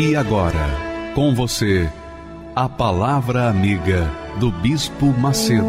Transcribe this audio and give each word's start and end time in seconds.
E 0.00 0.14
agora, 0.14 1.12
com 1.12 1.34
você, 1.34 1.90
a 2.54 2.68
Palavra 2.68 3.48
Amiga 3.48 4.08
do 4.38 4.48
Bispo 4.48 5.06
Macedo. 5.06 5.66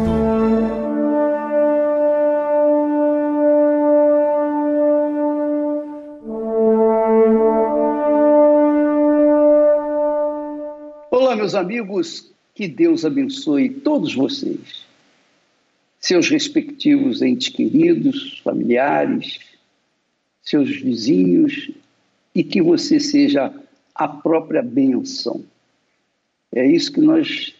Olá, 11.10 11.34
meus 11.34 11.56
amigos, 11.56 12.30
que 12.54 12.68
Deus 12.68 13.04
abençoe 13.04 13.68
todos 13.68 14.14
vocês, 14.14 14.86
seus 15.98 16.28
respectivos 16.28 17.20
entes 17.20 17.48
queridos, 17.48 18.40
familiares, 18.44 19.40
seus 20.40 20.70
vizinhos, 20.70 21.72
e 22.32 22.44
que 22.44 22.62
você 22.62 23.00
seja 23.00 23.52
a 24.00 24.08
própria 24.08 24.62
bênção. 24.62 25.44
É 26.50 26.66
isso 26.66 26.90
que 26.90 27.02
nós 27.02 27.54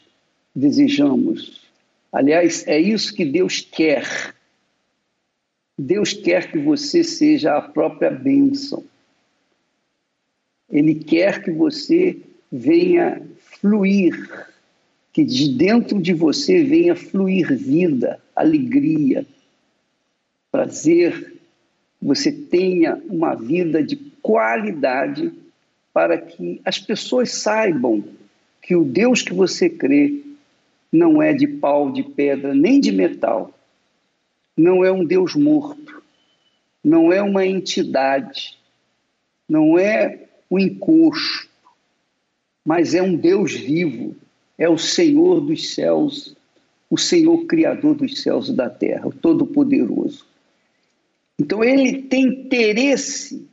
desejamos. 0.57 1.69
Aliás, 2.11 2.67
é 2.67 2.81
isso 2.81 3.15
que 3.15 3.27
Deus 3.27 3.61
quer. 3.61 4.35
Deus 5.79 6.15
quer 6.15 6.51
que 6.51 6.59
você 6.59 7.05
seja 7.05 7.59
a 7.59 7.61
própria 7.61 8.11
bênção. 8.11 8.83
Ele 10.71 10.95
quer 10.95 11.43
que 11.43 11.51
você 11.51 12.19
venha 12.51 13.21
fluir, 13.61 14.49
que 15.13 15.23
de 15.23 15.47
dentro 15.47 16.01
de 16.01 16.15
você 16.15 16.65
venha 16.65 16.97
fluir 16.97 17.55
vida, 17.55 18.19
alegria, 18.35 19.27
prazer, 20.51 21.35
você 22.01 22.33
tenha 22.33 22.97
uma 23.11 23.35
vida 23.35 23.83
de 23.83 23.97
qualidade 24.23 25.31
para 25.93 26.19
que 26.19 26.61
as 26.65 26.79
pessoas 26.79 27.33
saibam 27.33 28.05
que 28.63 28.77
o 28.77 28.85
Deus 28.85 29.23
que 29.23 29.33
você 29.33 29.69
crê 29.69 30.23
não 30.93 31.23
é 31.23 31.33
de 31.33 31.47
pau, 31.47 31.91
de 31.91 32.03
pedra, 32.03 32.55
nem 32.55 32.81
de 32.81 32.93
metal. 32.93 33.53
Não 34.57 34.85
é 34.85 34.91
um 34.91 35.05
Deus 35.05 35.35
morto. 35.35 36.03
Não 36.83 37.13
é 37.13 37.23
uma 37.23 37.47
entidade. 37.47 38.59
Não 39.49 39.79
é 39.79 40.29
um 40.51 40.59
encosto. 40.59 41.49
Mas 42.65 42.95
é 42.95 43.03
um 43.03 43.17
Deus 43.17 43.53
vivo. 43.53 44.17
É 44.59 44.69
o 44.69 44.77
Senhor 44.77 45.41
dos 45.41 45.75
céus, 45.75 46.37
o 46.91 46.99
Senhor 46.99 47.47
Criador 47.47 47.95
dos 47.95 48.21
céus 48.23 48.49
e 48.49 48.53
da 48.53 48.69
terra, 48.69 49.09
o 49.09 49.13
Todo-Poderoso. 49.13 50.27
Então 51.39 51.65
ele 51.65 52.03
tem 52.03 52.25
interesse 52.25 53.49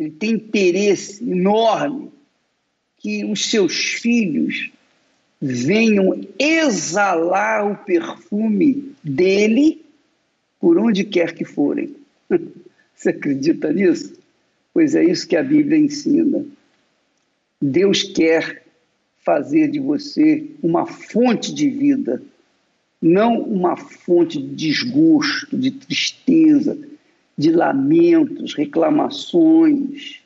ele 0.00 0.10
tem 0.10 0.30
interesse 0.30 1.22
enorme 1.22 2.10
que 2.96 3.22
os 3.26 3.50
seus 3.50 3.76
filhos 3.76 4.70
venham 5.40 6.26
exalar 6.38 7.70
o 7.70 7.76
perfume 7.84 8.94
dele 9.04 9.84
por 10.58 10.78
onde 10.78 11.04
quer 11.04 11.34
que 11.34 11.44
forem. 11.44 11.94
Você 12.96 13.10
acredita 13.10 13.70
nisso? 13.72 14.18
Pois 14.72 14.94
é 14.94 15.04
isso 15.04 15.28
que 15.28 15.36
a 15.36 15.42
Bíblia 15.42 15.78
ensina. 15.78 16.46
Deus 17.60 18.02
quer 18.02 18.64
fazer 19.18 19.68
de 19.68 19.78
você 19.78 20.46
uma 20.62 20.86
fonte 20.86 21.52
de 21.52 21.68
vida, 21.68 22.22
não 23.00 23.42
uma 23.42 23.76
fonte 23.76 24.40
de 24.40 24.54
desgosto, 24.54 25.56
de 25.58 25.70
tristeza, 25.70 26.78
de 27.40 27.50
lamentos, 27.50 28.52
reclamações, 28.54 30.20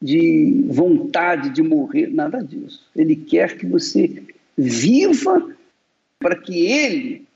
de 0.00 0.64
vontade 0.66 1.50
de 1.50 1.62
morrer, 1.62 2.06
nada 2.06 2.42
disso. 2.42 2.88
Ele 2.96 3.14
quer 3.14 3.58
que 3.58 3.66
você 3.66 4.22
viva 4.56 5.54
para 6.18 6.34
que 6.36 6.64
ele, 6.64 7.26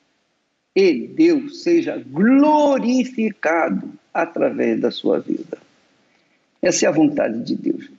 ele, 0.75 1.09
Deus, 1.09 1.63
seja 1.63 2.03
glorificado 2.11 3.93
através 4.15 4.81
da 4.81 4.91
sua 4.91 5.21
vida. 5.21 5.59
Essa 6.63 6.87
é 6.87 6.89
a 6.89 6.93
vontade 6.93 7.45
de 7.45 7.55
Deus. 7.55 7.91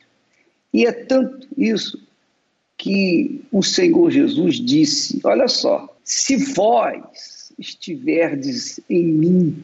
E 0.73 0.87
é 0.87 0.91
tanto 0.91 1.47
isso 1.55 2.01
que 2.75 3.39
o 3.51 3.61
Senhor 3.61 4.09
Jesus 4.09 4.55
disse: 4.55 5.19
Olha 5.23 5.47
só, 5.47 5.95
se 6.03 6.37
vós 6.37 7.53
estiverdes 7.59 8.79
em 8.89 9.05
mim 9.05 9.63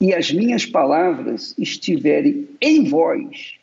e 0.00 0.12
as 0.12 0.30
minhas 0.32 0.66
palavras 0.66 1.54
estiverem 1.58 2.48
em 2.60 2.84
vós, 2.84 3.54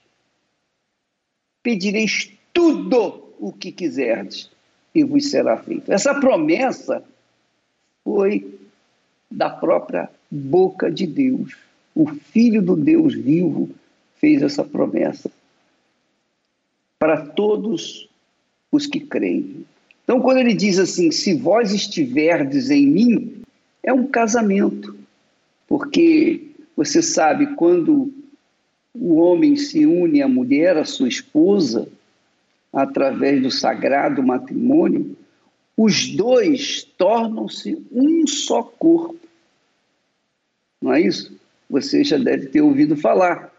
pedireis 1.61 2.31
tudo 2.53 3.33
o 3.39 3.51
que 3.51 3.71
quiserdes 3.71 4.49
e 4.93 5.03
vos 5.03 5.29
será 5.29 5.57
feito. 5.57 5.91
Essa 5.91 6.13
promessa 6.19 7.03
foi 8.03 8.59
da 9.29 9.49
própria 9.49 10.09
boca 10.29 10.91
de 10.91 11.07
Deus. 11.07 11.55
O 11.93 12.07
Filho 12.07 12.61
do 12.61 12.75
Deus 12.75 13.13
vivo 13.13 13.69
fez 14.15 14.41
essa 14.41 14.63
promessa 14.63 15.31
para 16.99 17.25
todos 17.25 18.07
os 18.71 18.85
que 18.85 18.99
creem. 18.99 19.65
Então, 20.03 20.21
quando 20.21 20.37
ele 20.37 20.53
diz 20.53 20.77
assim: 20.77 21.11
se 21.11 21.33
vós 21.33 21.73
estiverdes 21.73 22.69
em 22.69 22.85
mim, 22.85 23.41
é 23.83 23.91
um 23.91 24.07
casamento 24.07 25.00
porque 25.71 26.51
você 26.75 27.01
sabe, 27.01 27.55
quando 27.55 28.13
o 28.93 29.15
homem 29.15 29.55
se 29.55 29.85
une 29.85 30.21
à 30.21 30.27
mulher, 30.27 30.75
à 30.75 30.83
sua 30.83 31.07
esposa, 31.07 31.87
através 32.73 33.41
do 33.41 33.49
sagrado 33.49 34.21
matrimônio, 34.21 35.15
os 35.77 36.09
dois 36.09 36.83
tornam-se 36.97 37.81
um 37.89 38.27
só 38.27 38.61
corpo. 38.63 39.15
Não 40.81 40.93
é 40.93 40.99
isso? 40.99 41.39
Você 41.69 42.03
já 42.03 42.17
deve 42.17 42.47
ter 42.47 42.59
ouvido 42.59 42.97
falar 42.97 43.49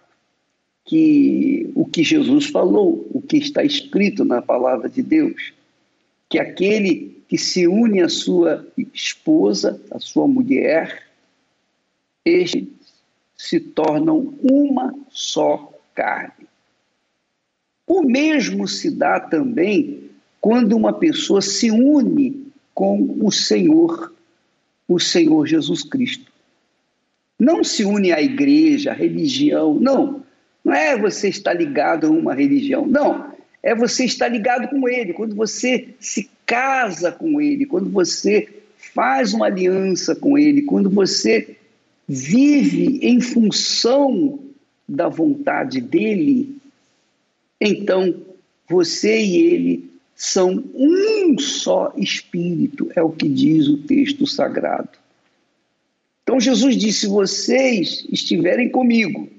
que 0.84 1.70
o 1.74 1.86
que 1.86 2.04
Jesus 2.04 2.44
falou, 2.44 3.08
o 3.10 3.22
que 3.22 3.38
está 3.38 3.64
escrito 3.64 4.22
na 4.22 4.42
palavra 4.42 4.86
de 4.86 5.00
Deus, 5.00 5.54
que 6.28 6.38
aquele 6.38 7.22
que 7.26 7.38
se 7.38 7.66
une 7.66 8.02
à 8.02 8.10
sua 8.10 8.66
esposa, 8.92 9.80
à 9.90 9.98
sua 9.98 10.28
mulher, 10.28 11.10
estes 12.24 12.68
se 13.36 13.58
tornam 13.58 14.34
uma 14.42 14.94
só 15.10 15.72
carne. 15.94 16.46
O 17.86 18.02
mesmo 18.02 18.68
se 18.68 18.90
dá 18.90 19.18
também 19.18 20.10
quando 20.40 20.76
uma 20.76 20.92
pessoa 20.92 21.42
se 21.42 21.70
une 21.70 22.46
com 22.74 23.16
o 23.20 23.30
Senhor, 23.30 24.14
o 24.88 24.98
Senhor 24.98 25.46
Jesus 25.46 25.82
Cristo. 25.82 26.30
Não 27.38 27.64
se 27.64 27.84
une 27.84 28.12
à 28.12 28.22
igreja, 28.22 28.92
à 28.92 28.94
religião, 28.94 29.74
não. 29.74 30.22
Não 30.64 30.72
é 30.72 30.96
você 30.96 31.28
estar 31.28 31.54
ligado 31.54 32.06
a 32.06 32.10
uma 32.10 32.34
religião, 32.34 32.86
não. 32.86 33.32
É 33.62 33.74
você 33.74 34.04
estar 34.04 34.28
ligado 34.28 34.68
com 34.68 34.88
Ele. 34.88 35.12
Quando 35.12 35.34
você 35.34 35.88
se 35.98 36.30
casa 36.46 37.10
com 37.10 37.40
Ele, 37.40 37.66
quando 37.66 37.90
você 37.90 38.48
faz 38.76 39.34
uma 39.34 39.46
aliança 39.46 40.14
com 40.14 40.38
Ele, 40.38 40.62
quando 40.62 40.88
você 40.88 41.56
vive 42.12 42.98
em 43.00 43.22
função 43.22 44.38
da 44.86 45.08
vontade 45.08 45.80
dele, 45.80 46.58
então 47.58 48.14
você 48.68 49.18
e 49.18 49.36
ele 49.36 49.90
são 50.14 50.62
um 50.74 51.38
só 51.38 51.90
espírito, 51.96 52.90
é 52.94 53.02
o 53.02 53.10
que 53.10 53.26
diz 53.28 53.66
o 53.66 53.78
texto 53.78 54.26
sagrado. 54.26 54.90
Então 56.22 56.38
Jesus 56.38 56.76
disse: 56.76 57.06
vocês 57.06 58.06
estiverem 58.12 58.68
comigo, 58.68 59.30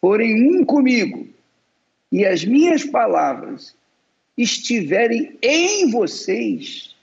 forem 0.00 0.50
um 0.50 0.64
comigo, 0.64 1.28
e 2.10 2.24
as 2.24 2.42
minhas 2.42 2.84
palavras 2.84 3.74
estiverem 4.34 5.36
em 5.42 5.90
vocês, 5.90 6.96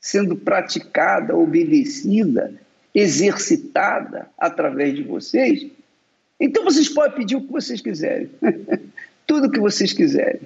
sendo 0.00 0.36
praticada, 0.36 1.36
obedecida, 1.36 2.54
exercitada 2.98 4.28
através 4.36 4.94
de 4.96 5.02
vocês, 5.02 5.66
Então 6.40 6.64
vocês 6.64 6.88
podem 6.88 7.16
pedir 7.16 7.36
o 7.36 7.40
que 7.40 7.52
vocês 7.52 7.80
quiserem, 7.80 8.30
tudo 9.26 9.46
o 9.46 9.50
que 9.50 9.60
vocês 9.60 9.92
quiserem. 9.92 10.40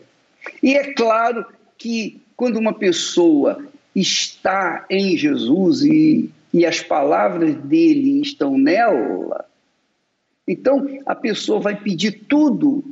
E 0.62 0.74
é 0.74 0.92
claro 0.94 1.44
que 1.78 2.20
quando 2.36 2.58
uma 2.58 2.72
pessoa 2.72 3.64
está 3.94 4.86
em 4.88 5.16
Jesus 5.16 5.82
e, 5.82 6.30
e 6.52 6.64
as 6.64 6.80
palavras 6.80 7.54
dele 7.56 8.20
estão 8.20 8.58
nela, 8.58 9.46
então 10.46 10.86
a 11.06 11.14
pessoa 11.14 11.60
vai 11.60 11.76
pedir 11.76 12.24
tudo 12.28 12.84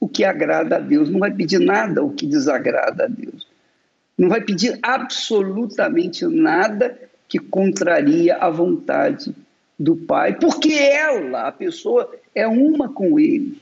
o 0.00 0.08
que 0.08 0.24
agrada 0.24 0.76
a 0.76 0.80
Deus, 0.80 1.08
não 1.08 1.18
vai 1.18 1.32
pedir 1.32 1.58
nada 1.58 2.04
o 2.04 2.12
que 2.12 2.26
desagrada 2.26 3.04
a 3.04 3.08
Deus. 3.08 3.46
Não 4.16 4.28
vai 4.28 4.40
pedir 4.40 4.78
absolutamente 4.82 6.26
nada 6.26 6.98
que 7.28 7.38
contraria 7.38 8.36
a 8.36 8.48
vontade 8.48 9.34
do 9.78 9.94
Pai, 9.94 10.36
porque 10.38 10.72
ela, 10.72 11.48
a 11.48 11.52
pessoa, 11.52 12.12
é 12.34 12.46
uma 12.48 12.88
com 12.88 13.20
Ele, 13.20 13.60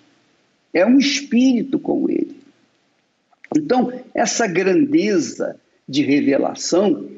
é 0.72 0.86
um 0.86 0.98
espírito 0.98 1.78
com 1.78 2.08
Ele. 2.08 2.36
Então, 3.54 3.92
essa 4.14 4.46
grandeza 4.46 5.58
de 5.88 6.02
revelação, 6.02 7.08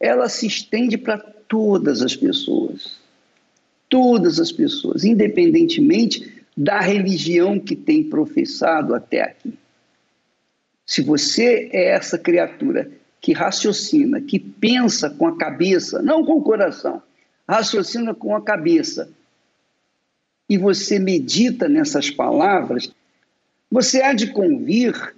ela 0.00 0.28
se 0.28 0.46
estende 0.46 0.98
para 0.98 1.18
todas 1.18 2.02
as 2.02 2.16
pessoas. 2.16 3.00
Todas 3.88 4.40
as 4.40 4.50
pessoas, 4.50 5.04
independentemente 5.04 6.42
da 6.56 6.80
religião 6.80 7.58
que 7.58 7.76
tem 7.76 8.02
professado 8.02 8.94
até 8.94 9.22
aqui. 9.22 9.54
Se 10.84 11.02
você 11.02 11.70
é 11.72 11.90
essa 11.90 12.18
criatura 12.18 12.90
que 13.22 13.32
raciocina, 13.32 14.20
que 14.20 14.38
pensa 14.38 15.08
com 15.08 15.28
a 15.28 15.38
cabeça, 15.38 16.02
não 16.02 16.24
com 16.24 16.38
o 16.38 16.42
coração, 16.42 17.00
raciocina 17.48 18.12
com 18.12 18.34
a 18.34 18.42
cabeça, 18.42 19.08
e 20.48 20.58
você 20.58 20.98
medita 20.98 21.68
nessas 21.68 22.10
palavras, 22.10 22.92
você 23.70 24.02
há 24.02 24.12
de 24.12 24.32
convir 24.32 25.14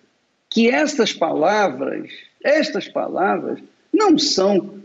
que 0.51 0.69
estas 0.69 1.15
palavras, 1.15 2.11
estas 2.43 2.87
palavras, 2.87 3.59
não 3.93 4.19
são 4.19 4.79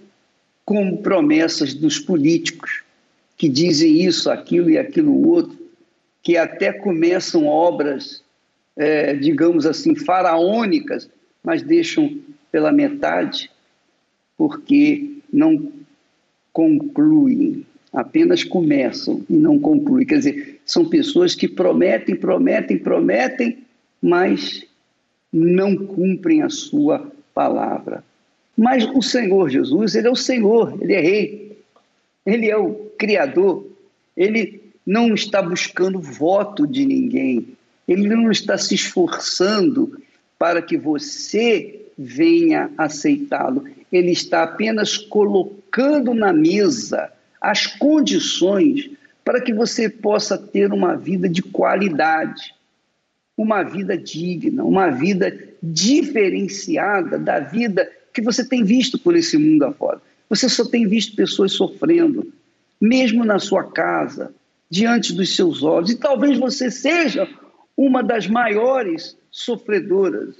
como 0.63 0.99
promessas 0.99 1.73
dos 1.73 1.99
políticos 1.99 2.83
que 3.37 3.49
dizem 3.49 4.01
isso, 4.01 4.31
aquilo 4.31 4.69
e 4.69 4.77
aquilo 4.77 5.27
outro, 5.27 5.57
que 6.23 6.37
até 6.37 6.71
começam 6.71 7.45
obras, 7.45 8.23
é, 8.77 9.13
digamos 9.13 9.65
assim, 9.65 9.93
faraônicas, 9.93 11.09
mas 11.43 11.61
deixam 11.61 12.17
pela 12.51 12.71
metade, 12.71 13.49
porque 14.37 15.17
não 15.31 15.71
concluem, 16.51 17.65
apenas 17.93 18.43
começam 18.43 19.23
e 19.29 19.33
não 19.33 19.59
concluem. 19.59 20.05
Quer 20.05 20.17
dizer, 20.17 20.61
são 20.65 20.85
pessoas 20.85 21.35
que 21.35 21.47
prometem, 21.47 22.15
prometem, 22.15 22.77
prometem, 22.77 23.59
mas 24.01 24.65
não 25.31 25.75
cumprem 25.75 26.41
a 26.41 26.49
sua 26.49 27.11
palavra. 27.33 28.03
Mas 28.57 28.85
o 28.93 29.01
Senhor 29.01 29.49
Jesus, 29.49 29.95
ele 29.95 30.07
é 30.07 30.11
o 30.11 30.15
Senhor, 30.15 30.77
ele 30.81 30.93
é 30.93 31.01
rei, 31.01 31.57
ele 32.25 32.49
é 32.49 32.57
o 32.57 32.73
criador, 32.97 33.65
ele 34.17 34.61
não 34.85 35.13
está 35.13 35.41
buscando 35.41 35.99
voto 35.99 36.67
de 36.67 36.85
ninguém, 36.85 37.47
ele 37.87 38.07
não 38.07 38.29
está 38.29 38.57
se 38.57 38.75
esforçando 38.75 40.01
para 40.37 40.61
que 40.61 40.77
você 40.77 41.78
venha 42.01 42.71
aceitá-lo. 42.77 43.65
Ele 43.91 44.11
está 44.11 44.43
apenas 44.43 44.97
colocando 44.97 46.13
na 46.13 46.31
mesa 46.31 47.11
as 47.41 47.67
condições 47.67 48.89
para 49.25 49.41
que 49.41 49.53
você 49.53 49.89
possa 49.89 50.37
ter 50.37 50.71
uma 50.71 50.95
vida 50.95 51.27
de 51.27 51.41
qualidade, 51.41 52.55
uma 53.37 53.63
vida 53.63 53.97
digna, 53.97 54.63
uma 54.63 54.89
vida 54.89 55.37
diferenciada 55.61 57.19
da 57.19 57.39
vida 57.39 57.91
que 58.13 58.21
você 58.21 58.47
tem 58.47 58.63
visto 58.63 58.97
por 58.97 59.15
esse 59.15 59.37
mundo 59.37 59.65
afora. 59.65 60.01
Você 60.29 60.47
só 60.47 60.63
tem 60.63 60.87
visto 60.87 61.17
pessoas 61.17 61.51
sofrendo, 61.51 62.31
mesmo 62.79 63.25
na 63.25 63.39
sua 63.39 63.63
casa, 63.63 64.33
diante 64.69 65.13
dos 65.13 65.35
seus 65.35 65.63
olhos. 65.63 65.91
E 65.91 65.97
talvez 65.97 66.37
você 66.37 66.71
seja 66.71 67.27
uma 67.75 68.01
das 68.01 68.25
maiores 68.25 69.17
sofredoras 69.29 70.35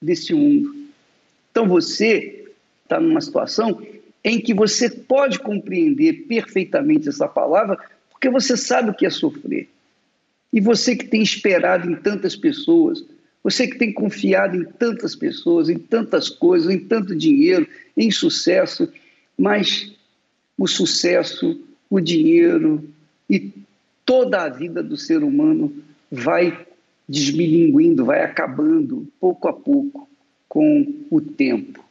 desse 0.00 0.34
mundo. 0.34 0.74
Então 1.50 1.66
você 1.66 2.46
está 2.82 3.00
numa 3.00 3.20
situação 3.20 3.82
em 4.22 4.40
que 4.40 4.52
você 4.52 4.90
pode 4.90 5.38
compreender 5.38 6.26
perfeitamente 6.26 7.08
essa 7.08 7.28
palavra, 7.28 7.78
porque 8.10 8.28
você 8.28 8.56
sabe 8.56 8.90
o 8.90 8.94
que 8.94 9.06
é 9.06 9.10
sofrer. 9.10 9.68
E 10.52 10.60
você 10.60 10.96
que 10.96 11.06
tem 11.06 11.22
esperado 11.22 11.90
em 11.90 11.94
tantas 11.94 12.34
pessoas, 12.34 13.04
você 13.42 13.68
que 13.68 13.78
tem 13.78 13.92
confiado 13.92 14.56
em 14.56 14.64
tantas 14.64 15.14
pessoas, 15.14 15.68
em 15.68 15.78
tantas 15.78 16.28
coisas, 16.28 16.68
em 16.68 16.78
tanto 16.78 17.14
dinheiro, 17.14 17.68
em 17.96 18.10
sucesso, 18.10 18.92
mas 19.38 19.92
o 20.58 20.66
sucesso, 20.66 21.60
o 21.88 22.00
dinheiro 22.00 22.88
e 23.30 23.52
toda 24.04 24.42
a 24.42 24.48
vida 24.48 24.82
do 24.82 24.96
ser 24.96 25.22
humano 25.22 25.72
vai 26.10 26.66
desmilinguindo, 27.08 28.04
vai 28.04 28.22
acabando 28.22 29.06
pouco 29.20 29.48
a 29.48 29.52
pouco 29.52 30.08
com 30.48 31.04
o 31.10 31.20
tempo. 31.20 31.84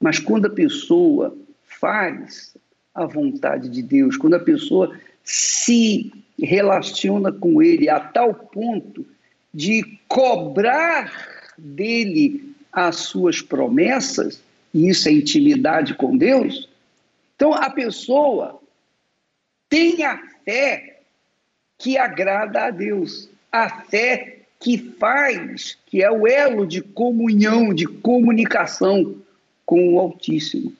Mas 0.00 0.18
quando 0.18 0.46
a 0.46 0.50
pessoa 0.50 1.36
faz 1.64 2.56
a 2.94 3.06
vontade 3.06 3.68
de 3.68 3.82
Deus, 3.82 4.16
quando 4.16 4.34
a 4.34 4.40
pessoa 4.40 4.98
se 5.22 6.12
relaciona 6.40 7.32
com 7.32 7.62
Ele 7.62 7.88
a 7.88 8.00
tal 8.00 8.34
ponto 8.34 9.04
de 9.52 9.98
cobrar 10.08 11.12
dele 11.56 12.54
as 12.72 12.96
suas 12.96 13.40
promessas, 13.40 14.42
e 14.72 14.88
isso 14.88 15.08
é 15.08 15.12
intimidade 15.12 15.94
com 15.94 16.16
Deus, 16.16 16.68
então 17.36 17.52
a 17.52 17.70
pessoa 17.70 18.60
tem 19.68 20.04
a 20.04 20.20
fé 20.44 21.00
que 21.78 21.98
agrada 21.98 22.66
a 22.66 22.70
Deus 22.70 23.28
a 23.54 23.68
fé 23.68 24.38
que 24.58 24.76
faz, 24.98 25.78
que 25.86 26.02
é 26.02 26.10
o 26.10 26.26
elo 26.26 26.66
de 26.66 26.82
comunhão, 26.82 27.72
de 27.72 27.86
comunicação 27.86 29.14
com 29.64 29.94
o 29.94 30.00
Altíssimo. 30.00 30.72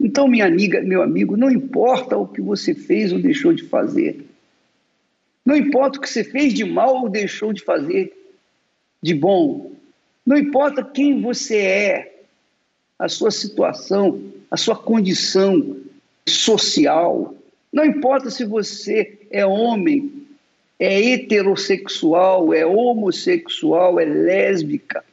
Então, 0.00 0.26
minha 0.26 0.46
amiga, 0.46 0.80
meu 0.80 1.02
amigo, 1.02 1.36
não 1.36 1.50
importa 1.50 2.16
o 2.16 2.26
que 2.26 2.40
você 2.40 2.74
fez 2.74 3.12
ou 3.12 3.18
deixou 3.18 3.52
de 3.52 3.64
fazer. 3.64 4.24
Não 5.44 5.54
importa 5.54 5.98
o 5.98 6.00
que 6.00 6.08
você 6.08 6.24
fez 6.24 6.54
de 6.54 6.64
mal 6.64 7.02
ou 7.02 7.08
deixou 7.10 7.52
de 7.52 7.62
fazer 7.62 8.16
de 9.02 9.12
bom. 9.14 9.72
Não 10.24 10.38
importa 10.38 10.82
quem 10.82 11.20
você 11.20 11.58
é, 11.58 12.22
a 12.98 13.10
sua 13.10 13.30
situação, 13.30 14.22
a 14.50 14.56
sua 14.56 14.76
condição 14.76 15.76
social. 16.26 17.34
Não 17.70 17.84
importa 17.84 18.30
se 18.30 18.42
você 18.46 19.18
é 19.30 19.44
homem 19.44 20.19
é 20.80 21.12
heterossexual, 21.12 22.54
é 22.54 22.64
homossexual, 22.64 24.00
é 24.00 24.04
lésbica, 24.06 25.04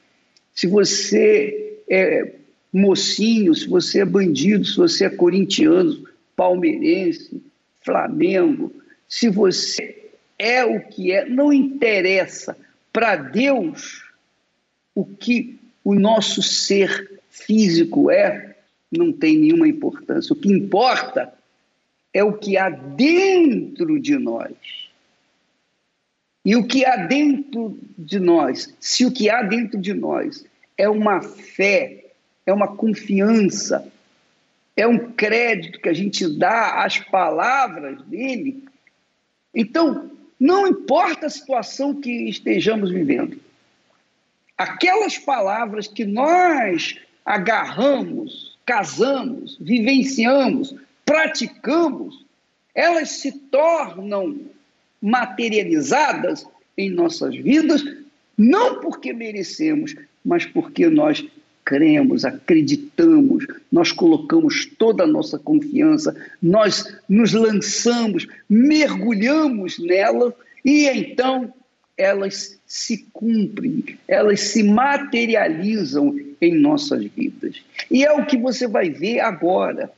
se 0.55 0.65
você 0.65 1.81
é 1.89 2.31
mocinho, 2.73 3.53
se 3.53 3.67
você 3.67 3.99
é 3.99 4.05
bandido, 4.05 4.65
se 4.65 4.77
você 4.77 5.05
é 5.05 5.09
corintiano, 5.09 6.07
palmeirense, 6.35 7.43
Flamengo, 7.83 8.73
se 9.07 9.29
você 9.29 10.09
é 10.39 10.63
o 10.63 10.79
que 10.79 11.11
é, 11.11 11.25
não 11.25 11.51
interessa 11.51 12.57
para 12.93 13.15
Deus 13.15 14.03
o 14.95 15.05
que 15.05 15.59
o 15.83 15.93
nosso 15.93 16.41
ser 16.41 17.19
físico 17.29 18.09
é, 18.09 18.55
não 18.91 19.11
tem 19.11 19.37
nenhuma 19.37 19.67
importância. 19.67 20.33
O 20.33 20.35
que 20.35 20.51
importa 20.51 21.33
é 22.13 22.23
o 22.23 22.33
que 22.33 22.57
há 22.57 22.69
dentro 22.69 23.99
de 23.99 24.17
nós. 24.17 24.86
E 26.47 26.55
o 26.55 26.65
que 26.65 26.85
há 26.85 26.95
dentro 26.95 27.77
de 27.97 28.21
nós, 28.21 28.73
se 28.79 29.05
o 29.05 29.11
que 29.11 29.29
há 29.29 29.43
dentro 29.43 29.77
de 29.77 29.93
nós 29.93 30.45
é 30.77 30.87
uma 30.87 31.21
fé, 31.21 32.05
é 32.45 32.53
uma 32.53 32.73
confiança, 32.73 33.91
é 34.73 34.87
um 34.87 35.11
crédito 35.11 35.81
que 35.81 35.89
a 35.89 35.93
gente 35.93 36.25
dá 36.37 36.85
às 36.85 36.99
palavras 36.99 38.01
dele, 38.03 38.63
então 39.53 40.09
não 40.39 40.65
importa 40.65 41.25
a 41.25 41.29
situação 41.29 41.99
que 41.99 42.29
estejamos 42.29 42.91
vivendo, 42.91 43.41
aquelas 44.57 45.17
palavras 45.17 45.85
que 45.85 46.05
nós 46.05 46.97
agarramos, 47.25 48.57
casamos, 48.65 49.57
vivenciamos, 49.59 50.73
praticamos, 51.03 52.25
elas 52.73 53.09
se 53.09 53.33
tornam 53.33 54.55
materializadas 55.01 56.45
em 56.77 56.89
nossas 56.89 57.35
vidas, 57.35 57.83
não 58.37 58.79
porque 58.79 59.13
merecemos, 59.13 59.95
mas 60.23 60.45
porque 60.45 60.87
nós 60.89 61.25
cremos, 61.65 62.23
acreditamos, 62.23 63.45
nós 63.69 63.91
colocamos 63.91 64.65
toda 64.77 65.03
a 65.03 65.07
nossa 65.07 65.37
confiança, 65.37 66.15
nós 66.41 66.97
nos 67.09 67.33
lançamos, 67.33 68.25
mergulhamos 68.49 69.77
nela 69.79 70.33
e 70.63 70.87
então 70.87 71.53
elas 71.97 72.57
se 72.65 73.05
cumprem, 73.11 73.83
elas 74.07 74.39
se 74.39 74.63
materializam 74.63 76.15
em 76.39 76.53
nossas 76.53 77.03
vidas. 77.05 77.61
E 77.89 78.05
é 78.05 78.13
o 78.13 78.25
que 78.25 78.37
você 78.37 78.67
vai 78.67 78.89
ver 78.89 79.19
agora. 79.19 79.91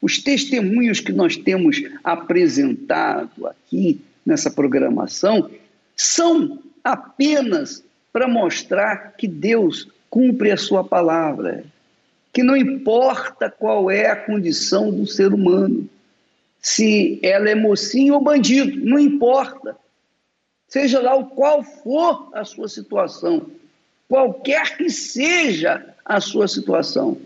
Os 0.00 0.18
testemunhos 0.18 1.00
que 1.00 1.12
nós 1.12 1.36
temos 1.36 1.82
apresentado 2.04 3.46
aqui 3.46 4.00
nessa 4.24 4.50
programação 4.50 5.50
são 5.96 6.60
apenas 6.84 7.82
para 8.12 8.28
mostrar 8.28 9.14
que 9.16 9.26
Deus 9.26 9.88
cumpre 10.08 10.50
a 10.50 10.56
sua 10.56 10.84
palavra, 10.84 11.64
que 12.32 12.42
não 12.42 12.56
importa 12.56 13.50
qual 13.50 13.90
é 13.90 14.06
a 14.06 14.16
condição 14.16 14.90
do 14.90 15.06
ser 15.06 15.32
humano, 15.34 15.88
se 16.60 17.18
ela 17.22 17.48
é 17.48 17.54
mocinho 17.54 18.14
ou 18.14 18.20
bandido, 18.20 18.84
não 18.84 18.98
importa. 18.98 19.76
Seja 20.68 21.00
lá 21.00 21.14
o 21.16 21.26
qual 21.26 21.62
for 21.62 22.30
a 22.34 22.44
sua 22.44 22.68
situação, 22.68 23.50
qualquer 24.08 24.76
que 24.76 24.90
seja 24.90 25.94
a 26.04 26.20
sua 26.20 26.46
situação, 26.46 27.18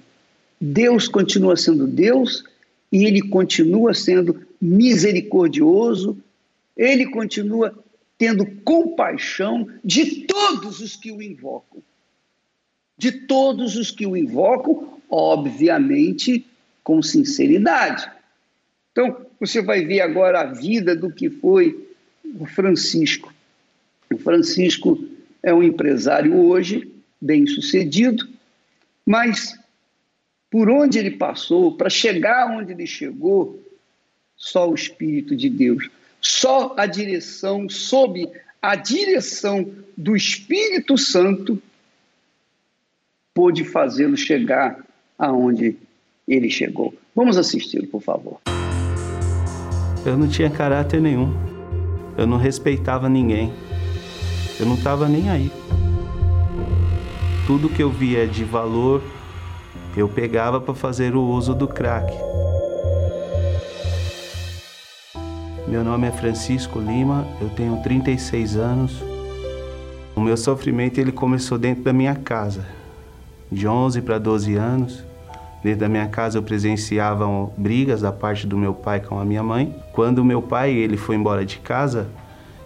Deus 0.61 1.09
continua 1.09 1.57
sendo 1.57 1.87
Deus 1.87 2.45
e 2.93 3.07
ele 3.07 3.23
continua 3.23 3.95
sendo 3.95 4.47
misericordioso, 4.61 6.23
ele 6.77 7.07
continua 7.07 7.75
tendo 8.19 8.47
compaixão 8.63 9.67
de 9.83 10.27
todos 10.27 10.81
os 10.81 10.95
que 10.95 11.11
o 11.11 11.23
invocam. 11.23 11.83
De 12.97 13.11
todos 13.11 13.77
os 13.77 13.91
que 13.91 14.07
o 14.07 14.17
invocam, 14.17 15.01
obviamente, 15.11 16.47
com 16.85 17.03
sinceridade. 17.03 18.09
Então, 18.93 19.27
você 19.41 19.63
vai 19.63 19.85
ver 19.85 20.03
agora 20.03 20.43
a 20.43 20.53
vida 20.53 20.95
do 20.95 21.11
que 21.11 21.31
foi 21.31 21.89
o 22.39 22.45
Francisco. 22.45 23.33
O 24.13 24.19
Francisco 24.19 25.03
é 25.43 25.53
um 25.53 25.63
empresário 25.63 26.37
hoje, 26.37 26.93
bem 27.21 27.47
sucedido, 27.47 28.29
mas 29.07 29.59
por 30.53 30.69
onde 30.69 30.99
ele 30.99 31.13
passou, 31.13 31.75
para 31.75 31.89
chegar 31.89 32.47
onde 32.55 32.73
ele 32.73 32.87
chegou, 32.87 33.59
só 34.37 34.69
o 34.69 34.75
Espírito 34.75 35.35
de 35.35 35.49
Deus, 35.49 35.89
só 36.21 36.75
a 36.77 36.85
direção, 36.85 37.71
sob 37.71 38.31
a 38.61 38.77
direção 38.77 39.67
do 39.97 40.15
Espírito 40.15 40.99
Santo, 40.99 41.61
pôde 43.33 43.65
fazê-lo 43.65 44.15
chegar 44.15 44.85
aonde 45.19 45.79
ele 46.29 46.51
chegou. 46.51 46.95
Vamos 47.17 47.39
assisti-lo, 47.39 47.87
por 47.87 48.03
favor. 48.03 48.39
Eu 50.05 50.19
não 50.19 50.29
tinha 50.29 50.51
caráter 50.51 51.01
nenhum. 51.01 51.33
Eu 52.19 52.27
não 52.27 52.37
respeitava 52.37 53.09
ninguém. 53.09 53.51
Eu 54.61 54.67
não 54.67 54.75
estava 54.75 55.09
nem 55.09 55.31
aí. 55.31 55.51
Tudo 57.47 57.71
que 57.71 57.83
eu 57.83 57.89
via 57.89 58.27
de 58.27 58.45
valor, 58.45 59.03
eu 59.97 60.09
pegava 60.09 60.61
para 60.61 60.75
fazer 60.75 61.15
o 61.15 61.23
uso 61.23 61.55
do 61.55 61.69
crack. 61.69 62.13
Meu 65.69 65.85
nome 65.85 66.07
é 66.07 66.11
Francisco 66.11 66.79
Lima, 66.79 67.27
eu 67.41 67.49
tenho 67.51 67.77
36 67.83 68.57
anos. 68.57 69.03
O 70.15 70.21
meu 70.21 70.37
sofrimento 70.37 70.99
ele 70.99 71.13
começou 71.13 71.59
dentro 71.59 71.83
da 71.85 71.93
minha 71.93 72.15
casa. 72.15 72.67
De 73.51 73.69
11 73.69 74.01
para 74.03 74.19
12 74.19 74.55
anos, 74.55 75.05
dentro 75.63 75.81
da 75.81 75.89
minha 75.89 76.09
casa 76.09 76.39
eu 76.39 76.43
presenciava 76.43 77.27
brigas 77.57 78.01
da 78.01 78.13
parte 78.13 78.47
do 78.47 78.57
meu 78.57 78.73
pai 78.73 79.01
com 79.01 79.19
a 79.19 79.25
minha 79.25 79.43
mãe. 79.43 79.75
Quando 79.93 80.25
meu 80.25 80.41
pai 80.41 80.73
ele 80.73 80.97
foi 80.97 81.17
embora 81.17 81.45
de 81.45 81.59
casa, 81.59 82.09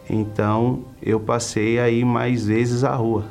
então 0.08 0.84
eu 1.02 1.18
passei 1.18 1.80
a 1.80 1.90
ir 1.90 2.04
mais 2.04 2.46
vezes 2.46 2.84
à 2.84 2.94
rua. 2.94 3.24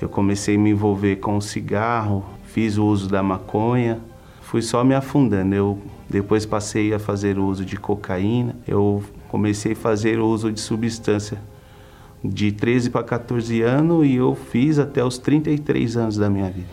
Eu 0.00 0.08
comecei 0.08 0.56
a 0.56 0.58
me 0.58 0.70
envolver 0.70 1.16
com 1.16 1.40
cigarro, 1.40 2.24
fiz 2.52 2.76
o 2.76 2.84
uso 2.84 3.08
da 3.08 3.22
maconha, 3.22 3.98
fui 4.42 4.60
só 4.60 4.84
me 4.84 4.94
afundando. 4.94 5.54
Eu 5.54 5.78
depois 6.08 6.44
passei 6.44 6.92
a 6.92 6.98
fazer 6.98 7.38
o 7.38 7.46
uso 7.46 7.64
de 7.64 7.76
cocaína. 7.76 8.54
Eu 8.68 9.02
comecei 9.28 9.72
a 9.72 9.76
fazer 9.76 10.18
o 10.18 10.26
uso 10.26 10.52
de 10.52 10.60
substância 10.60 11.38
de 12.22 12.52
13 12.52 12.90
para 12.90 13.02
14 13.02 13.62
anos 13.62 14.06
e 14.06 14.16
eu 14.16 14.34
fiz 14.34 14.78
até 14.78 15.02
os 15.02 15.16
33 15.16 15.96
anos 15.96 16.16
da 16.18 16.28
minha 16.28 16.50
vida. 16.50 16.68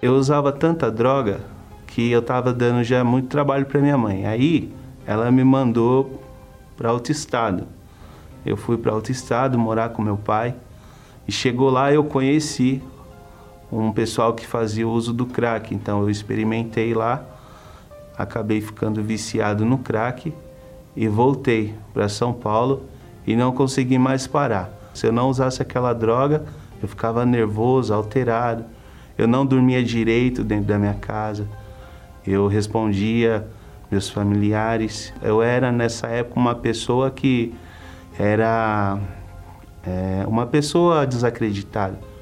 Eu 0.00 0.14
usava 0.14 0.52
tanta 0.52 0.88
droga 0.90 1.40
que 1.88 2.10
eu 2.10 2.20
estava 2.20 2.52
dando 2.52 2.84
já 2.84 3.02
muito 3.02 3.28
trabalho 3.28 3.66
para 3.66 3.80
minha 3.80 3.98
mãe. 3.98 4.26
Aí 4.26 4.72
ela 5.04 5.28
me 5.32 5.42
mandou 5.42 6.22
para 6.76 6.92
outro 6.92 7.10
estado. 7.10 7.66
Eu 8.46 8.56
fui 8.56 8.76
para 8.76 8.94
outro 8.94 9.10
estado 9.10 9.58
morar 9.58 9.88
com 9.88 10.02
meu 10.02 10.16
pai 10.16 10.54
e 11.26 11.32
chegou 11.32 11.70
lá 11.70 11.92
eu 11.92 12.04
conheci 12.04 12.80
um 13.80 13.92
pessoal 13.92 14.32
que 14.34 14.46
fazia 14.46 14.86
uso 14.86 15.12
do 15.12 15.26
crack. 15.26 15.74
Então 15.74 16.02
eu 16.02 16.10
experimentei 16.10 16.94
lá, 16.94 17.24
acabei 18.16 18.60
ficando 18.60 19.02
viciado 19.02 19.64
no 19.64 19.78
crack 19.78 20.32
e 20.96 21.08
voltei 21.08 21.74
para 21.92 22.08
São 22.08 22.32
Paulo 22.32 22.84
e 23.26 23.34
não 23.34 23.52
consegui 23.52 23.98
mais 23.98 24.26
parar. 24.26 24.70
Se 24.94 25.06
eu 25.06 25.12
não 25.12 25.28
usasse 25.28 25.60
aquela 25.60 25.92
droga, 25.92 26.44
eu 26.80 26.86
ficava 26.86 27.26
nervoso, 27.26 27.92
alterado. 27.92 28.64
Eu 29.18 29.26
não 29.26 29.44
dormia 29.44 29.82
direito 29.82 30.44
dentro 30.44 30.66
da 30.66 30.78
minha 30.78 30.94
casa. 30.94 31.48
Eu 32.24 32.46
respondia 32.46 33.46
meus 33.90 34.08
familiares. 34.08 35.12
Eu 35.20 35.42
era 35.42 35.72
nessa 35.72 36.06
época 36.06 36.38
uma 36.38 36.54
pessoa 36.54 37.10
que 37.10 37.52
era 38.18 38.98
é, 39.84 40.24
uma 40.26 40.46
pessoa 40.46 41.04
desacreditada 41.06 42.13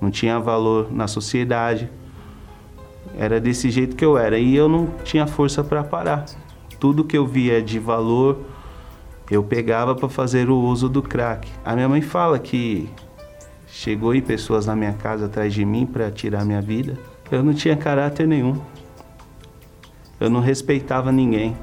não 0.00 0.10
tinha 0.10 0.38
valor 0.38 0.88
na 0.90 1.06
sociedade. 1.06 1.90
Era 3.16 3.40
desse 3.40 3.70
jeito 3.70 3.96
que 3.96 4.04
eu 4.04 4.16
era 4.16 4.38
e 4.38 4.54
eu 4.56 4.68
não 4.68 4.86
tinha 5.04 5.26
força 5.26 5.62
para 5.62 5.84
parar. 5.84 6.24
Tudo 6.78 7.04
que 7.04 7.18
eu 7.18 7.26
via 7.26 7.60
de 7.60 7.78
valor, 7.78 8.38
eu 9.30 9.42
pegava 9.42 9.94
para 9.94 10.08
fazer 10.08 10.48
o 10.48 10.58
uso 10.58 10.88
do 10.88 11.02
crack. 11.02 11.48
A 11.64 11.74
minha 11.74 11.88
mãe 11.88 12.00
fala 12.00 12.38
que 12.38 12.88
chegou 13.66 14.12
aí 14.12 14.22
pessoas 14.22 14.66
na 14.66 14.74
minha 14.74 14.92
casa 14.92 15.26
atrás 15.26 15.52
de 15.52 15.64
mim 15.64 15.86
para 15.86 16.10
tirar 16.10 16.44
minha 16.44 16.62
vida. 16.62 16.96
Eu 17.30 17.42
não 17.42 17.52
tinha 17.52 17.76
caráter 17.76 18.26
nenhum. 18.26 18.60
Eu 20.18 20.30
não 20.30 20.40
respeitava 20.40 21.12
ninguém. 21.12 21.56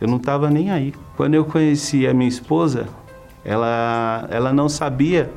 Eu 0.00 0.08
não 0.08 0.16
estava 0.16 0.50
nem 0.50 0.70
aí. 0.70 0.92
Quando 1.16 1.34
eu 1.34 1.44
conheci 1.44 2.06
a 2.06 2.12
minha 2.12 2.28
esposa, 2.28 2.88
ela, 3.44 4.26
ela 4.30 4.52
não 4.52 4.68
sabia 4.68 5.30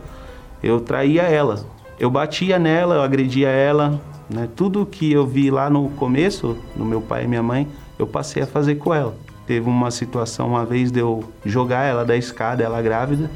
eu 0.66 0.82
traía 0.82 1.22
ela. 1.22 1.64
Eu 2.00 2.10
batia 2.10 2.58
nela, 2.58 2.96
eu 2.96 3.02
agredia 3.04 3.50
ela, 3.50 4.02
né? 4.28 4.50
Tudo 4.56 4.84
que 4.84 5.12
eu 5.12 5.26
vi 5.26 5.52
lá 5.52 5.70
no 5.70 5.90
começo, 5.90 6.58
no 6.76 6.84
meu 6.84 7.00
pai 7.00 7.26
e 7.26 7.28
minha 7.28 7.44
mãe, 7.44 7.68
eu 8.00 8.08
passei 8.08 8.42
a 8.42 8.48
fazer 8.48 8.76
com 8.76 8.92
ela. 8.92 9.16
Teve 9.46 9.70
uma 9.70 9.92
situação 9.92 10.48
uma 10.48 10.66
vez 10.66 10.92
de 10.92 11.00
eu 11.00 11.24
jogar 11.46 11.84
ela 11.84 12.04
da 12.04 12.18
escada, 12.18 12.64
ela 12.64 12.82
grávida. 12.82 13.30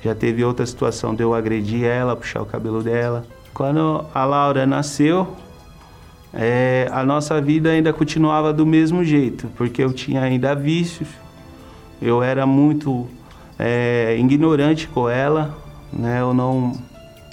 Já 0.00 0.14
teve 0.14 0.44
outra 0.44 0.64
situação 0.64 1.12
de 1.12 1.24
eu 1.24 1.34
agredir 1.34 1.84
ela, 1.84 2.14
puxar 2.14 2.40
o 2.40 2.46
cabelo 2.46 2.84
dela. 2.84 3.26
Quando 3.52 4.04
a 4.14 4.24
Laura 4.24 4.64
nasceu, 4.64 5.26
é, 6.32 6.88
a 6.92 7.04
nossa 7.04 7.40
vida 7.40 7.70
ainda 7.70 7.92
continuava 7.92 8.52
do 8.52 8.64
mesmo 8.64 9.02
jeito, 9.02 9.48
porque 9.56 9.82
eu 9.82 9.92
tinha 9.92 10.22
ainda 10.22 10.54
vícios, 10.54 11.08
eu 12.00 12.22
era 12.22 12.46
muito 12.46 13.08
é, 13.58 14.16
ignorante 14.18 14.86
com 14.88 15.08
ela, 15.08 15.61
né? 15.92 16.20
Eu 16.20 16.32
não 16.32 16.72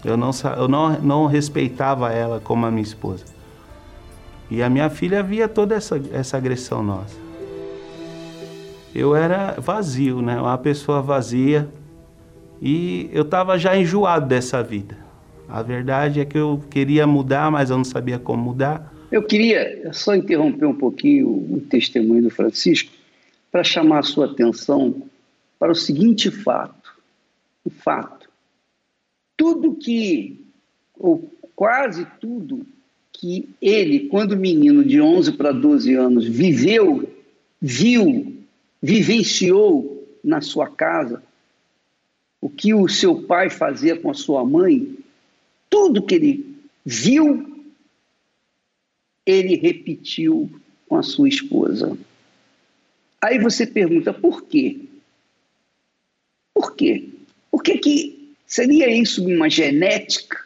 eu 0.03 0.17
não 0.17 0.31
eu 0.57 0.67
não, 0.67 1.01
não 1.01 1.25
respeitava 1.25 2.11
ela 2.11 2.39
como 2.39 2.65
a 2.65 2.71
minha 2.71 2.83
esposa. 2.83 3.25
E 4.51 4.63
a 4.63 4.69
minha 4.69 4.89
filha 4.89 5.21
via 5.23 5.47
toda 5.47 5.75
essa 5.75 6.01
essa 6.11 6.37
agressão 6.37 6.83
nossa. 6.83 7.17
Eu 8.93 9.15
era 9.15 9.55
vazio, 9.59 10.21
né? 10.21 10.39
Uma 10.39 10.57
pessoa 10.57 11.01
vazia. 11.01 11.69
E 12.61 13.09
eu 13.13 13.21
estava 13.21 13.57
já 13.57 13.77
enjoado 13.77 14.27
dessa 14.27 14.61
vida. 14.61 14.97
A 15.47 15.61
verdade 15.61 16.19
é 16.19 16.25
que 16.25 16.37
eu 16.37 16.61
queria 16.69 17.07
mudar, 17.07 17.49
mas 17.49 17.69
eu 17.69 17.77
não 17.77 17.83
sabia 17.83 18.19
como 18.19 18.43
mudar. 18.43 18.93
Eu 19.11 19.23
queria 19.23 19.89
só 19.93 20.15
interromper 20.15 20.65
um 20.65 20.75
pouquinho 20.75 21.27
o 21.27 21.61
testemunho 21.69 22.23
do 22.23 22.29
Francisco 22.29 22.91
para 23.51 23.63
chamar 23.63 23.99
a 23.99 24.03
sua 24.03 24.25
atenção 24.25 25.03
para 25.57 25.71
o 25.71 25.75
seguinte 25.75 26.29
fato. 26.29 26.93
O 27.65 27.69
fato 27.69 28.18
tudo 29.39 29.73
que, 29.73 30.37
ou 30.97 31.31
quase 31.55 32.05
tudo, 32.19 32.67
que 33.13 33.47
ele, 33.61 34.09
quando 34.09 34.35
menino 34.35 34.83
de 34.83 34.99
11 34.99 35.31
para 35.31 35.53
12 35.53 35.93
anos, 35.93 36.27
viveu, 36.27 37.09
viu, 37.61 38.35
vivenciou 38.81 40.05
na 40.21 40.41
sua 40.41 40.67
casa, 40.67 41.23
o 42.41 42.49
que 42.49 42.73
o 42.73 42.89
seu 42.89 43.23
pai 43.23 43.49
fazia 43.49 43.97
com 43.97 44.11
a 44.11 44.13
sua 44.13 44.43
mãe, 44.43 44.97
tudo 45.69 46.05
que 46.05 46.15
ele 46.15 46.55
viu, 46.83 47.65
ele 49.25 49.55
repetiu 49.55 50.51
com 50.85 50.97
a 50.97 51.03
sua 51.03 51.29
esposa. 51.29 51.97
Aí 53.21 53.39
você 53.39 53.65
pergunta, 53.65 54.13
por 54.13 54.43
quê? 54.43 54.81
Por 56.53 56.75
quê? 56.75 57.07
Por 57.49 57.63
que, 57.63 57.77
que 57.77 58.18
seria 58.49 58.91
isso 58.91 59.25
uma 59.25 59.47
genética? 59.47 60.37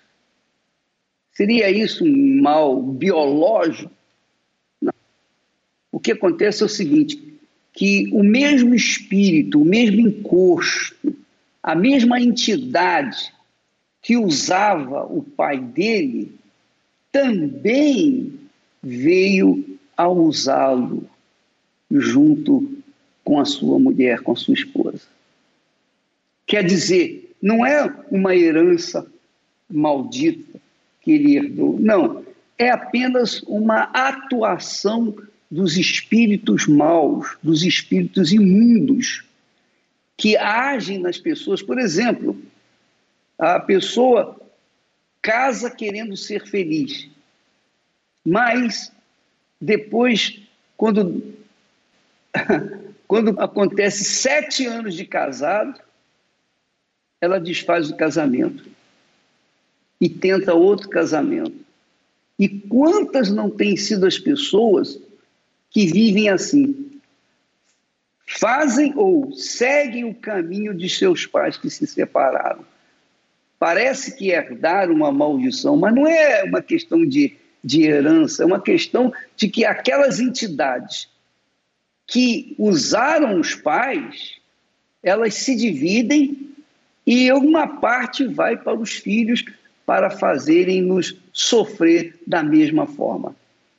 Seria 1.31 1.71
isso 1.71 2.03
um 2.03 2.41
mal 2.41 2.79
biológico? 2.83 3.91
Não. 4.79 4.93
O 5.91 5.99
que 5.99 6.11
acontece 6.11 6.61
é 6.61 6.65
o 6.65 6.69
seguinte, 6.69 7.17
que 7.71 8.09
o 8.11 8.21
mesmo 8.21 8.75
espírito, 8.75 9.61
o 9.61 9.65
mesmo 9.65 10.07
encosto, 10.07 11.15
a 11.63 11.73
mesma 11.73 12.21
entidade 12.21 13.33
que 14.01 14.17
usava 14.17 15.05
o 15.05 15.23
pai 15.23 15.57
dele, 15.57 16.35
também 17.09 18.37
veio 18.81 19.79
a 19.95 20.09
usá-lo 20.09 21.07
junto 21.89 22.69
com 23.23 23.39
a 23.39 23.45
sua 23.45 23.79
mulher, 23.79 24.19
com 24.21 24.33
a 24.33 24.35
sua 24.35 24.55
esposa. 24.55 25.01
Quer 26.45 26.65
dizer, 26.65 27.22
não 27.43 27.65
é 27.65 27.93
uma 28.09 28.33
herança 28.33 29.05
maldita 29.69 30.61
que 31.01 31.11
ele 31.11 31.35
herdou, 31.35 31.77
não, 31.77 32.23
é 32.57 32.69
apenas 32.69 33.43
uma 33.43 33.81
atuação 33.93 35.13
dos 35.51 35.75
espíritos 35.75 36.65
maus, 36.67 37.37
dos 37.43 37.63
espíritos 37.63 38.31
imundos 38.31 39.25
que 40.15 40.37
agem 40.37 40.99
nas 40.99 41.17
pessoas. 41.17 41.61
Por 41.61 41.77
exemplo, 41.77 42.41
a 43.37 43.59
pessoa 43.59 44.39
casa 45.21 45.69
querendo 45.69 46.15
ser 46.15 46.47
feliz, 46.47 47.09
mas 48.25 48.89
depois, 49.59 50.39
quando, 50.77 51.35
quando 53.05 53.37
acontece 53.37 54.05
sete 54.05 54.65
anos 54.65 54.95
de 54.95 55.03
casado, 55.03 55.77
ela 57.23 57.39
desfaz 57.39 57.89
o 57.89 57.95
casamento 57.95 58.65
e 59.99 60.09
tenta 60.09 60.53
outro 60.53 60.89
casamento. 60.89 61.55
E 62.37 62.49
quantas 62.49 63.31
não 63.31 63.49
têm 63.49 63.77
sido 63.77 64.05
as 64.05 64.19
pessoas 64.19 64.99
que 65.69 65.85
vivem 65.85 66.27
assim? 66.27 66.99
Fazem 68.27 68.91
ou 68.97 69.31
seguem 69.31 70.03
o 70.03 70.13
caminho 70.13 70.73
de 70.73 70.89
seus 70.89 71.25
pais 71.25 71.55
que 71.55 71.69
se 71.69 71.87
separaram. 71.87 72.65
Parece 73.57 74.17
que 74.17 74.29
herdar 74.29 74.91
uma 74.91 75.09
maldição, 75.09 75.77
mas 75.77 75.95
não 75.95 76.05
é 76.05 76.43
uma 76.43 76.61
questão 76.61 77.05
de, 77.05 77.37
de 77.63 77.83
herança, 77.83 78.43
é 78.43 78.45
uma 78.45 78.61
questão 78.61 79.13
de 79.37 79.47
que 79.47 79.63
aquelas 79.63 80.19
entidades 80.19 81.07
que 82.05 82.53
usaram 82.59 83.39
os 83.39 83.55
pais, 83.55 84.33
elas 85.01 85.35
se 85.35 85.55
dividem 85.55 86.52
e 87.05 87.31
uma 87.31 87.67
parte 87.67 88.25
vai 88.25 88.57
para 88.57 88.79
os 88.79 88.93
filhos 88.93 89.43
para 89.85 90.09
fazerem-nos 90.09 91.17
sofrer 91.31 92.19
da 92.25 92.41
mesma 92.41 92.87
forma. 92.87 93.35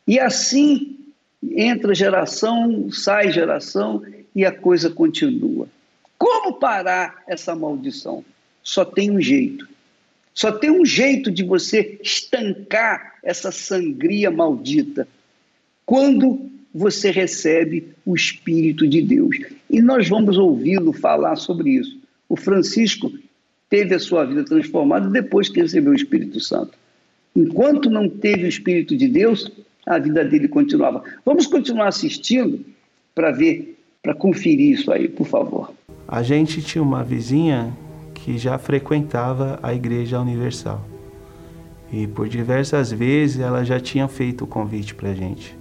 E 0.06 0.18
assim 0.18 0.98
entra 1.42 1.94
geração, 1.94 2.90
sai 2.90 3.32
geração 3.32 4.02
e 4.34 4.44
a 4.44 4.52
coisa 4.52 4.90
continua. 4.90 5.68
Como 6.18 6.54
parar 6.54 7.22
essa 7.26 7.54
maldição? 7.54 8.24
Só 8.62 8.84
tem 8.84 9.10
um 9.10 9.20
jeito. 9.20 9.66
Só 10.34 10.50
tem 10.52 10.70
um 10.70 10.84
jeito 10.84 11.30
de 11.30 11.44
você 11.44 11.98
estancar 12.02 13.14
essa 13.22 13.50
sangria 13.50 14.30
maldita. 14.30 15.06
Quando 15.86 16.50
você 16.74 17.12
recebe 17.12 17.94
o 18.04 18.16
Espírito 18.16 18.88
de 18.88 19.00
Deus. 19.00 19.38
E 19.70 19.80
nós 19.80 20.08
vamos 20.08 20.36
ouvi-lo 20.36 20.92
falar 20.92 21.36
sobre 21.36 21.70
isso. 21.70 21.96
O 22.28 22.36
Francisco 22.36 23.12
teve 23.74 23.92
a 23.92 23.98
sua 23.98 24.24
vida 24.24 24.44
transformada 24.44 25.10
depois 25.10 25.48
que 25.48 25.60
recebeu 25.60 25.90
o 25.90 25.96
Espírito 25.96 26.38
Santo. 26.38 26.78
Enquanto 27.34 27.90
não 27.90 28.08
teve 28.08 28.44
o 28.44 28.48
Espírito 28.48 28.96
de 28.96 29.08
Deus, 29.08 29.50
a 29.84 29.98
vida 29.98 30.24
dele 30.24 30.46
continuava. 30.46 31.02
Vamos 31.26 31.48
continuar 31.48 31.88
assistindo 31.88 32.64
para 33.12 33.32
ver, 33.32 33.76
para 34.00 34.14
conferir 34.14 34.78
isso 34.78 34.92
aí, 34.92 35.08
por 35.08 35.26
favor. 35.26 35.72
A 36.06 36.22
gente 36.22 36.62
tinha 36.62 36.80
uma 36.80 37.02
vizinha 37.02 37.76
que 38.14 38.38
já 38.38 38.56
frequentava 38.58 39.58
a 39.60 39.74
Igreja 39.74 40.20
Universal. 40.20 40.80
E 41.92 42.06
por 42.06 42.28
diversas 42.28 42.92
vezes 42.92 43.40
ela 43.40 43.64
já 43.64 43.80
tinha 43.80 44.06
feito 44.06 44.44
o 44.44 44.46
convite 44.46 44.94
para 44.94 45.10
a 45.10 45.14
gente. 45.14 45.52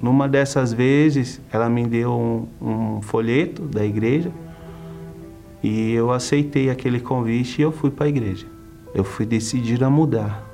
Numa 0.00 0.28
dessas 0.28 0.72
vezes, 0.72 1.40
ela 1.52 1.68
me 1.68 1.84
deu 1.84 2.12
um, 2.12 2.46
um 2.64 3.02
folheto 3.02 3.62
da 3.62 3.84
igreja 3.84 4.30
e 5.62 5.92
eu 5.92 6.10
aceitei 6.10 6.70
aquele 6.70 7.00
convite 7.00 7.60
e 7.60 7.62
eu 7.62 7.72
fui 7.72 7.90
para 7.90 8.06
a 8.06 8.08
igreja. 8.08 8.46
Eu 8.94 9.04
fui 9.04 9.26
decidido 9.26 9.84
a 9.84 9.90
mudar. 9.90 10.46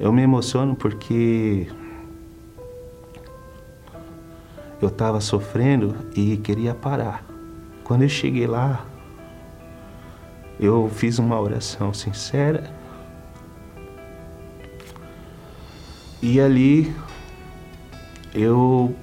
Eu 0.00 0.12
me 0.12 0.22
emociono 0.22 0.74
porque 0.74 1.66
eu 4.80 4.88
estava 4.88 5.20
sofrendo 5.20 5.94
e 6.14 6.36
queria 6.36 6.74
parar. 6.74 7.24
Quando 7.84 8.02
eu 8.02 8.08
cheguei 8.08 8.46
lá, 8.46 8.84
eu 10.58 10.90
fiz 10.94 11.18
uma 11.18 11.40
oração 11.40 11.92
sincera. 11.92 12.72
E 16.22 16.40
ali 16.40 16.94
eu 18.34 18.94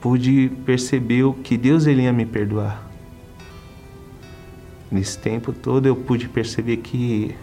pude 0.00 0.50
perceber 0.64 1.30
que 1.42 1.56
Deus 1.56 1.86
ele 1.86 2.02
ia 2.02 2.12
me 2.12 2.26
perdoar. 2.26 2.83
Nesse 4.94 5.18
tempo 5.18 5.52
todo 5.52 5.86
eu 5.86 5.96
pude 5.96 6.28
perceber 6.28 6.76
que 6.76 7.34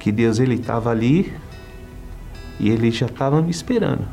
que 0.00 0.10
Deus 0.10 0.40
ele 0.40 0.56
estava 0.56 0.90
ali 0.90 1.32
e 2.58 2.68
ele 2.68 2.90
já 2.90 3.06
estava 3.06 3.40
me 3.40 3.52
esperando. 3.52 4.04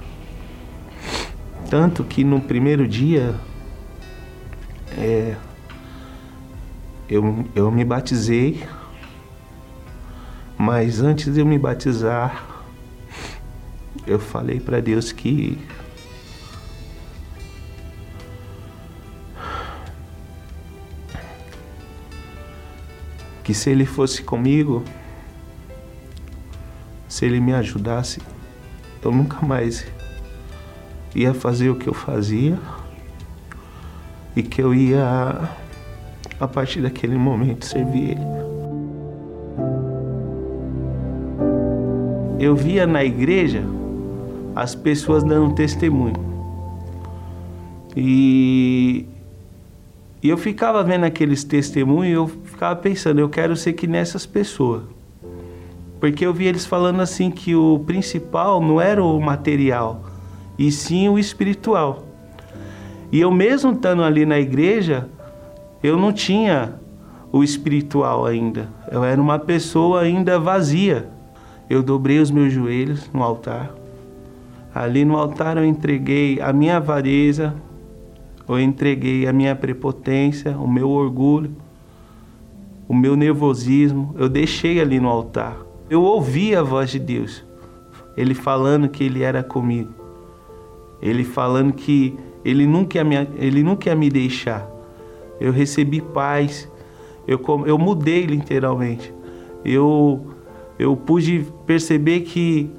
Tanto 1.67 2.03
que 2.03 2.23
no 2.23 2.39
primeiro 2.41 2.87
dia 2.87 3.33
é, 4.95 5.35
eu, 7.09 7.43
eu 7.55 7.71
me 7.71 7.83
batizei, 7.83 8.63
mas 10.55 11.01
antes 11.01 11.33
de 11.33 11.39
eu 11.39 11.45
me 11.45 11.57
batizar, 11.57 12.45
eu 14.05 14.19
falei 14.19 14.59
para 14.59 14.79
Deus 14.79 15.11
que 15.11 15.57
que 23.51 23.57
se 23.57 23.69
ele 23.69 23.85
fosse 23.85 24.23
comigo, 24.23 24.81
se 27.05 27.25
ele 27.25 27.41
me 27.41 27.51
ajudasse, 27.51 28.21
eu 29.03 29.11
nunca 29.11 29.45
mais 29.45 29.85
ia 31.13 31.33
fazer 31.33 31.69
o 31.69 31.75
que 31.75 31.89
eu 31.89 31.93
fazia 31.93 32.57
e 34.37 34.41
que 34.41 34.61
eu 34.61 34.73
ia 34.73 35.49
a 36.39 36.47
partir 36.47 36.79
daquele 36.81 37.17
momento 37.17 37.65
servir 37.65 38.11
ele. 38.11 38.21
Eu 42.39 42.55
via 42.55 42.87
na 42.87 43.03
igreja 43.03 43.65
as 44.55 44.73
pessoas 44.75 45.25
dando 45.25 45.53
testemunho. 45.55 46.15
E, 47.97 49.05
e 50.23 50.29
eu 50.29 50.37
ficava 50.37 50.81
vendo 50.85 51.03
aqueles 51.03 51.43
testemunhos 51.43 52.13
eu 52.13 52.40
ficava 52.61 52.75
pensando, 52.75 53.17
eu 53.17 53.27
quero 53.27 53.55
ser 53.55 53.73
que 53.73 53.87
nessas 53.87 54.27
pessoas. 54.27 54.83
Porque 55.99 56.23
eu 56.23 56.31
vi 56.31 56.45
eles 56.45 56.63
falando 56.63 57.01
assim 57.01 57.31
que 57.31 57.55
o 57.55 57.79
principal 57.87 58.61
não 58.61 58.79
era 58.79 59.03
o 59.03 59.19
material, 59.19 60.03
e 60.59 60.71
sim 60.71 61.09
o 61.09 61.17
espiritual. 61.17 62.05
E 63.11 63.19
eu 63.19 63.31
mesmo 63.31 63.71
estando 63.71 64.03
ali 64.03 64.27
na 64.27 64.39
igreja, 64.39 65.09
eu 65.81 65.97
não 65.97 66.13
tinha 66.13 66.75
o 67.31 67.43
espiritual 67.43 68.27
ainda. 68.27 68.69
Eu 68.91 69.03
era 69.03 69.19
uma 69.19 69.39
pessoa 69.39 70.01
ainda 70.01 70.39
vazia. 70.39 71.09
Eu 71.67 71.81
dobrei 71.81 72.19
os 72.19 72.29
meus 72.29 72.53
joelhos 72.53 73.09
no 73.11 73.23
altar 73.23 73.71
Ali 74.73 75.03
no 75.03 75.17
altar 75.17 75.57
eu 75.57 75.65
entreguei 75.65 76.39
a 76.39 76.53
minha 76.53 76.77
avareza, 76.77 77.55
eu 78.47 78.59
entreguei 78.59 79.27
a 79.27 79.33
minha 79.33 79.55
prepotência, 79.55 80.55
o 80.57 80.67
meu 80.67 80.89
orgulho, 80.89 81.55
o 82.91 82.93
meu 82.93 83.15
nervosismo, 83.15 84.13
eu 84.17 84.27
deixei 84.27 84.81
ali 84.81 84.99
no 84.99 85.07
altar. 85.07 85.57
Eu 85.89 86.03
ouvi 86.03 86.53
a 86.53 86.61
voz 86.61 86.89
de 86.89 86.99
Deus, 86.99 87.41
Ele 88.17 88.33
falando 88.33 88.89
que 88.89 89.01
Ele 89.01 89.23
era 89.23 89.41
comigo, 89.41 89.93
Ele 91.01 91.23
falando 91.23 91.71
que 91.71 92.13
Ele 92.43 92.67
nunca 92.67 92.97
ia 92.97 93.05
me, 93.05 93.15
ele 93.37 93.63
nunca 93.63 93.87
ia 93.87 93.95
me 93.95 94.09
deixar. 94.09 94.69
Eu 95.39 95.53
recebi 95.53 96.01
paz, 96.01 96.69
Eu, 97.25 97.39
eu 97.65 97.77
mudei 97.77 98.25
literalmente. 98.25 99.13
Eu, 99.63 100.27
eu 100.77 100.93
pude 100.97 101.45
perceber 101.65 102.21
que, 102.21 102.69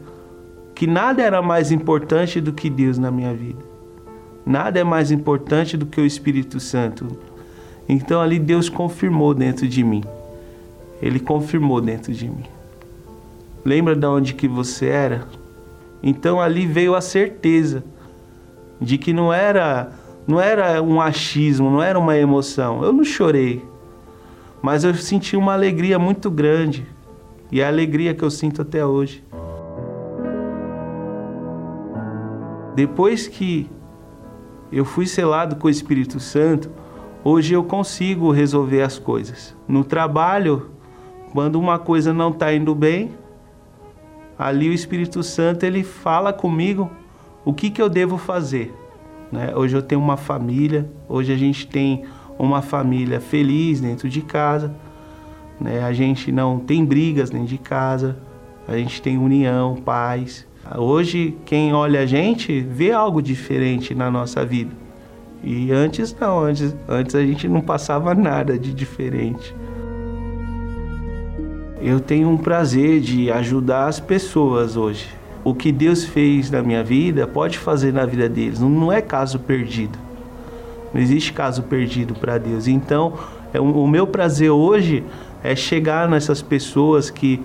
que 0.75 0.87
nada 0.87 1.23
era 1.23 1.41
mais 1.41 1.73
importante 1.73 2.39
do 2.39 2.53
que 2.53 2.69
Deus 2.69 2.99
na 2.99 3.11
minha 3.11 3.33
vida. 3.33 3.65
Nada 4.45 4.79
é 4.79 4.85
mais 4.85 5.11
importante 5.11 5.75
do 5.75 5.87
que 5.87 5.99
o 5.99 6.05
Espírito 6.05 6.61
Santo. 6.61 7.07
Então 7.89 8.21
ali 8.21 8.39
Deus 8.39 8.69
confirmou 8.69 9.35
dentro 9.35 9.67
de 9.67 9.83
mim. 9.83 10.03
Ele 11.01 11.19
confirmou 11.19 11.81
dentro 11.81 12.13
de 12.13 12.29
mim. 12.29 12.45
Lembra 13.65 13.95
de 13.95 14.07
onde 14.07 14.35
que 14.35 14.49
você 14.49 14.87
era? 14.87 15.27
Então 16.03 16.41
ali 16.41 16.67
veio 16.67 16.95
a 16.95 17.01
certeza 17.01 17.85
de 18.81 18.99
que 18.99 19.13
não 19.13 19.33
era 19.33 19.93
não 20.27 20.41
era 20.41 20.81
um 20.81 21.01
achismo, 21.01 21.69
não 21.71 21.83
era 21.83 21.99
uma 21.99 22.17
emoção. 22.17 22.83
Eu 22.85 22.93
não 22.93 23.05
chorei, 23.05 23.65
mas 24.61 24.85
eu 24.85 24.95
senti 24.95 25.37
uma 25.37 25.53
alegria 25.53 25.99
muito 25.99 26.31
grande 26.31 26.87
e 27.51 27.61
é 27.61 27.65
a 27.65 27.69
alegria 27.69 28.15
que 28.15 28.23
eu 28.23 28.31
sinto 28.31 28.63
até 28.63 28.85
hoje. 28.87 29.23
Depois 32.75 33.29
que 33.29 33.69
eu 34.71 34.85
fui 34.85 35.07
selado 35.07 35.57
com 35.57 35.67
o 35.67 35.71
Espírito 35.71 36.19
Santo, 36.19 36.71
hoje 37.25 37.55
eu 37.55 37.65
consigo 37.65 38.31
resolver 38.31 38.83
as 38.83 38.99
coisas. 38.99 39.57
No 39.67 39.85
trabalho, 39.85 40.71
quando 41.33 41.59
uma 41.59 41.79
coisa 41.79 42.13
não 42.13 42.31
está 42.31 42.53
indo 42.53 42.75
bem, 42.75 43.11
ali 44.39 44.69
o 44.69 44.73
Espírito 44.73 45.23
Santo 45.23 45.65
ele 45.65 45.83
fala 45.83 46.33
comigo 46.33 46.91
o 47.45 47.53
que, 47.53 47.71
que 47.71 47.81
eu 47.81 47.89
devo 47.89 48.19
fazer. 48.19 48.75
Né? 49.31 49.53
Hoje 49.55 49.77
eu 49.77 49.83
tenho 49.83 50.01
uma 50.01 50.17
família, 50.17 50.91
hoje 51.09 51.33
a 51.33 51.37
gente 51.37 51.67
tem 51.67 52.05
uma 52.39 52.61
família 52.61 53.21
feliz 53.21 53.81
dentro 53.81 54.09
de 54.09 54.21
casa, 54.21 54.75
né? 55.61 55.83
a 55.83 55.93
gente 55.93 56.31
não 56.31 56.59
tem 56.59 56.85
brigas 56.85 57.31
dentro 57.31 57.47
de 57.47 57.59
casa, 57.59 58.19
a 58.69 58.77
gente 58.77 59.01
tem 59.01 59.17
união, 59.17 59.77
paz. 59.77 60.47
Hoje 60.77 61.37
quem 61.45 61.73
olha 61.73 62.01
a 62.01 62.07
gente 62.07 62.61
vê 62.61 62.93
algo 62.93 63.23
diferente 63.23 63.95
na 63.95 64.11
nossa 64.11 64.45
vida. 64.45 64.82
E 65.43 65.73
antes 65.73 66.15
não, 66.19 66.41
antes, 66.41 66.75
antes 66.89 67.15
a 67.15 67.23
gente 67.23 67.49
não 67.49 67.61
passava 67.61 68.15
nada 68.15 68.59
de 68.59 68.73
diferente. 68.73 69.55
Eu 71.81 71.99
tenho 71.99 72.29
um 72.29 72.37
prazer 72.37 73.01
de 73.01 73.31
ajudar 73.31 73.87
as 73.87 73.99
pessoas 73.99 74.77
hoje 74.77 75.23
o 75.45 75.55
que 75.55 75.73
Deus 75.73 76.05
fez 76.05 76.51
na 76.51 76.63
minha 76.63 76.85
vida 76.85 77.27
pode 77.27 77.59
fazer 77.59 77.93
na 77.93 78.07
vida 78.07 78.29
deles. 78.29 78.61
Não, 78.61 78.93
é 78.93 79.01
caso 79.01 79.39
perdido. 79.41 79.99
Não 80.95 81.01
existe 81.01 81.33
caso 81.33 81.63
perdido 81.65 82.15
para 82.15 82.39
Deus. 82.39 82.69
Então, 82.69 83.15
é, 83.53 83.61
o 83.61 83.87
meu 83.87 84.07
prazer 84.07 84.51
hoje 84.51 85.03
é 85.43 85.57
chegar 85.57 86.09
nessas 86.09 86.41
pessoas 86.41 87.11
que 87.11 87.43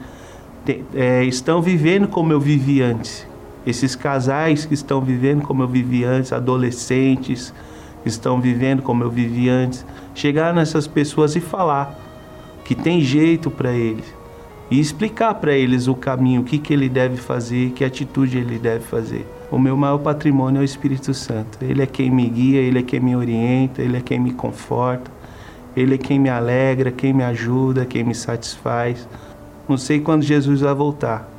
te, 0.66 0.84
é, 0.94 1.24
estão 1.24 1.62
vivendo 1.62 2.08
como 2.08 2.32
eu 2.32 2.40
vivi 2.40 2.82
antes. 2.82 3.26
Esses 3.66 3.96
casais 3.96 4.66
que 4.66 4.74
estão 4.74 5.02
vivendo 5.02 5.42
como 5.42 5.64
eu 5.64 5.68
vivi 5.68 6.04
antes, 6.04 6.32
adolescentes 6.32 7.54
estão 8.06 8.40
vivendo 8.40 8.82
como 8.82 9.04
eu 9.04 9.10
vivi 9.10 9.50
antes. 9.50 9.86
Chegar 10.16 10.54
nessas 10.54 10.88
pessoas 10.88 11.36
e 11.36 11.40
falar 11.40 11.98
que 12.64 12.76
tem 12.76 13.02
jeito 13.02 13.50
para 13.50 13.72
eles 13.72 14.18
e 14.70 14.80
explicar 14.80 15.34
para 15.36 15.54
eles 15.54 15.88
o 15.88 15.96
caminho, 15.96 16.42
o 16.42 16.44
que, 16.44 16.58
que 16.58 16.74
ele 16.74 16.90
deve 16.90 17.18
fazer, 17.18 17.72
que 17.72 17.84
atitude 17.84 18.38
ele 18.38 18.60
deve 18.60 18.84
fazer. 18.84 19.26
O 19.50 19.58
meu 19.58 19.78
maior 19.78 19.98
patrimônio 20.00 20.60
é 20.60 20.62
o 20.62 20.66
Espírito 20.66 21.14
Santo. 21.14 21.58
Ele 21.62 21.82
é 21.82 21.86
quem 21.86 22.12
me 22.12 22.28
guia, 22.28 22.60
ele 22.60 22.80
é 22.80 22.84
quem 22.84 23.00
me 23.00 23.16
orienta, 23.16 23.82
ele 23.82 23.96
é 23.96 24.02
quem 24.02 24.20
me 24.20 24.34
conforta, 24.34 25.10
ele 25.76 25.96
é 25.96 25.98
quem 25.98 26.20
me 26.20 26.30
alegra, 26.30 26.92
quem 26.92 27.14
me 27.14 27.24
ajuda, 27.24 27.86
quem 27.86 28.04
me 28.04 28.14
satisfaz. 28.14 29.08
Não 29.70 29.78
sei 29.78 30.02
quando 30.02 30.24
Jesus 30.24 30.62
vai 30.62 30.74
voltar, 30.74 31.30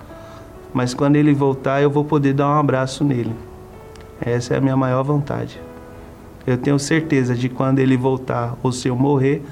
mas 0.72 0.94
quando 0.94 1.16
ele 1.16 1.34
voltar, 1.34 1.82
eu 1.82 1.90
vou 1.90 2.04
poder 2.04 2.32
dar 2.32 2.48
um 2.48 2.58
abraço 2.58 3.04
nele. 3.04 3.34
Essa 4.20 4.54
é 4.54 4.56
a 4.56 4.60
minha 4.60 4.76
maior 4.76 5.02
vontade. 5.02 5.60
Eu 6.48 6.56
tenho 6.56 6.78
certeza 6.78 7.34
de 7.34 7.46
quando 7.50 7.78
ele 7.78 7.94
voltar 7.94 8.56
ou 8.62 8.72
se 8.72 8.88
eu 8.88 8.96
morrer, 8.96 9.42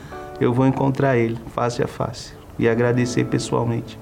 eu 0.41 0.51
vou 0.51 0.67
encontrar 0.67 1.15
ele 1.19 1.37
face 1.49 1.83
a 1.83 1.87
face 1.87 2.33
e 2.59 2.67
agradecer 2.67 3.27
pessoalmente. 3.27 3.99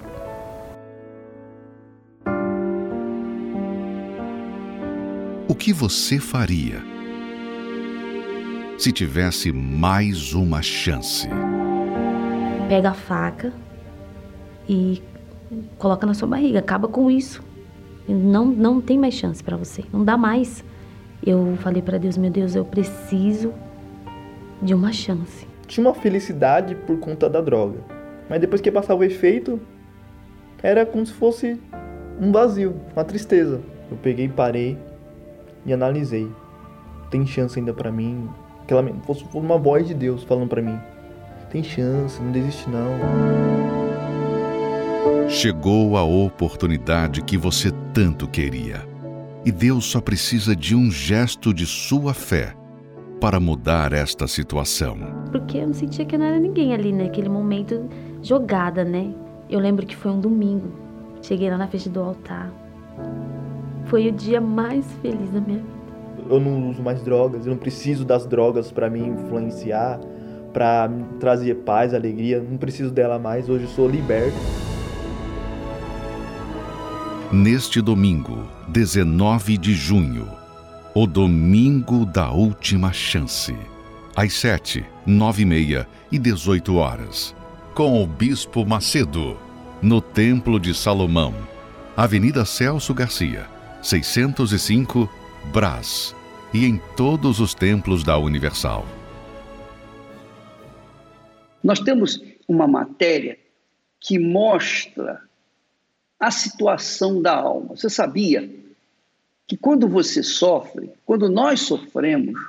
O 5.49 5.57
que 5.57 5.73
você 5.73 6.21
faria 6.21 6.81
se 8.79 8.93
tivesse 8.93 9.51
mais 9.51 10.33
uma 10.33 10.63
chance? 10.63 11.29
Pega 12.69 12.91
a 12.91 12.95
faca 12.95 13.53
e 14.69 15.03
coloca 15.79 16.07
na 16.07 16.15
sua 16.15 16.29
barriga, 16.29 16.61
acaba 16.61 16.87
com 16.87 17.11
isso. 17.11 17.43
Não, 18.09 18.47
não 18.47 18.81
tem 18.81 18.97
mais 18.97 19.15
chance 19.15 19.43
para 19.43 19.57
você, 19.57 19.83
não 19.93 20.05
dá 20.05 20.17
mais. 20.17 20.63
Eu 21.27 21.57
falei 21.61 21.81
para 21.81 21.97
Deus, 21.97 22.19
meu 22.19 22.31
Deus, 22.31 22.55
eu 22.55 22.67
preciso 22.67 23.55
de 24.61 24.75
uma 24.75 24.93
chance. 24.93 25.47
Tinha 25.67 25.87
uma 25.87 25.95
felicidade 25.95 26.75
por 26.75 26.99
conta 26.99 27.31
da 27.31 27.41
droga. 27.41 27.79
Mas 28.29 28.41
depois 28.41 28.61
que 28.61 28.71
passava 28.71 29.01
o 29.01 29.05
efeito, 29.05 29.59
era 30.63 30.85
como 30.85 31.05
se 31.07 31.15
fosse 31.15 31.59
um 32.21 32.31
vazio, 32.31 32.75
uma 32.95 33.05
tristeza. 33.05 33.63
Eu 33.91 33.97
peguei, 33.97 34.29
parei 34.29 34.77
e 35.65 35.73
analisei. 35.73 36.31
Tem 37.11 37.27
chance 37.27 37.59
ainda 37.59 37.73
para 37.73 37.91
mim. 37.91 38.29
Aquela 38.63 38.83
fosse 39.07 39.25
uma 39.33 39.57
voz 39.57 39.89
de 39.89 39.95
Deus 39.95 40.25
falando 40.25 40.49
para 40.49 40.61
mim. 40.61 40.79
Tem 41.51 41.63
chance, 41.63 42.21
não 42.21 42.33
desiste 42.33 42.69
não. 42.69 42.91
Chegou 45.29 45.97
a 45.97 46.05
oportunidade 46.05 47.23
que 47.23 47.39
você 47.39 47.71
tanto 47.95 48.29
queria. 48.29 48.94
E 49.47 49.53
Deus 49.53 49.85
só 49.85 50.01
precisa 50.01 50.57
de 50.57 50.75
um 50.75 50.91
gesto 50.91 51.53
de 51.53 51.67
sua 51.67 52.15
fé 52.15 52.55
para 53.21 53.39
mudar 53.39 53.93
esta 53.93 54.27
situação. 54.27 54.97
Porque 55.31 55.59
eu 55.59 55.67
não 55.67 55.75
sentia 55.75 56.07
que 56.07 56.17
não 56.17 56.25
era 56.25 56.39
ninguém 56.39 56.73
ali 56.73 56.93
naquele 56.93 57.29
momento 57.29 57.87
jogada, 58.23 58.83
né? 58.85 59.13
Eu 59.51 59.61
lembro 59.61 59.85
que 59.85 59.95
foi 59.95 60.13
um 60.13 60.21
domingo. 60.21 60.73
Cheguei 61.21 61.51
lá 61.51 61.59
na 61.59 61.69
frente 61.69 61.91
do 61.91 62.01
altar. 62.01 62.51
Foi 63.85 64.09
o 64.09 64.13
dia 64.13 64.41
mais 64.41 64.87
feliz 65.03 65.31
da 65.31 65.41
minha 65.43 65.59
vida. 65.59 65.75
Eu 66.31 66.41
não 66.41 66.71
uso 66.71 66.83
mais 66.83 67.03
drogas, 67.03 67.45
eu 67.45 67.51
não 67.51 67.59
preciso 67.59 68.03
das 68.03 68.25
drogas 68.25 68.73
para 68.73 68.89
me 68.89 69.01
influenciar, 69.01 70.01
para 70.55 70.91
trazer 71.21 71.57
paz, 71.57 71.93
alegria, 71.93 72.41
não 72.41 72.57
preciso 72.57 72.91
dela 72.91 73.19
mais. 73.19 73.51
Hoje 73.51 73.65
eu 73.65 73.71
sou 73.71 73.87
liberto. 73.87 74.37
Neste 77.35 77.83
domingo, 77.83 78.49
19 78.69 79.59
de 79.59 79.75
junho, 79.75 80.31
o 80.95 81.05
domingo 81.05 82.07
da 82.07 82.31
última 82.31 82.93
chance, 82.93 83.53
às 84.15 84.35
7, 84.35 84.85
9 85.05 85.43
e 85.43 85.45
meia 85.45 85.89
e 86.13 86.19
18 86.19 86.77
horas 86.77 87.35
com 87.75 88.01
o 88.01 88.07
Bispo 88.07 88.65
Macedo, 88.65 89.37
no 89.83 90.01
Templo 90.01 90.61
de 90.61 90.73
Salomão, 90.73 91.35
Avenida 91.97 92.45
Celso 92.45 92.95
Garcia, 92.95 93.49
605, 93.83 95.11
Brás, 95.53 96.15
e 96.53 96.65
em 96.65 96.81
todos 96.97 97.41
os 97.41 97.53
templos 97.53 98.05
da 98.05 98.17
Universal. 98.17 98.87
Nós 101.65 101.81
temos 101.81 102.23
uma 102.47 102.69
matéria 102.69 103.37
que 104.01 104.21
mostra 104.21 105.24
a 106.25 106.31
situação 106.31 107.21
da 107.21 107.37
alma. 107.37 107.77
Você 107.77 107.91
sabia 107.91 108.49
que 109.47 109.59
quando 109.59 109.87
você 109.87 110.23
sofre, 110.23 110.91
quando 111.05 111.29
nós 111.29 111.61
sofremos, 111.61 112.41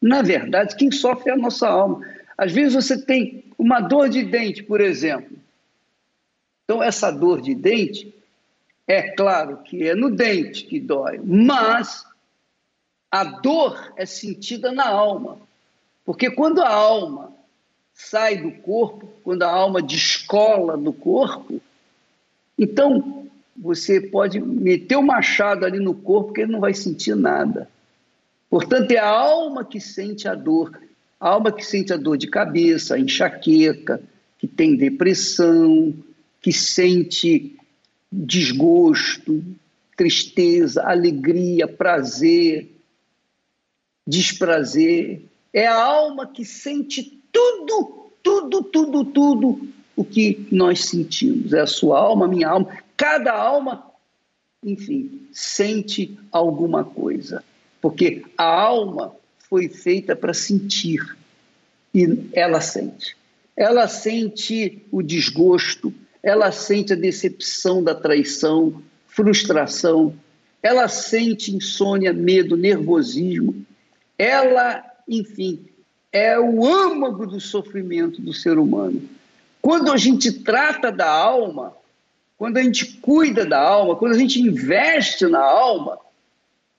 na 0.00 0.22
verdade, 0.22 0.76
quem 0.76 0.92
sofre 0.92 1.30
é 1.30 1.34
a 1.34 1.36
nossa 1.36 1.68
alma. 1.68 2.06
Às 2.38 2.52
vezes 2.52 2.74
você 2.74 2.96
tem 2.96 3.44
uma 3.58 3.80
dor 3.80 4.08
de 4.08 4.22
dente, 4.24 4.62
por 4.62 4.80
exemplo. 4.80 5.36
Então, 6.64 6.80
essa 6.80 7.10
dor 7.10 7.40
de 7.40 7.56
dente, 7.56 8.14
é 8.86 9.10
claro 9.16 9.56
que 9.64 9.88
é 9.88 9.94
no 9.96 10.08
dente 10.08 10.64
que 10.64 10.78
dói, 10.78 11.20
mas 11.24 12.06
a 13.10 13.24
dor 13.24 13.92
é 13.96 14.06
sentida 14.06 14.70
na 14.70 14.88
alma. 14.88 15.40
Porque 16.04 16.30
quando 16.30 16.62
a 16.62 16.68
alma 16.72 17.32
sai 17.92 18.36
do 18.36 18.52
corpo, 18.62 19.08
quando 19.24 19.42
a 19.42 19.50
alma 19.50 19.82
descola 19.82 20.76
do 20.76 20.92
corpo, 20.92 21.60
então 22.60 23.26
você 23.56 24.00
pode 24.00 24.38
meter 24.38 24.96
o 24.96 25.02
machado 25.02 25.64
ali 25.64 25.80
no 25.80 25.94
corpo 25.94 26.32
que 26.34 26.42
ele 26.42 26.52
não 26.52 26.60
vai 26.60 26.74
sentir 26.74 27.16
nada. 27.16 27.68
Portanto, 28.50 28.90
é 28.90 28.98
a 28.98 29.08
alma 29.08 29.64
que 29.64 29.80
sente 29.80 30.28
a 30.28 30.34
dor. 30.34 30.78
A 31.18 31.30
alma 31.30 31.50
que 31.50 31.64
sente 31.64 31.92
a 31.92 31.96
dor 31.96 32.18
de 32.18 32.26
cabeça, 32.26 32.94
a 32.94 32.98
enxaqueca, 32.98 34.00
que 34.38 34.46
tem 34.46 34.76
depressão, 34.76 35.94
que 36.40 36.52
sente 36.52 37.56
desgosto, 38.12 39.42
tristeza, 39.96 40.82
alegria, 40.82 41.66
prazer, 41.66 42.70
desprazer. 44.06 45.22
É 45.52 45.66
a 45.66 45.82
alma 45.82 46.26
que 46.26 46.44
sente 46.44 47.18
tudo 47.32 48.00
tudo, 48.22 48.62
tudo, 48.62 49.04
tudo 49.04 49.68
o 50.00 50.04
que 50.04 50.48
nós 50.50 50.86
sentimos. 50.86 51.52
É 51.52 51.60
a 51.60 51.66
sua 51.66 51.98
alma, 51.98 52.24
a 52.24 52.28
minha 52.28 52.48
alma, 52.48 52.78
cada 52.96 53.34
alma, 53.34 53.84
enfim, 54.64 55.28
sente 55.30 56.18
alguma 56.32 56.82
coisa. 56.82 57.44
Porque 57.82 58.24
a 58.38 58.44
alma 58.44 59.14
foi 59.46 59.68
feita 59.68 60.16
para 60.16 60.32
sentir 60.32 61.18
e 61.94 62.30
ela 62.32 62.62
sente. 62.62 63.14
Ela 63.54 63.86
sente 63.88 64.82
o 64.90 65.02
desgosto, 65.02 65.92
ela 66.22 66.50
sente 66.50 66.94
a 66.94 66.96
decepção 66.96 67.84
da 67.84 67.94
traição, 67.94 68.82
frustração, 69.06 70.14
ela 70.62 70.88
sente 70.88 71.54
insônia, 71.54 72.14
medo, 72.14 72.56
nervosismo. 72.56 73.66
Ela, 74.16 74.82
enfim, 75.06 75.66
é 76.10 76.40
o 76.40 76.64
âmago 76.64 77.26
do 77.26 77.38
sofrimento 77.38 78.22
do 78.22 78.32
ser 78.32 78.58
humano. 78.58 79.19
Quando 79.60 79.92
a 79.92 79.96
gente 79.96 80.32
trata 80.32 80.90
da 80.90 81.10
alma, 81.10 81.74
quando 82.36 82.56
a 82.56 82.62
gente 82.62 82.98
cuida 82.98 83.44
da 83.44 83.60
alma, 83.60 83.96
quando 83.96 84.14
a 84.14 84.18
gente 84.18 84.40
investe 84.40 85.26
na 85.26 85.40
alma, 85.40 85.98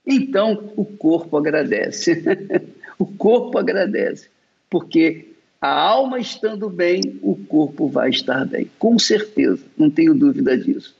então 0.06 0.72
o 0.76 0.84
corpo 0.84 1.38
agradece. 1.38 2.24
o 2.98 3.06
corpo 3.06 3.58
agradece, 3.58 4.30
porque 4.70 5.28
a 5.62 5.72
alma 5.72 6.20
estando 6.20 6.70
bem, 6.70 7.20
o 7.22 7.36
corpo 7.36 7.88
vai 7.88 8.10
estar 8.10 8.46
bem, 8.46 8.70
com 8.80 8.98
certeza, 8.98 9.64
não 9.78 9.92
tenho 9.92 10.16
dúvida 10.16 10.58
disso. 10.58 10.96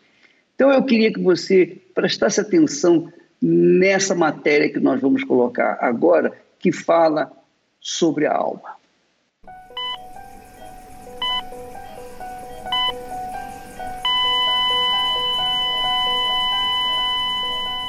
Então 0.54 0.72
eu 0.72 0.84
queria 0.84 1.12
que 1.12 1.20
você 1.20 1.78
prestasse 1.96 2.40
atenção 2.40 3.12
nessa 3.42 4.14
matéria 4.14 4.70
que 4.70 4.80
nós 4.80 5.02
vamos 5.02 5.24
colocar 5.24 5.80
agora, 5.82 6.32
que 6.60 6.72
fala 6.72 7.32
sobre 7.80 8.28
a 8.28 8.36
alma. 8.36 8.76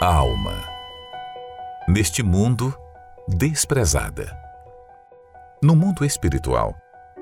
Alma. 0.02 0.64
Neste 1.86 2.24
mundo, 2.24 2.74
desprezada. 3.28 4.36
No 5.62 5.76
mundo 5.76 6.04
espiritual, 6.04 6.74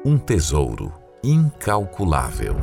um 0.02 0.16
tesouro 0.16 0.90
incalculável. 1.22 2.56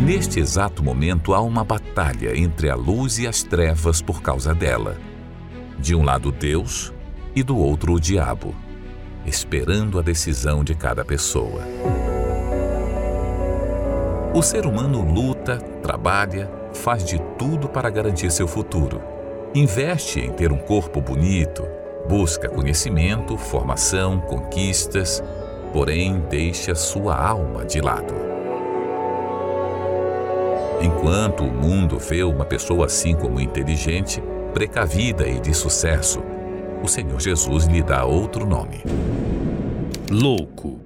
Neste 0.00 0.40
exato 0.40 0.82
momento 0.82 1.34
há 1.34 1.42
uma 1.42 1.62
batalha 1.62 2.38
entre 2.38 2.70
a 2.70 2.74
luz 2.74 3.18
e 3.18 3.26
as 3.26 3.42
trevas 3.42 4.00
por 4.00 4.22
causa 4.22 4.54
dela. 4.54 4.96
De 5.78 5.94
um 5.94 6.02
lado 6.02 6.32
Deus 6.32 6.90
e 7.36 7.42
do 7.42 7.58
outro 7.58 7.92
o 7.92 8.00
diabo, 8.00 8.54
esperando 9.26 9.98
a 9.98 10.02
decisão 10.02 10.64
de 10.64 10.74
cada 10.74 11.04
pessoa. 11.04 11.62
O 14.34 14.40
ser 14.40 14.64
humano 14.64 15.02
luta, 15.02 15.71
trabalha, 15.82 16.50
faz 16.72 17.04
de 17.04 17.18
tudo 17.38 17.68
para 17.68 17.90
garantir 17.90 18.30
seu 18.30 18.48
futuro. 18.48 19.02
Investe 19.54 20.20
em 20.20 20.30
ter 20.32 20.50
um 20.50 20.58
corpo 20.58 21.00
bonito, 21.00 21.68
busca 22.08 22.48
conhecimento, 22.48 23.36
formação, 23.36 24.20
conquistas, 24.20 25.22
porém 25.72 26.20
deixa 26.30 26.74
sua 26.74 27.16
alma 27.16 27.64
de 27.64 27.80
lado. 27.80 28.14
Enquanto 30.80 31.44
o 31.44 31.52
mundo 31.52 31.98
vê 31.98 32.24
uma 32.24 32.44
pessoa 32.44 32.86
assim 32.86 33.14
como 33.14 33.40
inteligente, 33.40 34.22
precavida 34.52 35.26
e 35.28 35.38
de 35.38 35.54
sucesso, 35.54 36.22
o 36.82 36.88
Senhor 36.88 37.20
Jesus 37.20 37.66
lhe 37.66 37.82
dá 37.82 38.04
outro 38.04 38.44
nome. 38.44 38.82
Louco, 40.10 40.80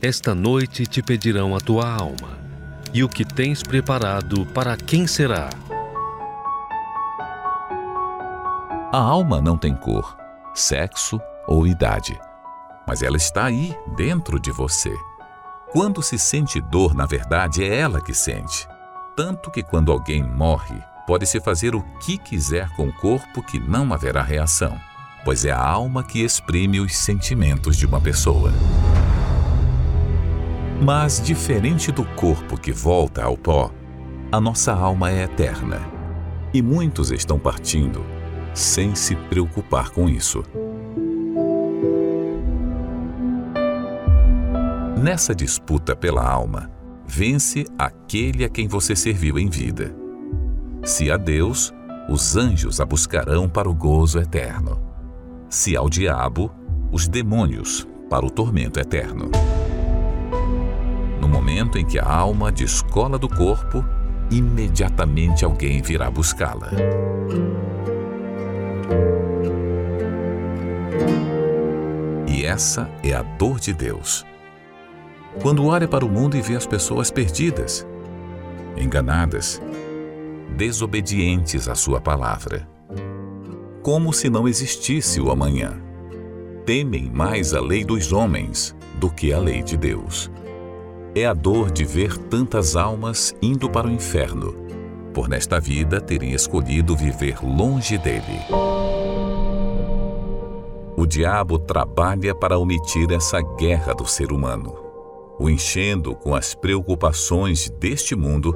esta 0.00 0.34
noite 0.34 0.86
te 0.86 1.02
pedirão 1.02 1.54
a 1.54 1.60
tua 1.60 1.86
alma, 1.86 2.38
e 2.94 3.02
o 3.02 3.08
que 3.08 3.24
tens 3.24 3.62
preparado 3.62 4.46
para 4.46 4.76
quem 4.76 5.06
será? 5.06 5.50
A 8.92 8.98
alma 8.98 9.40
não 9.40 9.58
tem 9.58 9.74
cor, 9.74 10.16
sexo 10.54 11.20
ou 11.46 11.66
idade, 11.66 12.18
mas 12.86 13.02
ela 13.02 13.16
está 13.16 13.46
aí, 13.46 13.76
dentro 13.96 14.38
de 14.38 14.52
você. 14.52 14.94
Quando 15.72 16.00
se 16.00 16.16
sente 16.18 16.60
dor, 16.60 16.94
na 16.94 17.04
verdade, 17.04 17.64
é 17.64 17.76
ela 17.76 18.00
que 18.00 18.14
sente. 18.14 18.68
Tanto 19.16 19.50
que 19.50 19.62
quando 19.62 19.90
alguém 19.90 20.22
morre, 20.22 20.80
Pode-se 21.06 21.38
fazer 21.38 21.74
o 21.74 21.82
que 22.00 22.16
quiser 22.16 22.70
com 22.70 22.88
o 22.88 22.92
corpo 22.92 23.42
que 23.42 23.58
não 23.60 23.92
haverá 23.92 24.22
reação, 24.22 24.80
pois 25.22 25.44
é 25.44 25.50
a 25.50 25.60
alma 25.60 26.02
que 26.02 26.20
exprime 26.20 26.80
os 26.80 26.96
sentimentos 26.96 27.76
de 27.76 27.84
uma 27.84 28.00
pessoa. 28.00 28.50
Mas, 30.84 31.18
diferente 31.18 31.90
do 31.90 32.04
corpo 32.04 32.60
que 32.60 32.70
volta 32.70 33.24
ao 33.24 33.38
pó, 33.38 33.70
a 34.30 34.38
nossa 34.38 34.70
alma 34.70 35.10
é 35.10 35.22
eterna. 35.22 35.80
E 36.52 36.60
muitos 36.60 37.10
estão 37.10 37.38
partindo 37.38 38.04
sem 38.52 38.94
se 38.94 39.16
preocupar 39.16 39.88
com 39.88 40.10
isso. 40.10 40.42
Nessa 45.02 45.34
disputa 45.34 45.96
pela 45.96 46.22
alma, 46.22 46.70
vence 47.06 47.64
aquele 47.78 48.44
a 48.44 48.50
quem 48.50 48.68
você 48.68 48.94
serviu 48.94 49.38
em 49.38 49.48
vida. 49.48 49.96
Se 50.84 51.10
a 51.10 51.16
Deus, 51.16 51.72
os 52.10 52.36
anjos 52.36 52.78
a 52.78 52.84
buscarão 52.84 53.48
para 53.48 53.70
o 53.70 53.74
gozo 53.74 54.18
eterno. 54.18 54.78
Se 55.48 55.74
ao 55.74 55.88
diabo, 55.88 56.52
os 56.92 57.08
demônios 57.08 57.88
para 58.10 58.26
o 58.26 58.30
tormento 58.30 58.78
eterno. 58.78 59.30
No 61.24 61.30
momento 61.30 61.78
em 61.78 61.86
que 61.86 61.98
a 61.98 62.06
alma 62.06 62.52
descola 62.52 63.18
do 63.18 63.30
corpo, 63.30 63.82
imediatamente 64.30 65.42
alguém 65.42 65.80
virá 65.80 66.10
buscá-la. 66.10 66.70
E 72.28 72.44
essa 72.44 72.90
é 73.02 73.14
a 73.14 73.22
dor 73.22 73.58
de 73.58 73.72
Deus. 73.72 74.26
Quando 75.40 75.64
olha 75.64 75.88
para 75.88 76.04
o 76.04 76.10
mundo 76.10 76.36
e 76.36 76.42
vê 76.42 76.56
as 76.56 76.66
pessoas 76.66 77.10
perdidas, 77.10 77.86
enganadas, 78.76 79.62
desobedientes 80.58 81.70
à 81.70 81.74
sua 81.74 82.02
palavra. 82.02 82.68
Como 83.82 84.12
se 84.12 84.28
não 84.28 84.46
existisse 84.46 85.22
o 85.22 85.30
amanhã. 85.30 85.72
Temem 86.66 87.10
mais 87.10 87.54
a 87.54 87.62
lei 87.62 87.82
dos 87.82 88.12
homens 88.12 88.76
do 88.96 89.08
que 89.08 89.32
a 89.32 89.38
lei 89.38 89.62
de 89.62 89.78
Deus. 89.78 90.30
É 91.16 91.26
a 91.26 91.32
dor 91.32 91.70
de 91.70 91.84
ver 91.84 92.18
tantas 92.18 92.74
almas 92.74 93.36
indo 93.40 93.70
para 93.70 93.86
o 93.86 93.90
inferno, 93.90 94.52
por 95.14 95.28
nesta 95.28 95.60
vida 95.60 96.00
terem 96.00 96.32
escolhido 96.32 96.96
viver 96.96 97.38
longe 97.40 97.96
dele. 97.96 98.40
O 100.96 101.06
diabo 101.06 101.56
trabalha 101.56 102.34
para 102.34 102.58
omitir 102.58 103.12
essa 103.12 103.40
guerra 103.40 103.94
do 103.94 104.04
ser 104.04 104.32
humano, 104.32 104.74
o 105.38 105.48
enchendo 105.48 106.16
com 106.16 106.34
as 106.34 106.52
preocupações 106.52 107.70
deste 107.78 108.16
mundo 108.16 108.52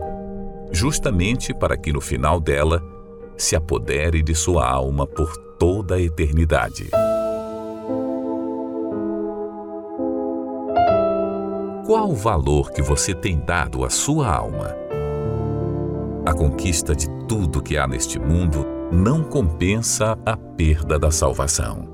justamente 0.72 1.54
para 1.54 1.76
que 1.76 1.92
no 1.92 2.00
final 2.00 2.40
dela 2.40 2.82
se 3.36 3.54
apodere 3.54 4.20
de 4.20 4.34
sua 4.34 4.68
alma 4.68 5.06
por 5.06 5.36
toda 5.58 5.94
a 5.94 6.00
eternidade. 6.00 6.90
Qual 11.88 12.10
o 12.10 12.14
valor 12.14 12.70
que 12.70 12.82
você 12.82 13.14
tem 13.14 13.40
dado 13.40 13.82
à 13.82 13.88
sua 13.88 14.28
alma? 14.28 14.76
A 16.26 16.34
conquista 16.34 16.94
de 16.94 17.08
tudo 17.26 17.62
que 17.62 17.78
há 17.78 17.88
neste 17.88 18.18
mundo 18.18 18.66
não 18.92 19.24
compensa 19.24 20.18
a 20.26 20.36
perda 20.36 20.98
da 20.98 21.10
salvação. 21.10 21.88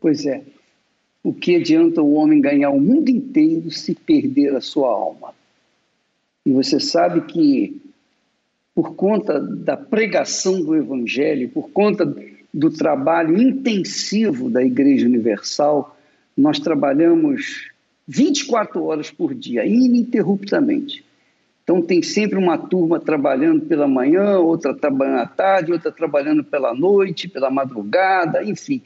Pois 0.00 0.24
é. 0.24 0.42
O 1.22 1.34
que 1.34 1.56
adianta 1.56 2.00
o 2.00 2.14
homem 2.14 2.40
ganhar 2.40 2.70
o 2.70 2.80
mundo 2.80 3.10
inteiro 3.10 3.70
se 3.70 3.94
perder 3.94 4.56
a 4.56 4.62
sua 4.62 4.88
alma? 4.88 5.37
E 6.48 6.52
você 6.52 6.80
sabe 6.80 7.20
que, 7.22 7.80
por 8.74 8.94
conta 8.94 9.38
da 9.38 9.76
pregação 9.76 10.62
do 10.62 10.74
Evangelho, 10.74 11.50
por 11.50 11.70
conta 11.70 12.10
do 12.54 12.70
trabalho 12.70 13.36
intensivo 13.36 14.48
da 14.48 14.64
Igreja 14.64 15.06
Universal, 15.06 15.96
nós 16.36 16.58
trabalhamos 16.58 17.70
24 18.06 18.82
horas 18.82 19.10
por 19.10 19.34
dia, 19.34 19.66
ininterruptamente. 19.66 21.04
Então, 21.62 21.82
tem 21.82 22.00
sempre 22.02 22.38
uma 22.38 22.56
turma 22.56 22.98
trabalhando 22.98 23.66
pela 23.66 23.86
manhã, 23.86 24.38
outra 24.38 24.74
trabalhando 24.74 25.20
à 25.20 25.26
tarde, 25.26 25.72
outra 25.72 25.92
trabalhando 25.92 26.42
pela 26.42 26.72
noite, 26.72 27.28
pela 27.28 27.50
madrugada, 27.50 28.42
enfim 28.42 28.82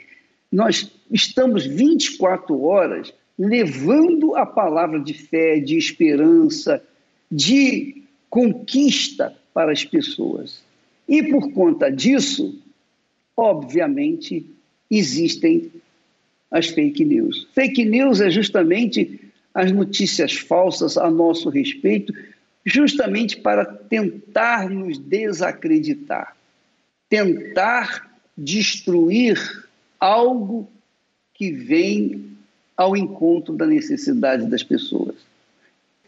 nós 0.52 0.92
estamos 1.10 1.64
24 1.64 2.62
horas 2.62 3.14
levando 3.38 4.36
a 4.36 4.44
palavra 4.44 5.00
de 5.00 5.14
fé, 5.14 5.58
de 5.58 5.78
esperança, 5.78 6.84
de 7.32 8.04
conquista 8.28 9.34
para 9.54 9.72
as 9.72 9.84
pessoas. 9.84 10.60
E 11.08 11.22
por 11.22 11.50
conta 11.52 11.90
disso, 11.90 12.62
obviamente, 13.34 14.46
existem 14.90 15.72
as 16.50 16.66
fake 16.66 17.04
news. 17.04 17.48
Fake 17.54 17.84
news 17.86 18.20
é 18.20 18.30
justamente 18.30 19.18
as 19.54 19.72
notícias 19.72 20.34
falsas 20.34 20.98
a 20.98 21.10
nosso 21.10 21.48
respeito, 21.48 22.12
justamente 22.64 23.38
para 23.38 23.64
tentar 23.64 24.68
nos 24.68 24.98
desacreditar, 24.98 26.36
tentar 27.08 28.10
destruir 28.36 29.38
algo 29.98 30.68
que 31.34 31.50
vem 31.50 32.32
ao 32.76 32.96
encontro 32.96 33.54
da 33.54 33.66
necessidade 33.66 34.46
das 34.46 34.62
pessoas. 34.62 35.11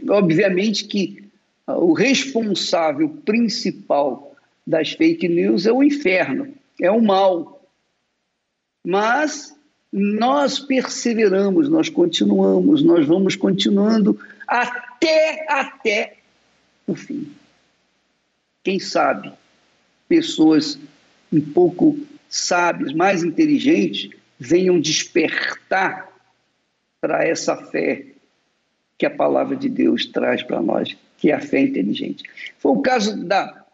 Obviamente 0.08 0.84
que 0.84 1.24
o 1.66 1.92
responsável 1.92 3.08
principal 3.24 4.34
das 4.66 4.92
fake 4.92 5.28
news 5.28 5.66
é 5.66 5.72
o 5.72 5.82
inferno, 5.82 6.54
é 6.80 6.90
o 6.90 7.02
mal. 7.02 7.68
Mas 8.84 9.54
nós 9.92 10.58
perseveramos, 10.58 11.68
nós 11.68 11.88
continuamos, 11.88 12.82
nós 12.82 13.06
vamos 13.06 13.36
continuando 13.36 14.18
até 14.46 15.46
até 15.48 16.16
o 16.86 16.94
fim. 16.94 17.32
Quem 18.62 18.78
sabe 18.78 19.32
pessoas 20.08 20.78
um 21.32 21.40
pouco 21.40 21.98
sábias, 22.28 22.92
mais 22.92 23.22
inteligentes, 23.22 24.10
venham 24.38 24.80
despertar 24.80 26.12
para 27.00 27.24
essa 27.24 27.56
fé 27.56 28.13
que 28.98 29.06
a 29.06 29.10
palavra 29.10 29.56
de 29.56 29.68
Deus 29.68 30.06
traz 30.06 30.42
para 30.42 30.60
nós, 30.60 30.96
que 31.18 31.30
é 31.30 31.34
a 31.34 31.40
fé 31.40 31.60
inteligente. 31.60 32.24
Foi 32.58 32.72
o 32.72 32.82
caso 32.82 33.24
da, 33.24 33.64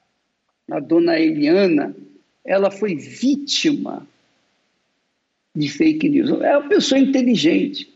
da 0.69 0.81
dona 0.81 1.19
Eliana, 1.19 1.95
ela 2.45 2.71
foi 2.71 2.95
vítima 2.95 4.07
de 5.55 5.69
fake 5.69 6.09
news. 6.09 6.31
É 6.43 6.57
uma 6.57 6.69
pessoa 6.69 6.99
inteligente. 6.99 7.93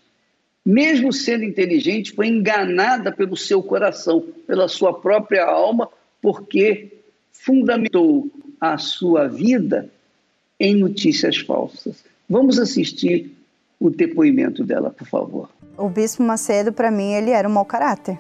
Mesmo 0.65 1.13
sendo 1.13 1.45
inteligente, 1.45 2.13
foi 2.13 2.29
enganada 2.29 3.13
pelo 3.13 3.37
seu 3.37 3.63
coração, 3.63 4.21
pela 4.47 4.67
sua 4.67 4.99
própria 4.99 5.45
alma, 5.45 5.89
porque 6.23 6.91
fundamentou 7.33 8.31
a 8.61 8.79
sua 8.79 9.29
vida 9.29 9.91
em 10.59 10.75
notícias 10.75 11.37
falsas. 11.37 12.05
Vamos 12.29 12.59
assistir 12.59 13.31
o 13.79 13.91
depoimento 13.91 14.65
dela, 14.65 14.91
por 14.91 15.07
favor. 15.07 15.51
O 15.77 15.89
Bispo 15.89 16.23
Macedo, 16.23 16.73
para 16.73 16.91
mim, 16.91 17.13
ele 17.13 17.31
era 17.31 17.49
um 17.49 17.53
mau 17.53 17.65
caráter. 17.65 18.19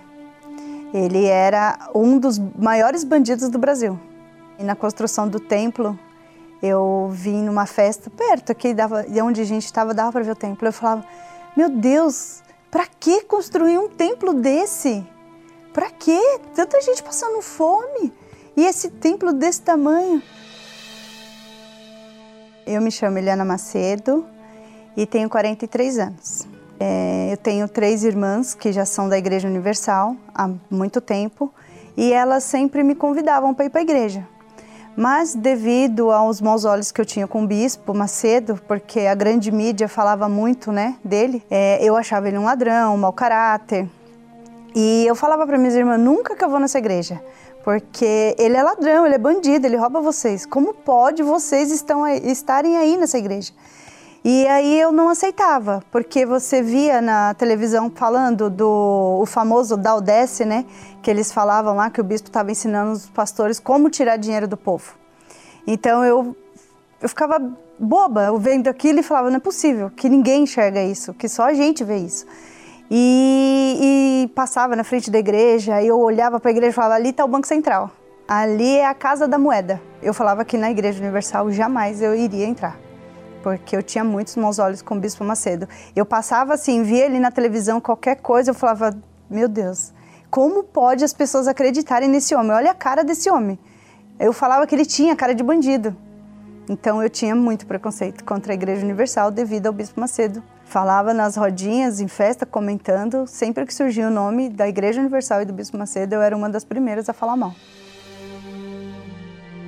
Ele 0.92 1.24
era 1.26 1.90
um 1.94 2.18
dos 2.18 2.38
maiores 2.38 3.04
bandidos 3.04 3.48
do 3.48 3.58
Brasil. 3.58 3.98
E 4.58 4.64
na 4.64 4.74
construção 4.74 5.28
do 5.28 5.40
templo, 5.40 5.98
eu 6.62 7.10
vim 7.12 7.42
numa 7.42 7.66
festa 7.66 8.08
perto 8.10 8.52
aqui 8.52 8.72
dava, 8.72 9.02
de 9.04 9.20
onde 9.20 9.40
a 9.40 9.44
gente 9.44 9.64
estava, 9.64 9.92
dava 9.92 10.12
para 10.12 10.22
ver 10.22 10.32
o 10.32 10.36
templo. 10.36 10.66
Eu 10.66 10.72
falava, 10.72 11.04
meu 11.56 11.68
Deus, 11.68 12.42
para 12.70 12.86
que 12.86 13.22
construir 13.22 13.78
um 13.78 13.88
templo 13.88 14.34
desse? 14.34 15.06
Para 15.72 15.90
que? 15.90 16.38
Tanta 16.54 16.80
gente 16.80 17.02
passando 17.02 17.40
fome. 17.42 18.12
E 18.56 18.64
esse 18.64 18.88
templo 18.88 19.32
desse 19.32 19.62
tamanho? 19.62 20.22
Eu 22.66 22.80
me 22.80 22.90
chamo 22.90 23.18
Eliana 23.18 23.44
Macedo 23.44 24.24
e 24.96 25.06
tenho 25.06 25.28
43 25.28 25.98
anos. 25.98 26.53
É, 26.78 27.28
eu 27.32 27.37
tenho 27.37 27.68
três 27.68 28.04
irmãs 28.04 28.54
que 28.54 28.72
já 28.72 28.84
são 28.84 29.08
da 29.08 29.16
Igreja 29.16 29.48
Universal 29.48 30.16
há 30.34 30.50
muito 30.70 31.00
tempo 31.00 31.52
e 31.96 32.12
elas 32.12 32.44
sempre 32.44 32.82
me 32.82 32.94
convidavam 32.94 33.54
para 33.54 33.66
ir 33.66 33.70
para 33.70 33.80
a 33.80 33.82
igreja. 33.82 34.26
Mas 34.96 35.34
devido 35.34 36.12
aos 36.12 36.40
maus 36.40 36.64
olhos 36.64 36.92
que 36.92 37.00
eu 37.00 37.04
tinha 37.04 37.26
com 37.26 37.42
o 37.42 37.46
bispo 37.46 37.92
Macedo, 37.92 38.60
porque 38.68 39.00
a 39.00 39.14
grande 39.14 39.50
mídia 39.50 39.88
falava 39.88 40.28
muito 40.28 40.70
né, 40.70 40.96
dele, 41.04 41.44
é, 41.50 41.78
eu 41.82 41.96
achava 41.96 42.28
ele 42.28 42.38
um 42.38 42.44
ladrão, 42.44 42.94
um 42.94 42.98
mau 42.98 43.12
caráter. 43.12 43.88
E 44.74 45.04
eu 45.06 45.14
falava 45.14 45.46
para 45.46 45.58
minhas 45.58 45.74
irmãs, 45.74 45.98
nunca 45.98 46.37
que 46.37 46.44
eu 46.44 46.48
vou 46.48 46.60
nessa 46.60 46.78
igreja, 46.78 47.20
porque 47.64 48.37
ele 48.38 48.56
é 48.56 48.62
ladrão, 48.62 49.04
ele 49.04 49.16
é 49.16 49.18
bandido, 49.18 49.66
ele 49.66 49.76
rouba 49.76 50.00
vocês. 50.00 50.46
Como 50.46 50.74
pode 50.74 51.22
vocês 51.22 51.72
estão 51.72 52.06
estarem 52.06 52.76
aí 52.76 52.96
nessa 52.96 53.18
igreja? 53.18 53.52
E 54.26 54.46
aí 54.46 54.80
eu 54.80 54.90
não 54.90 55.10
aceitava, 55.10 55.82
porque 55.92 56.24
você 56.24 56.62
via 56.62 57.02
na 57.02 57.34
televisão 57.34 57.92
falando 57.94 58.48
do 58.48 59.18
o 59.20 59.26
famoso 59.26 59.76
Daudece, 59.76 60.46
né? 60.46 60.64
Que 61.02 61.10
eles 61.10 61.30
falavam 61.30 61.76
lá 61.76 61.90
que 61.90 62.00
o 62.00 62.04
bispo 62.04 62.28
estava 62.28 62.50
ensinando 62.50 62.92
os 62.92 63.06
pastores 63.10 63.60
como 63.60 63.90
tirar 63.90 64.16
dinheiro 64.16 64.48
do 64.48 64.56
povo. 64.56 64.94
Então 65.66 66.02
eu, 66.02 66.34
eu 67.02 67.08
ficava 67.10 67.38
boba 67.78 68.34
vendo 68.38 68.68
aquilo 68.68 69.00
e 69.00 69.02
falava, 69.02 69.28
não 69.28 69.37
é 69.37 69.40
possível, 69.40 69.90
que 69.90 70.08
ninguém 70.08 70.44
enxerga 70.44 70.82
isso, 70.82 71.12
que 71.12 71.28
só 71.28 71.42
a 71.42 71.52
gente 71.52 71.84
vê 71.84 71.98
isso. 71.98 72.24
E, 72.90 74.24
e 74.24 74.28
passava 74.28 74.74
na 74.74 74.84
frente 74.84 75.10
da 75.10 75.18
igreja, 75.18 75.82
eu 75.82 76.00
olhava 76.00 76.40
para 76.40 76.50
a 76.50 76.52
igreja 76.52 76.70
e 76.70 76.72
falava, 76.72 76.94
ali 76.94 77.10
está 77.10 77.26
o 77.26 77.28
Banco 77.28 77.46
Central, 77.46 77.90
ali 78.26 78.78
é 78.78 78.87
a 78.87 78.94
Casa 78.94 79.28
da 79.28 79.37
Moeda. 79.37 79.82
Eu 80.02 80.14
falava 80.14 80.46
que 80.46 80.56
na 80.56 80.70
Igreja 80.70 81.02
Universal 81.02 81.50
jamais 81.50 82.00
eu 82.00 82.14
iria 82.14 82.46
entrar 82.46 82.78
porque 83.44 83.76
eu 83.76 83.83
tinha 83.83 84.02
muitos 84.02 84.35
maus 84.37 84.59
olhos 84.59 84.80
com 84.80 84.96
o 84.96 84.98
Bispo 84.98 85.22
Macedo. 85.22 85.68
Eu 85.94 86.07
passava 86.07 86.54
assim, 86.54 86.83
via 86.83 87.04
ele 87.04 87.18
na 87.18 87.30
televisão, 87.30 87.78
qualquer 87.78 88.16
coisa, 88.16 88.52
eu 88.52 88.54
falava, 88.54 88.96
meu 89.28 89.46
Deus, 89.46 89.92
como 90.30 90.64
pode 90.64 91.04
as 91.04 91.12
pessoas 91.12 91.46
acreditarem 91.46 92.09
nesse 92.09 92.35
homem? 92.35 92.52
Olha 92.52 92.70
a 92.70 92.74
cara 92.74 93.04
desse 93.04 93.28
homem. 93.28 93.59
Eu 94.18 94.33
falava 94.33 94.66
que 94.66 94.74
ele 94.74 94.87
tinha 94.87 95.14
cara 95.14 95.35
de 95.35 95.42
bandido. 95.42 95.94
Então 96.70 97.02
eu 97.02 97.11
tinha 97.11 97.35
muito 97.35 97.66
preconceito 97.66 98.24
contra 98.24 98.50
a 98.50 98.54
Igreja 98.54 98.83
Universal 98.83 99.30
devido 99.30 99.66
ao 99.66 99.74
Bispo 99.74 100.00
Macedo. 100.00 100.42
Falava 100.64 101.12
nas 101.12 101.37
rodinhas, 101.37 102.00
em 102.00 102.09
festa, 102.09 102.46
comentando, 102.46 103.26
sempre 103.26 103.66
que 103.66 103.74
surgia 103.74 104.09
o 104.09 104.11
nome 104.11 104.48
da 104.48 104.66
Igreja 104.66 105.02
Universal 105.02 105.42
e 105.42 105.44
do 105.44 105.52
Bispo 105.52 105.76
Macedo, 105.76 106.14
eu 106.14 106.22
era 106.22 106.35
uma 106.35 106.48
das 106.48 106.64
primeiras 106.64 107.11
a 107.11 107.12
falar 107.12 107.37
mal. 107.37 107.54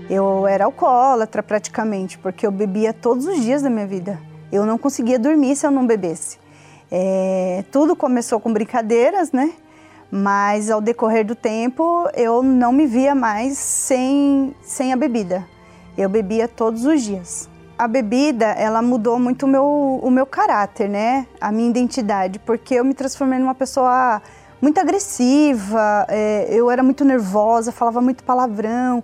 Eu 0.08 0.46
era 0.46 0.64
alcoólatra 0.64 1.42
praticamente, 1.42 2.16
porque 2.18 2.46
eu 2.46 2.52
bebia 2.52 2.92
todos 2.92 3.26
os 3.26 3.40
dias 3.40 3.62
da 3.62 3.68
minha 3.68 3.86
vida. 3.86 4.20
Eu 4.52 4.64
não 4.64 4.78
conseguia 4.78 5.18
dormir 5.18 5.56
se 5.56 5.66
eu 5.66 5.70
não 5.70 5.84
bebesse. 5.84 6.38
É, 6.90 7.64
tudo 7.72 7.96
começou 7.96 8.38
com 8.38 8.52
brincadeiras, 8.52 9.32
né? 9.32 9.52
Mas 10.08 10.70
ao 10.70 10.80
decorrer 10.80 11.26
do 11.26 11.34
tempo 11.34 12.08
eu 12.14 12.40
não 12.40 12.70
me 12.72 12.86
via 12.86 13.14
mais 13.14 13.58
sem, 13.58 14.54
sem 14.62 14.92
a 14.92 14.96
bebida. 14.96 15.44
Eu 15.98 16.08
bebia 16.08 16.46
todos 16.46 16.84
os 16.84 17.02
dias. 17.02 17.48
A 17.76 17.88
bebida, 17.88 18.46
ela 18.46 18.80
mudou 18.80 19.18
muito 19.18 19.44
o 19.44 19.48
meu, 19.48 20.00
o 20.02 20.10
meu 20.10 20.24
caráter, 20.24 20.88
né? 20.88 21.26
A 21.40 21.50
minha 21.50 21.68
identidade, 21.68 22.38
porque 22.38 22.74
eu 22.74 22.84
me 22.84 22.94
transformei 22.94 23.40
numa 23.40 23.54
pessoa 23.54 24.22
muito 24.62 24.78
agressiva, 24.78 26.06
é, 26.08 26.46
eu 26.50 26.70
era 26.70 26.82
muito 26.82 27.04
nervosa, 27.04 27.72
falava 27.72 28.00
muito 28.00 28.24
palavrão. 28.24 29.02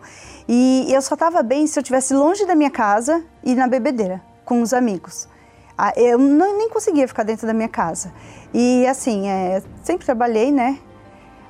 E 0.48 0.86
eu 0.92 1.00
só 1.00 1.14
estava 1.14 1.42
bem 1.42 1.66
se 1.66 1.78
eu 1.78 1.82
estivesse 1.82 2.14
longe 2.14 2.44
da 2.46 2.54
minha 2.54 2.70
casa 2.70 3.24
e 3.42 3.54
na 3.54 3.66
bebedeira, 3.66 4.20
com 4.44 4.60
os 4.60 4.72
amigos. 4.72 5.28
Ah, 5.76 5.92
eu 5.96 6.18
não, 6.18 6.58
nem 6.58 6.68
conseguia 6.68 7.06
ficar 7.08 7.22
dentro 7.22 7.46
da 7.46 7.54
minha 7.54 7.68
casa. 7.68 8.12
E 8.52 8.86
assim, 8.86 9.28
é, 9.28 9.62
sempre 9.82 10.04
trabalhei, 10.04 10.52
né? 10.52 10.78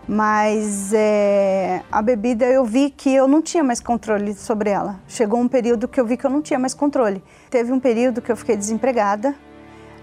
Mas 0.07 0.93
é, 0.93 1.83
a 1.91 2.03
bebida 2.03 2.45
eu 2.47 2.65
vi 2.65 2.91
que 2.91 3.13
eu 3.15 3.29
não 3.29 3.41
tinha 3.41 3.63
mais 3.63 3.81
controle 3.81 4.35
sobre 4.35 4.71
ela. 4.71 5.01
Chegou 5.07 5.41
um 5.41 5.49
período 5.49 5.87
que 5.89 6.01
eu 6.01 6.07
vi 6.07 6.17
que 6.17 6.27
eu 6.27 6.31
não 6.31 6.43
tinha 6.43 6.59
mais 6.59 6.75
controle. 6.75 7.23
Teve 7.51 7.73
um 7.73 7.81
período 7.81 8.21
que 8.21 8.31
eu 8.31 8.37
fiquei 8.37 8.57
desempregada. 8.57 9.35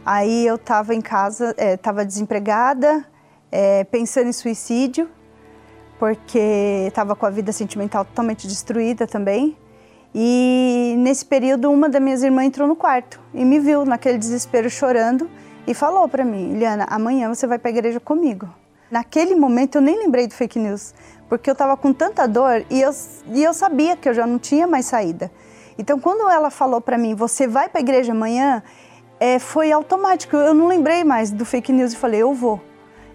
Aí 0.06 0.48
eu 0.48 0.56
estava 0.56 0.96
em 0.96 1.02
casa, 1.02 1.54
estava 1.58 2.02
é, 2.02 2.06
desempregada, 2.06 3.06
é, 3.52 3.84
pensando 3.84 4.30
em 4.30 4.34
suicídio 4.34 5.10
porque 6.00 6.86
estava 6.88 7.14
com 7.16 7.26
a 7.26 7.30
vida 7.30 7.52
sentimental 7.52 8.06
totalmente 8.06 8.47
destruída 8.47 9.06
também. 9.06 9.56
E 10.16 10.95
nesse 10.97 11.26
período, 11.26 11.70
uma 11.70 11.88
das 11.89 12.02
minhas 12.02 12.24
irmãs 12.24 12.47
entrou 12.47 12.68
no 12.68 12.76
quarto 12.76 13.20
e 13.34 13.45
me 13.45 13.60
viu 13.60 13.86
naquele 13.86 14.18
desespero 14.18 14.70
chorando 14.70 15.30
e 15.68 15.74
falou 15.74 16.08
para 16.08 16.24
mim: 16.24 16.58
Liana, 16.58 16.88
amanhã 16.89 17.28
você 17.28 17.45
vai 17.45 17.60
para 17.60 17.70
a 17.70 17.74
igreja 17.74 18.00
comigo. 18.00 18.50
Naquele 18.89 19.36
momento 19.36 19.76
eu 19.76 19.82
nem 19.82 20.00
lembrei 20.00 20.26
do 20.26 20.34
fake 20.34 20.58
news, 20.58 20.95
porque 21.28 21.47
eu 21.47 21.52
estava 21.52 21.78
com 21.78 21.93
tanta 21.93 22.28
dor 22.28 22.66
e 22.72 22.82
eu, 22.82 22.89
e 23.28 23.43
eu 23.43 23.54
sabia 23.54 23.95
que 23.95 24.10
eu 24.10 24.14
já 24.14 24.26
não 24.26 24.39
tinha 24.39 24.66
mais 24.66 24.88
saída. 24.88 25.30
Então, 25.78 26.00
quando 26.00 26.30
ela 26.30 26.50
falou 26.50 26.82
para 26.82 26.97
mim: 26.97 27.14
Você 27.14 27.45
vai 27.45 27.70
para 27.70 27.80
a 27.80 27.84
igreja 27.84 28.14
amanhã? 28.14 28.64
É, 29.20 29.38
foi 29.38 29.70
automático, 29.70 30.36
eu 30.38 30.54
não 30.54 30.68
lembrei 30.68 31.04
mais 31.04 31.30
do 31.30 31.45
fake 31.45 31.72
news 31.74 31.93
e 31.93 31.97
falei: 31.97 32.22
Eu 32.22 32.34
vou 32.34 32.60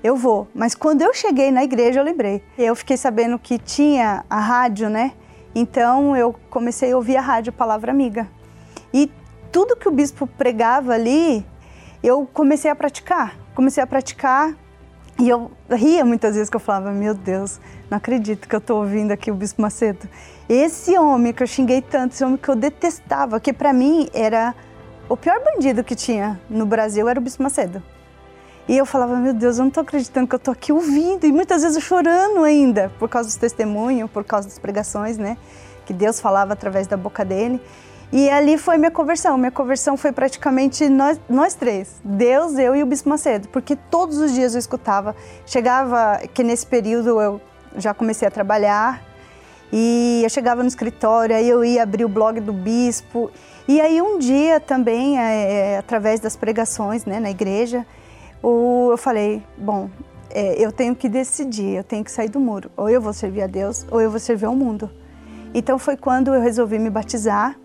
eu 0.05 0.15
vou. 0.15 0.47
Mas 0.55 0.75
quando 0.75 1.01
eu 1.01 1.15
cheguei 1.15 1.51
na 1.51 1.65
igreja, 1.65 1.99
eu 1.99 2.05
lembrei. 2.05 2.43
Eu 2.59 2.77
fiquei 2.77 2.95
sabendo 2.95 3.39
que 3.39 3.59
tinha 3.59 4.23
a 4.29 4.39
rádio, 4.39 4.91
né? 4.91 5.13
Então 5.55 6.15
eu 6.15 6.35
comecei 6.51 6.93
a 6.93 6.97
ouvir 6.97 7.17
a 7.17 7.23
rádio 7.23 7.55
Palavra 7.55 7.91
Amiga. 7.91 8.29
E 8.93 9.11
tudo 9.51 9.75
que 9.75 9.89
o 9.89 9.91
bispo 9.91 10.27
pregava 10.27 10.93
ali, 10.93 11.45
eu 12.03 12.29
comecei 12.35 12.71
a 12.71 12.77
praticar. 12.77 13.35
comecei 13.55 13.83
a 13.83 13.87
praticar 13.87 14.55
e 15.19 15.29
eu 15.29 15.51
ria 15.71 16.05
muitas 16.05 16.35
vezes 16.35 16.51
que 16.51 16.57
eu 16.57 16.61
falava, 16.61 16.91
meu 16.91 17.15
Deus, 17.15 17.59
não 17.89 17.97
acredito 17.97 18.47
que 18.47 18.55
eu 18.55 18.59
estou 18.59 18.81
ouvindo 18.81 19.13
aqui 19.13 19.31
o 19.31 19.35
Bispo 19.35 19.63
Macedo. 19.63 20.07
Esse 20.49 20.99
homem 20.99 21.33
que 21.33 21.43
eu 21.43 21.47
xinguei 21.47 21.81
tanto, 21.81 22.13
esse 22.13 22.25
homem 22.25 22.37
que 22.37 22.49
eu 22.49 22.57
detestava, 22.57 23.39
que 23.39 23.53
para 23.53 23.73
mim 23.73 24.09
era 24.13 24.55
o 25.09 25.17
pior 25.17 25.41
bandido 25.43 25.85
que 25.85 25.95
tinha 25.95 26.41
no 26.51 26.67
Brasil, 26.67 27.09
era 27.09 27.19
o 27.19 27.23
Bispo 27.23 27.45
Macedo. 27.45 27.81
E 28.67 28.77
eu 28.77 28.87
falava, 28.87 29.17
meu 29.17 29.35
Deus, 29.35 29.59
eu 29.59 29.63
não 29.63 29.69
estou 29.69 29.83
acreditando 29.83 30.27
que 30.27 30.35
eu 30.35 30.39
estou 30.39 30.53
aqui 30.53 30.73
ouvindo. 30.73 31.27
E 31.27 31.33
muitas 31.33 31.63
vezes 31.63 31.83
chorando 31.83 32.43
ainda, 32.43 32.91
por 32.99 33.09
causa 33.09 33.29
dos 33.29 33.37
testemunhos, 33.37 34.11
por 34.11 34.25
causa 34.25 34.49
das 34.49 34.59
pregações, 34.59 35.19
né? 35.19 35.37
Que 35.85 35.93
Deus 35.93 36.19
falava 36.19 36.55
através 36.55 36.87
da 36.87 36.97
boca 36.97 37.25
dele. 37.25 37.61
E 38.11 38.31
ali 38.31 38.57
foi 38.57 38.79
minha 38.79 38.91
conversão. 38.91 39.37
Minha 39.37 39.51
conversão 39.51 39.97
foi 39.97 40.13
praticamente 40.13 40.89
nós, 40.89 41.21
nós 41.29 41.55
três: 41.55 42.01
Deus, 42.03 42.57
eu 42.57 42.75
e 42.75 42.83
o 42.83 42.87
Bispo 42.87 43.09
Macedo. 43.09 43.49
Porque 43.49 43.77
todos 43.77 44.19
os 44.19 44.33
dias 44.33 44.55
eu 44.55 44.59
escutava. 44.59 45.15
Chegava, 45.45 46.21
que 46.33 46.43
nesse 46.43 46.67
período 46.67 47.21
eu 47.21 47.41
já 47.77 47.93
comecei 47.93 48.27
a 48.27 48.31
trabalhar. 48.31 49.03
E 49.73 50.21
eu 50.23 50.31
chegava 50.31 50.63
no 50.63 50.69
escritório, 50.69 51.35
aí 51.35 51.49
eu 51.49 51.65
ia 51.65 51.83
abrir 51.83 52.05
o 52.05 52.09
blog 52.09 52.41
do 52.41 52.53
bispo. 52.53 53.31
E 53.67 53.81
aí 53.81 54.01
um 54.01 54.19
dia 54.19 54.61
também, 54.61 55.19
é 55.19 55.79
através 55.79 56.21
das 56.21 56.37
pregações 56.37 57.05
né, 57.05 57.19
na 57.19 57.31
igreja, 57.31 57.85
o, 58.45 58.91
eu 58.91 58.99
falei, 58.99 59.43
bom, 59.57 59.89
é, 60.31 60.63
eu 60.63 60.71
tenho 60.71 60.95
que 60.95 61.09
decidir, 61.09 61.77
eu 61.77 61.85
tenho 61.85 62.05
que 62.05 62.11
sair 62.11 62.29
do 62.29 62.39
muro. 62.39 62.71
Ou 62.77 62.91
eu 62.91 63.01
vou 63.01 63.13
servir 63.13 63.43
a 63.43 63.47
Deus, 63.47 63.87
ou 63.91 64.01
eu 64.01 64.11
vou 64.11 64.21
servir 64.21 64.45
ao 64.45 64.55
mundo. 64.55 64.91
Então 65.55 65.79
foi 65.79 65.97
quando 65.97 66.35
eu 66.35 66.41
resolvi 66.41 66.79
me 66.79 66.91
batizar 66.91 67.59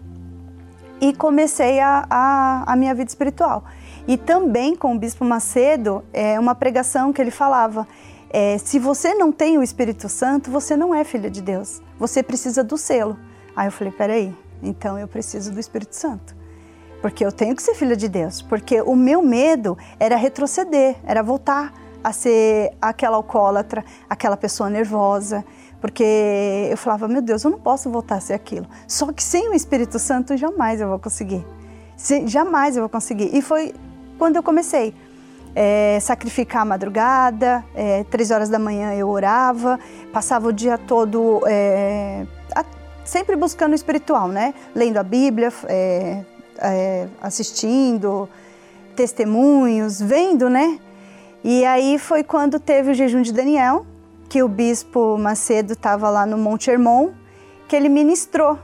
e 1.01 1.13
comecei 1.13 1.79
a, 1.79 2.05
a, 2.09 2.71
a 2.71 2.75
minha 2.75 2.95
vida 2.95 3.09
espiritual. 3.09 3.65
E 4.07 4.15
também 4.15 4.75
com 4.75 4.95
o 4.95 4.99
Bispo 4.99 5.25
Macedo, 5.25 6.03
é 6.13 6.39
uma 6.39 6.55
pregação 6.55 7.11
que 7.11 7.21
ele 7.21 7.31
falava, 7.31 7.85
é, 8.29 8.57
se 8.57 8.79
você 8.79 9.13
não 9.13 9.31
tem 9.31 9.57
o 9.57 9.63
Espírito 9.63 10.07
Santo, 10.07 10.49
você 10.49 10.77
não 10.77 10.95
é 10.95 11.03
filha 11.03 11.29
de 11.29 11.41
Deus. 11.41 11.81
Você 11.97 12.23
precisa 12.23 12.63
do 12.63 12.77
selo. 12.77 13.17
Aí 13.55 13.67
eu 13.67 13.71
falei, 13.71 13.91
peraí, 13.91 14.35
então 14.63 14.97
eu 14.97 15.07
preciso 15.07 15.51
do 15.51 15.59
Espírito 15.59 15.95
Santo. 15.95 16.38
Porque 17.01 17.25
eu 17.25 17.31
tenho 17.31 17.55
que 17.55 17.63
ser 17.63 17.73
filha 17.73 17.95
de 17.95 18.07
Deus. 18.07 18.41
Porque 18.41 18.81
o 18.81 18.95
meu 18.95 19.21
medo 19.21 19.77
era 19.99 20.15
retroceder, 20.15 20.95
era 21.05 21.23
voltar 21.23 21.73
a 22.03 22.11
ser 22.11 22.71
aquela 22.81 23.17
alcoólatra, 23.17 23.83
aquela 24.09 24.37
pessoa 24.37 24.69
nervosa. 24.69 25.43
Porque 25.81 26.67
eu 26.69 26.77
falava, 26.77 27.07
meu 27.07 27.21
Deus, 27.21 27.43
eu 27.43 27.51
não 27.51 27.59
posso 27.59 27.89
voltar 27.89 28.15
a 28.15 28.21
ser 28.21 28.33
aquilo. 28.33 28.67
Só 28.87 29.11
que 29.11 29.23
sem 29.23 29.49
o 29.49 29.53
Espírito 29.53 29.97
Santo, 29.97 30.35
jamais 30.35 30.81
eu 30.81 30.89
vou 30.89 30.99
conseguir. 30.99 31.45
jamais 32.25 32.75
eu 32.75 32.83
vou 32.83 32.89
conseguir. 32.89 33.29
E 33.33 33.41
foi 33.41 33.73
quando 34.17 34.35
eu 34.35 34.43
comecei. 34.43 34.93
É, 35.55 35.97
sacrificar 35.99 36.61
a 36.61 36.65
madrugada, 36.65 37.65
é, 37.73 38.03
três 38.03 38.29
horas 38.29 38.49
da 38.49 38.59
manhã 38.59 38.93
eu 38.93 39.09
orava, 39.09 39.79
passava 40.13 40.47
o 40.47 40.53
dia 40.53 40.77
todo 40.77 41.41
é, 41.47 42.23
a, 42.55 42.63
sempre 43.03 43.35
buscando 43.35 43.71
o 43.71 43.75
espiritual, 43.75 44.27
né? 44.27 44.53
Lendo 44.75 44.97
a 44.97 45.03
Bíblia, 45.03 45.51
é, 46.61 47.07
assistindo, 47.21 48.29
testemunhos, 48.95 50.01
vendo, 50.01 50.49
né? 50.49 50.79
E 51.43 51.65
aí 51.65 51.97
foi 51.97 52.23
quando 52.23 52.59
teve 52.59 52.91
o 52.91 52.93
jejum 52.93 53.21
de 53.21 53.31
Daniel, 53.31 53.85
que 54.27 54.43
o 54.43 54.47
bispo 54.47 55.17
Macedo 55.17 55.73
estava 55.73 56.09
lá 56.09 56.25
no 56.25 56.37
Monte 56.37 56.69
Hermon, 56.69 57.11
que 57.67 57.75
ele 57.75 57.89
ministrou 57.89 58.59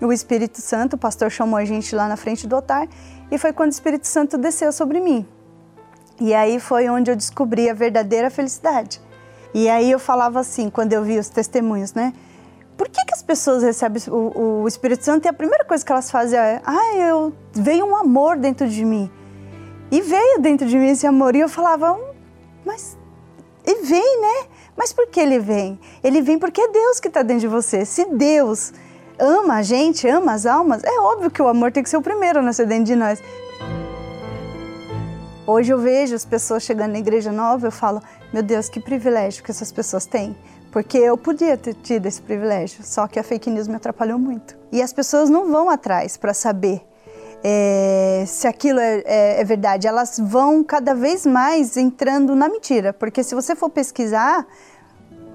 o 0.00 0.12
Espírito 0.12 0.60
Santo, 0.60 0.94
o 0.94 0.98
pastor 0.98 1.30
chamou 1.30 1.58
a 1.58 1.64
gente 1.64 1.94
lá 1.94 2.08
na 2.08 2.16
frente 2.16 2.46
do 2.46 2.56
altar, 2.56 2.88
e 3.30 3.38
foi 3.38 3.52
quando 3.52 3.70
o 3.70 3.74
Espírito 3.74 4.06
Santo 4.06 4.36
desceu 4.36 4.72
sobre 4.72 5.00
mim. 5.00 5.26
E 6.20 6.34
aí 6.34 6.58
foi 6.58 6.88
onde 6.88 7.10
eu 7.10 7.16
descobri 7.16 7.68
a 7.68 7.74
verdadeira 7.74 8.30
felicidade. 8.30 9.00
E 9.54 9.68
aí 9.68 9.90
eu 9.90 9.98
falava 9.98 10.40
assim, 10.40 10.68
quando 10.68 10.92
eu 10.92 11.02
vi 11.02 11.18
os 11.18 11.28
testemunhos, 11.28 11.94
né? 11.94 12.12
Por 12.76 12.88
que, 12.88 13.04
que 13.04 13.14
as 13.14 13.22
pessoas 13.22 13.62
recebem 13.62 14.02
o, 14.08 14.62
o 14.62 14.68
Espírito 14.68 15.04
Santo 15.04 15.24
e 15.24 15.28
a 15.28 15.32
primeira 15.32 15.64
coisa 15.64 15.84
que 15.84 15.90
elas 15.90 16.10
fazem 16.10 16.38
é: 16.38 16.60
ah, 16.64 16.96
eu 16.96 17.32
veio 17.52 17.86
um 17.86 17.96
amor 17.96 18.36
dentro 18.36 18.68
de 18.68 18.84
mim. 18.84 19.10
E 19.90 20.00
veio 20.00 20.40
dentro 20.40 20.66
de 20.66 20.76
mim 20.76 20.88
esse 20.88 21.06
amor. 21.06 21.34
E 21.34 21.40
eu 21.40 21.48
falava, 21.48 21.92
hum, 21.92 22.12
mas. 22.64 22.96
E 23.64 23.82
vem, 23.82 24.20
né? 24.20 24.48
Mas 24.76 24.92
por 24.92 25.06
que 25.06 25.18
ele 25.18 25.38
vem? 25.38 25.78
Ele 26.04 26.20
vem 26.20 26.38
porque 26.38 26.60
é 26.60 26.68
Deus 26.68 27.00
que 27.00 27.08
está 27.08 27.22
dentro 27.22 27.40
de 27.40 27.48
você. 27.48 27.84
Se 27.84 28.04
Deus 28.04 28.72
ama 29.18 29.54
a 29.54 29.62
gente, 29.62 30.06
ama 30.06 30.34
as 30.34 30.44
almas, 30.44 30.84
é 30.84 31.00
óbvio 31.00 31.30
que 31.30 31.40
o 31.40 31.48
amor 31.48 31.72
tem 31.72 31.82
que 31.82 31.88
ser 31.88 31.96
o 31.96 32.02
primeiro 32.02 32.40
a 32.40 32.42
nascer 32.42 32.66
dentro 32.66 32.84
de 32.84 32.96
nós. 32.96 33.20
Hoje 35.46 35.72
eu 35.72 35.78
vejo 35.78 36.14
as 36.14 36.24
pessoas 36.24 36.64
chegando 36.64 36.92
na 36.92 36.98
igreja 36.98 37.32
nova, 37.32 37.68
eu 37.68 37.70
falo, 37.70 38.02
meu 38.32 38.42
Deus, 38.42 38.68
que 38.68 38.80
privilégio 38.80 39.42
que 39.42 39.50
essas 39.50 39.70
pessoas 39.72 40.04
têm. 40.04 40.36
Porque 40.76 40.98
eu 40.98 41.16
podia 41.16 41.56
ter 41.56 41.72
tido 41.72 42.04
esse 42.04 42.20
privilégio, 42.20 42.84
só 42.84 43.08
que 43.08 43.18
a 43.18 43.22
fake 43.22 43.48
news 43.48 43.66
me 43.66 43.76
atrapalhou 43.76 44.18
muito. 44.18 44.58
E 44.70 44.82
as 44.82 44.92
pessoas 44.92 45.30
não 45.30 45.50
vão 45.50 45.70
atrás 45.70 46.18
para 46.18 46.34
saber 46.34 46.82
é, 47.42 48.24
se 48.26 48.46
aquilo 48.46 48.78
é, 48.78 49.02
é, 49.06 49.40
é, 49.40 49.44
verdade. 49.44 49.86
Elas 49.86 50.20
vão 50.22 50.62
cada 50.62 50.94
vez 50.94 51.24
mais 51.24 51.78
entrando 51.78 52.36
na 52.36 52.46
mentira, 52.46 52.92
porque 52.92 53.24
se 53.24 53.34
você 53.34 53.56
for 53.56 53.70
pesquisar, 53.70 54.46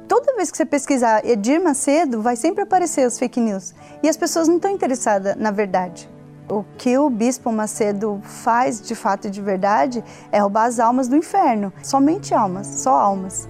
toda 0.07 0.35
vez 0.35 0.51
que 0.51 0.57
você 0.57 0.63
pesquisar 0.63 1.25
Edir 1.25 1.59
Macedo, 1.59 2.21
vai 2.21 2.35
sempre 2.35 2.61
aparecer 2.61 3.07
os 3.07 3.17
fake 3.17 3.39
news. 3.39 3.73
E 4.03 4.07
as 4.07 4.15
pessoas 4.15 4.47
não 4.47 4.57
estão 4.57 4.69
interessadas 4.69 5.35
na 5.37 5.49
verdade. 5.49 6.07
O 6.47 6.63
que 6.77 6.99
o 6.99 7.09
Bispo 7.09 7.51
Macedo 7.51 8.21
faz 8.23 8.79
de 8.79 8.93
fato 8.93 9.25
e 9.27 9.31
de 9.31 9.41
verdade 9.41 10.03
é 10.31 10.37
roubar 10.37 10.65
as 10.65 10.79
almas 10.79 11.07
do 11.07 11.15
inferno. 11.15 11.73
Somente 11.81 12.31
almas, 12.31 12.67
só 12.67 12.91
almas. 12.91 13.49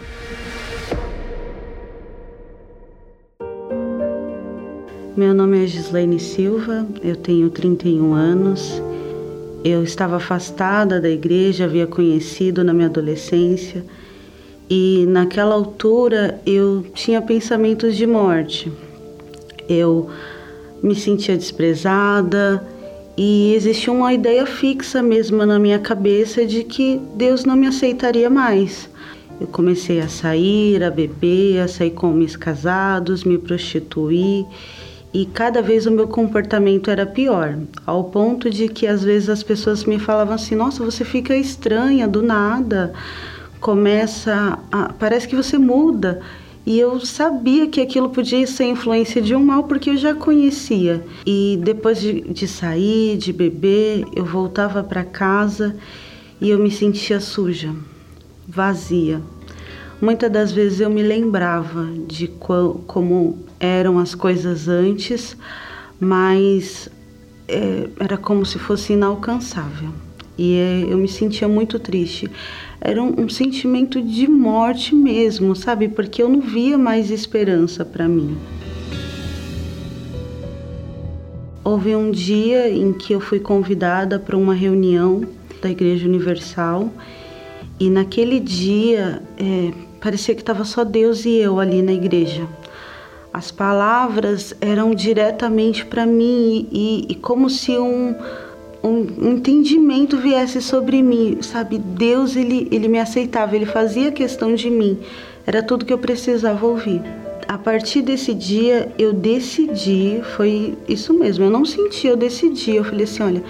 Meu 5.15 5.33
nome 5.33 5.61
é 5.61 5.67
Gislaine 5.67 6.21
Silva, 6.21 6.87
eu 7.03 7.17
tenho 7.17 7.49
31 7.49 8.13
anos. 8.13 8.81
Eu 9.61 9.83
estava 9.83 10.15
afastada 10.15 11.01
da 11.01 11.09
igreja, 11.09 11.65
havia 11.65 11.85
conhecido 11.85 12.63
na 12.63 12.73
minha 12.73 12.87
adolescência 12.87 13.83
e 14.69 15.05
naquela 15.09 15.53
altura 15.53 16.39
eu 16.45 16.85
tinha 16.93 17.21
pensamentos 17.21 17.97
de 17.97 18.07
morte. 18.07 18.71
Eu 19.67 20.09
me 20.81 20.95
sentia 20.95 21.35
desprezada 21.35 22.65
e 23.17 23.53
existia 23.53 23.91
uma 23.91 24.13
ideia 24.13 24.45
fixa 24.45 25.03
mesmo 25.03 25.45
na 25.45 25.59
minha 25.59 25.79
cabeça 25.79 26.45
de 26.45 26.63
que 26.63 27.01
Deus 27.15 27.43
não 27.43 27.57
me 27.57 27.67
aceitaria 27.67 28.29
mais. 28.29 28.89
Eu 29.41 29.47
comecei 29.47 29.99
a 29.99 30.07
sair, 30.07 30.81
a 30.81 30.89
beber, 30.89 31.59
a 31.59 31.67
sair 31.67 31.91
com 31.91 32.11
homens 32.11 32.37
casados, 32.37 33.25
me 33.25 33.37
prostituir 33.37 34.45
e 35.13 35.25
cada 35.25 35.61
vez 35.61 35.85
o 35.85 35.91
meu 35.91 36.07
comportamento 36.07 36.89
era 36.89 37.05
pior, 37.05 37.57
ao 37.85 38.05
ponto 38.05 38.49
de 38.49 38.67
que 38.67 38.87
às 38.87 39.03
vezes 39.03 39.29
as 39.29 39.43
pessoas 39.43 39.83
me 39.83 39.99
falavam 39.99 40.35
assim: 40.35 40.55
"Nossa, 40.55 40.83
você 40.83 41.03
fica 41.03 41.35
estranha 41.35 42.07
do 42.07 42.21
nada, 42.21 42.93
começa 43.59 44.57
a, 44.71 44.93
parece 44.93 45.27
que 45.27 45.35
você 45.35 45.57
muda". 45.57 46.21
E 46.65 46.79
eu 46.79 46.99
sabia 46.99 47.67
que 47.67 47.81
aquilo 47.81 48.09
podia 48.09 48.45
ser 48.45 48.65
influência 48.65 49.19
de 49.19 49.35
um 49.35 49.43
mal 49.43 49.63
porque 49.63 49.89
eu 49.89 49.97
já 49.97 50.13
conhecia. 50.13 51.03
E 51.25 51.59
depois 51.63 51.99
de, 51.99 52.21
de 52.21 52.47
sair, 52.47 53.17
de 53.17 53.33
beber, 53.33 54.05
eu 54.15 54.23
voltava 54.23 54.83
para 54.83 55.03
casa 55.03 55.75
e 56.39 56.49
eu 56.51 56.59
me 56.59 56.69
sentia 56.69 57.19
suja, 57.19 57.73
vazia. 58.47 59.21
Muitas 59.99 60.31
das 60.31 60.51
vezes 60.51 60.79
eu 60.79 60.89
me 60.89 61.01
lembrava 61.01 61.87
de 62.07 62.27
como 62.27 63.39
eram 63.61 63.99
as 63.99 64.15
coisas 64.15 64.67
antes, 64.67 65.37
mas 65.99 66.89
é, 67.47 67.87
era 67.99 68.17
como 68.17 68.43
se 68.43 68.57
fosse 68.57 68.93
inalcançável. 68.93 69.89
E 70.35 70.55
é, 70.55 70.85
eu 70.89 70.97
me 70.97 71.07
sentia 71.07 71.47
muito 71.47 71.77
triste. 71.77 72.27
Era 72.81 73.01
um, 73.01 73.21
um 73.21 73.29
sentimento 73.29 74.01
de 74.01 74.27
morte 74.27 74.95
mesmo, 74.95 75.55
sabe? 75.55 75.87
Porque 75.87 76.23
eu 76.23 76.27
não 76.27 76.41
via 76.41 76.75
mais 76.75 77.11
esperança 77.11 77.85
para 77.85 78.07
mim. 78.07 78.35
Houve 81.63 81.95
um 81.95 82.09
dia 82.09 82.67
em 82.67 82.91
que 82.91 83.13
eu 83.13 83.19
fui 83.19 83.39
convidada 83.39 84.17
para 84.17 84.35
uma 84.35 84.55
reunião 84.55 85.21
da 85.61 85.69
Igreja 85.69 86.07
Universal 86.07 86.91
e 87.79 87.87
naquele 87.87 88.39
dia 88.39 89.21
é, 89.37 89.71
parecia 89.99 90.33
que 90.33 90.41
estava 90.41 90.65
só 90.65 90.83
Deus 90.83 91.23
e 91.23 91.35
eu 91.35 91.59
ali 91.59 91.83
na 91.83 91.93
igreja. 91.93 92.47
As 93.33 93.49
palavras 93.49 94.53
eram 94.59 94.93
diretamente 94.93 95.85
para 95.85 96.05
mim 96.05 96.67
e, 96.69 97.05
e, 97.07 97.15
como 97.15 97.49
se 97.49 97.77
um, 97.77 98.13
um, 98.83 99.31
entendimento 99.31 100.17
viesse 100.17 100.61
sobre 100.61 101.01
mim, 101.01 101.37
sabe? 101.41 101.77
Deus 101.77 102.35
ele, 102.35 102.67
ele 102.71 102.89
me 102.89 102.99
aceitava, 102.99 103.55
ele 103.55 103.65
fazia 103.65 104.11
questão 104.11 104.53
de 104.53 104.69
mim. 104.69 104.99
Era 105.47 105.63
tudo 105.63 105.85
que 105.85 105.93
eu 105.93 105.97
precisava 105.97 106.65
ouvir. 106.65 107.01
A 107.47 107.57
partir 107.57 108.01
desse 108.01 108.33
dia 108.33 108.91
eu 108.97 109.13
decidi, 109.13 110.21
foi 110.35 110.77
isso 110.87 111.13
mesmo. 111.13 111.45
Eu 111.45 111.49
não 111.49 111.63
senti, 111.63 112.07
eu 112.07 112.17
decidi. 112.17 112.75
Eu 112.75 112.83
falei 112.83 113.05
assim, 113.05 113.23
olha, 113.23 113.43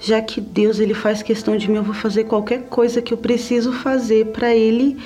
já 0.00 0.20
que 0.20 0.40
Deus 0.40 0.80
ele 0.80 0.94
faz 0.94 1.22
questão 1.22 1.56
de 1.56 1.70
mim, 1.70 1.76
eu 1.76 1.84
vou 1.84 1.94
fazer 1.94 2.24
qualquer 2.24 2.64
coisa 2.64 3.00
que 3.00 3.14
eu 3.14 3.18
preciso 3.18 3.72
fazer 3.72 4.26
para 4.26 4.54
ele 4.54 4.96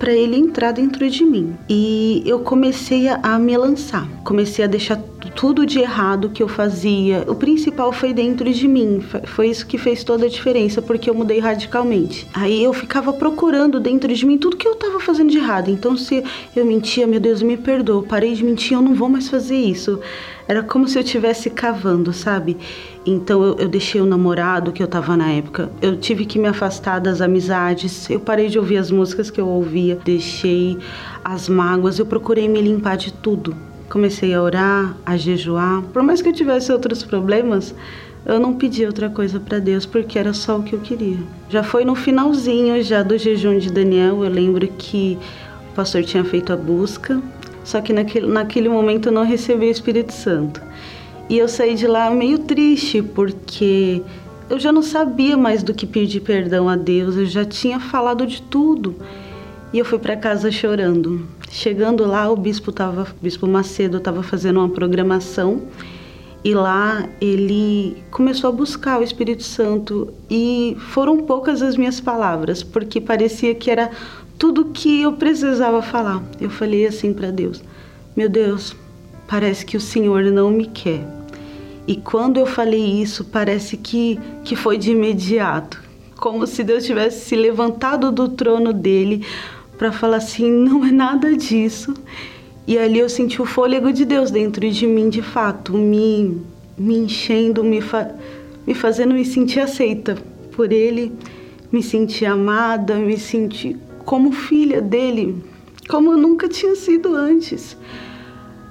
para 0.00 0.12
ele 0.14 0.34
entrar 0.34 0.72
dentro 0.72 1.08
de 1.10 1.24
mim. 1.26 1.54
E 1.68 2.22
eu 2.24 2.40
comecei 2.40 3.06
a, 3.06 3.38
me 3.38 3.56
lançar, 3.56 4.08
comecei 4.24 4.64
a 4.64 4.68
deixar 4.68 4.96
tudo 5.36 5.66
de 5.66 5.78
errado 5.78 6.30
que 6.30 6.42
eu 6.42 6.48
fazia. 6.48 7.22
O 7.28 7.34
principal 7.34 7.92
foi 7.92 8.14
dentro 8.14 8.50
de 8.50 8.66
mim, 8.66 9.04
foi 9.26 9.50
isso 9.50 9.66
que 9.66 9.76
fez 9.76 10.02
toda 10.02 10.24
a 10.24 10.28
diferença, 10.28 10.80
porque 10.80 11.10
eu 11.10 11.14
mudei 11.14 11.38
radicalmente. 11.38 12.26
Aí 12.32 12.64
eu 12.64 12.72
ficava 12.72 13.12
procurando 13.12 13.78
dentro 13.78 14.12
de 14.12 14.24
mim 14.24 14.38
tudo 14.38 14.56
que 14.56 14.66
eu 14.66 14.72
estava 14.72 14.98
fazendo 14.98 15.30
de 15.30 15.36
errado. 15.36 15.70
Então, 15.70 15.94
se 15.94 16.24
eu 16.56 16.64
mentia, 16.64 17.06
meu 17.06 17.20
Deus, 17.20 17.42
me 17.42 17.58
perdoa, 17.58 18.02
parei 18.02 18.32
de 18.32 18.42
mentir, 18.42 18.72
eu 18.72 18.82
não 18.82 18.94
vou 18.94 19.08
mais 19.08 19.28
fazer 19.28 19.56
isso. 19.56 20.00
Era 20.48 20.62
como 20.62 20.88
se 20.88 20.98
eu 20.98 21.02
estivesse 21.02 21.50
cavando, 21.50 22.12
sabe? 22.12 22.56
Então 23.04 23.42
eu, 23.42 23.56
eu, 23.58 23.68
deixei 23.68 24.00
o 24.00 24.06
namorado 24.06 24.72
que 24.72 24.82
eu 24.82 24.86
tava 24.86 25.16
na 25.16 25.30
época. 25.30 25.70
Eu 25.80 25.96
tive 25.96 26.26
que 26.26 26.38
me 26.38 26.48
afastar 26.48 27.00
das 27.00 27.20
amizades. 27.20 28.08
Eu 28.10 28.20
parei 28.20 28.48
de 28.48 28.58
ouvir 28.58 28.76
as 28.76 28.90
músicas 28.90 29.30
que 29.30 29.40
eu 29.40 29.48
ouvia. 29.48 29.98
Deixei 30.04 30.78
as 31.24 31.48
mágoas. 31.48 31.98
Eu 31.98 32.06
procurei 32.06 32.46
me 32.46 32.60
limpar 32.60 32.96
de 32.96 33.12
tudo. 33.12 33.56
Comecei 33.88 34.34
a 34.34 34.42
orar, 34.42 34.94
a 35.04 35.16
jejuar. 35.16 35.82
Por 35.92 36.02
mais 36.02 36.20
que 36.20 36.28
eu 36.28 36.32
tivesse 36.32 36.70
outros 36.70 37.02
problemas, 37.02 37.74
eu 38.26 38.38
não 38.38 38.54
pedi 38.54 38.84
outra 38.84 39.08
coisa 39.08 39.40
para 39.40 39.58
Deus 39.58 39.86
porque 39.86 40.18
era 40.18 40.34
só 40.34 40.58
o 40.58 40.62
que 40.62 40.74
eu 40.74 40.80
queria. 40.80 41.18
Já 41.48 41.62
foi 41.62 41.84
no 41.84 41.94
finalzinho 41.94 42.82
já 42.82 43.02
do 43.02 43.16
jejum 43.16 43.58
de 43.58 43.72
Daniel. 43.72 44.22
Eu 44.22 44.30
lembro 44.30 44.68
que 44.68 45.18
o 45.72 45.74
pastor 45.74 46.04
tinha 46.04 46.22
feito 46.22 46.52
a 46.52 46.56
busca. 46.56 47.20
Só 47.64 47.80
que 47.80 47.92
naquele, 47.92 48.26
naquele 48.26 48.68
momento 48.68 49.08
eu 49.08 49.12
não 49.12 49.24
recebi 49.24 49.66
o 49.66 49.70
Espírito 49.70 50.12
Santo. 50.12 50.60
E 51.30 51.38
eu 51.38 51.46
saí 51.46 51.76
de 51.76 51.86
lá 51.86 52.10
meio 52.10 52.40
triste, 52.40 53.00
porque 53.00 54.02
eu 54.48 54.58
já 54.58 54.72
não 54.72 54.82
sabia 54.82 55.36
mais 55.36 55.62
do 55.62 55.72
que 55.72 55.86
pedir 55.86 56.18
perdão 56.22 56.68
a 56.68 56.74
Deus, 56.74 57.16
eu 57.16 57.24
já 57.24 57.44
tinha 57.44 57.78
falado 57.78 58.26
de 58.26 58.42
tudo. 58.42 58.96
E 59.72 59.78
eu 59.78 59.84
fui 59.84 60.00
para 60.00 60.16
casa 60.16 60.50
chorando. 60.50 61.24
Chegando 61.48 62.04
lá, 62.04 62.28
o 62.28 62.36
bispo 62.36 62.72
tava, 62.72 63.02
o 63.02 63.22
bispo 63.22 63.46
Macedo 63.46 63.98
estava 63.98 64.24
fazendo 64.24 64.58
uma 64.58 64.68
programação 64.68 65.62
E 66.42 66.52
lá 66.52 67.08
ele 67.20 67.96
começou 68.10 68.48
a 68.48 68.52
buscar 68.52 68.98
o 68.98 69.02
Espírito 69.04 69.44
Santo 69.44 70.12
e 70.28 70.76
foram 70.88 71.18
poucas 71.18 71.62
as 71.62 71.76
minhas 71.76 72.00
palavras, 72.00 72.64
porque 72.64 73.00
parecia 73.00 73.54
que 73.54 73.70
era 73.70 73.92
tudo 74.36 74.64
que 74.64 75.02
eu 75.02 75.12
precisava 75.12 75.80
falar. 75.80 76.24
Eu 76.40 76.50
falei 76.50 76.88
assim 76.88 77.12
para 77.12 77.30
Deus: 77.30 77.62
Meu 78.16 78.28
Deus, 78.28 78.74
parece 79.28 79.64
que 79.64 79.76
o 79.76 79.80
Senhor 79.80 80.24
não 80.24 80.50
me 80.50 80.66
quer. 80.66 81.19
E 81.90 81.96
quando 81.96 82.36
eu 82.38 82.46
falei 82.46 83.02
isso, 83.02 83.24
parece 83.24 83.76
que, 83.76 84.16
que 84.44 84.54
foi 84.54 84.78
de 84.78 84.92
imediato, 84.92 85.82
como 86.20 86.46
se 86.46 86.62
Deus 86.62 86.86
tivesse 86.86 87.24
se 87.24 87.34
levantado 87.34 88.12
do 88.12 88.28
trono 88.28 88.72
dele 88.72 89.26
para 89.76 89.90
falar 89.90 90.18
assim: 90.18 90.48
não 90.52 90.84
é 90.84 90.92
nada 90.92 91.36
disso. 91.36 91.92
E 92.64 92.78
ali 92.78 93.00
eu 93.00 93.08
senti 93.08 93.42
o 93.42 93.44
fôlego 93.44 93.92
de 93.92 94.04
Deus 94.04 94.30
dentro 94.30 94.70
de 94.70 94.86
mim, 94.86 95.08
de 95.08 95.20
fato, 95.20 95.72
me, 95.72 96.40
me 96.78 96.96
enchendo, 96.96 97.64
me, 97.64 97.80
fa 97.80 98.14
me 98.64 98.72
fazendo 98.72 99.12
me 99.12 99.24
sentir 99.24 99.58
aceita 99.58 100.16
por 100.52 100.70
Ele, 100.70 101.10
me 101.72 101.82
sentir 101.82 102.26
amada, 102.26 102.94
me 102.94 103.18
sentir 103.18 103.76
como 104.04 104.30
filha 104.30 104.80
dele, 104.80 105.42
como 105.88 106.12
eu 106.12 106.18
nunca 106.18 106.48
tinha 106.48 106.76
sido 106.76 107.16
antes. 107.16 107.76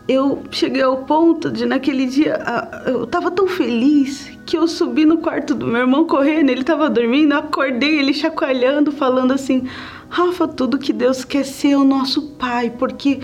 Eu 0.09 0.41
cheguei 0.49 0.81
ao 0.81 0.97
ponto 1.03 1.51
de, 1.51 1.67
naquele 1.67 2.07
dia, 2.07 2.39
eu 2.87 3.03
estava 3.03 3.29
tão 3.29 3.47
feliz 3.47 4.31
que 4.43 4.57
eu 4.57 4.67
subi 4.67 5.05
no 5.05 5.19
quarto 5.19 5.53
do 5.53 5.67
meu 5.67 5.81
irmão 5.81 6.07
correndo, 6.07 6.49
ele 6.49 6.61
estava 6.61 6.89
dormindo, 6.89 7.33
acordei 7.33 7.99
ele 7.99 8.11
chacoalhando, 8.11 8.91
falando 8.91 9.31
assim: 9.33 9.67
Rafa, 10.09 10.47
tudo 10.47 10.79
que 10.79 10.91
Deus 10.91 11.23
quer 11.23 11.45
ser 11.45 11.75
o 11.75 11.83
nosso 11.83 12.23
pai, 12.39 12.71
porque 12.71 13.19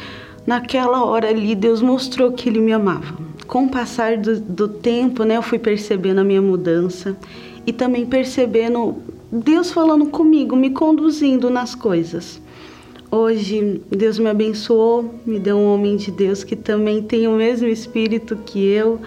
naquela 0.45 1.03
hora 1.03 1.27
ali 1.27 1.55
Deus 1.55 1.81
mostrou 1.81 2.33
que 2.33 2.47
Ele 2.47 2.59
me 2.59 2.71
amava. 2.71 3.17
Com 3.47 3.65
o 3.65 3.69
passar 3.69 4.17
do, 4.17 4.39
do 4.39 4.67
tempo, 4.67 5.23
né, 5.23 5.37
eu 5.37 5.41
fui 5.41 5.57
percebendo 5.57 6.19
a 6.19 6.23
minha 6.23 6.41
mudança 6.41 7.17
e 7.65 7.73
também 7.73 8.05
percebendo 8.05 8.97
Deus 9.31 9.71
falando 9.71 10.05
comigo, 10.05 10.55
me 10.55 10.69
conduzindo 10.69 11.49
nas 11.49 11.73
coisas. 11.73 12.39
Hoje, 13.11 13.81
Deus 13.89 14.19
me 14.19 14.27
abençoou, 14.27 15.15
me 15.25 15.39
deu 15.39 15.57
um 15.57 15.73
homem 15.73 15.95
de 15.95 16.11
Deus 16.11 16.43
que 16.43 16.55
também 16.55 17.01
tem 17.01 17.27
o 17.27 17.33
mesmo 17.33 17.67
espírito 17.67 18.35
que 18.35 18.65
eu 18.65 18.99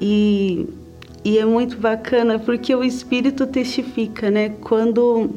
e, 0.00 0.66
e 1.24 1.38
é 1.38 1.44
muito 1.44 1.76
bacana 1.76 2.38
porque 2.38 2.74
o 2.74 2.82
espírito 2.82 3.46
testifica, 3.46 4.30
né? 4.30 4.50
Quando 4.60 5.30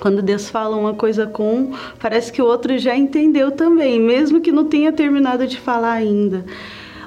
quando 0.00 0.20
Deus 0.20 0.50
fala 0.50 0.76
uma 0.76 0.92
coisa 0.92 1.24
com 1.24 1.54
um, 1.54 1.72
parece 2.00 2.32
que 2.32 2.42
o 2.42 2.44
outro 2.44 2.76
já 2.78 2.96
entendeu 2.96 3.52
também, 3.52 4.00
mesmo 4.00 4.40
que 4.40 4.50
não 4.50 4.64
tenha 4.64 4.92
terminado 4.92 5.46
de 5.46 5.58
falar 5.58 5.92
ainda. 5.92 6.44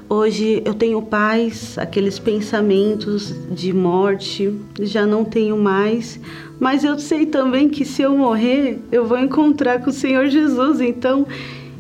Hoje 0.10 0.62
eu 0.64 0.74
tenho 0.74 1.02
paz, 1.02 1.78
aqueles 1.78 2.18
pensamentos 2.18 3.36
de 3.52 3.74
morte, 3.74 4.58
já 4.80 5.06
não 5.06 5.26
tenho 5.26 5.58
mais, 5.58 6.18
mas 6.58 6.86
eu 6.86 6.98
sei 6.98 7.26
também 7.26 7.68
que 7.68 7.84
se 7.84 8.04
eu 8.04 8.18
morrer, 8.18 8.80
eu 8.90 9.06
vou 9.06 9.20
encontrar 9.20 9.84
com 9.84 9.90
o 9.90 9.94
Senhor 9.94 10.30
Jesus, 10.30 10.80
então 10.80 11.28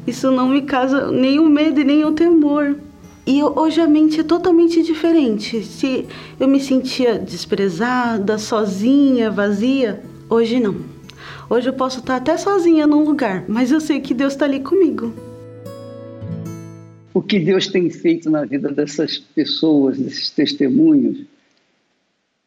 isso 0.05 0.29
não 0.29 0.49
me 0.49 0.63
causa 0.63 1.09
nenhum 1.09 1.47
medo 1.47 1.79
e 1.79 1.85
nenhum 1.85 2.13
temor. 2.13 2.75
E 3.25 3.41
hoje 3.41 3.79
a 3.79 3.87
mente 3.87 4.19
é 4.19 4.23
totalmente 4.23 4.83
diferente. 4.83 5.63
Se 5.63 6.05
eu 6.37 6.49
me 6.49 6.59
sentia 6.59 7.17
desprezada, 7.17 8.37
sozinha, 8.37 9.31
vazia, 9.31 10.03
hoje 10.29 10.59
não. 10.59 10.75
Hoje 11.49 11.69
eu 11.69 11.73
posso 11.73 11.99
estar 11.99 12.17
até 12.17 12.35
sozinha 12.35 12.85
num 12.85 13.05
lugar, 13.05 13.45
mas 13.47 13.71
eu 13.71 13.79
sei 13.79 14.01
que 14.01 14.13
Deus 14.13 14.33
está 14.33 14.43
ali 14.43 14.59
comigo. 14.59 15.26
O 17.17 17.21
que 17.23 17.39
Deus 17.39 17.65
tem 17.65 17.89
feito 17.89 18.29
na 18.29 18.45
vida 18.45 18.71
dessas 18.71 19.17
pessoas, 19.17 19.97
desses 19.97 20.29
testemunhos, 20.29 21.25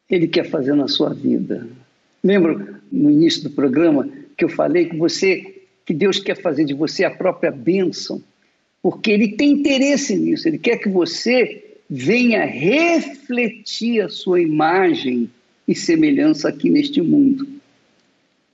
Ele 0.09 0.29
quer 0.29 0.49
fazer 0.49 0.77
na 0.77 0.87
sua 0.87 1.13
vida. 1.13 1.67
Lembro 2.23 2.77
no 2.93 3.11
início 3.11 3.43
do 3.43 3.51
programa 3.51 4.09
que 4.37 4.45
eu 4.45 4.49
falei 4.49 4.85
que 4.85 4.97
você, 4.97 5.65
que 5.85 5.93
Deus 5.93 6.21
quer 6.21 6.41
fazer 6.41 6.65
de 6.65 6.73
você 6.73 7.03
a 7.03 7.11
própria 7.11 7.51
bênção, 7.51 8.23
porque 8.81 9.11
Ele 9.11 9.33
tem 9.33 9.51
interesse 9.55 10.15
nisso. 10.15 10.47
Ele 10.47 10.59
quer 10.59 10.77
que 10.77 10.89
você 10.89 11.75
venha 11.91 12.45
refletir 12.45 14.03
a 14.03 14.09
sua 14.09 14.41
imagem 14.41 15.29
e 15.67 15.75
semelhança 15.75 16.49
aqui 16.49 16.71
neste 16.71 17.03
mundo. 17.03 17.45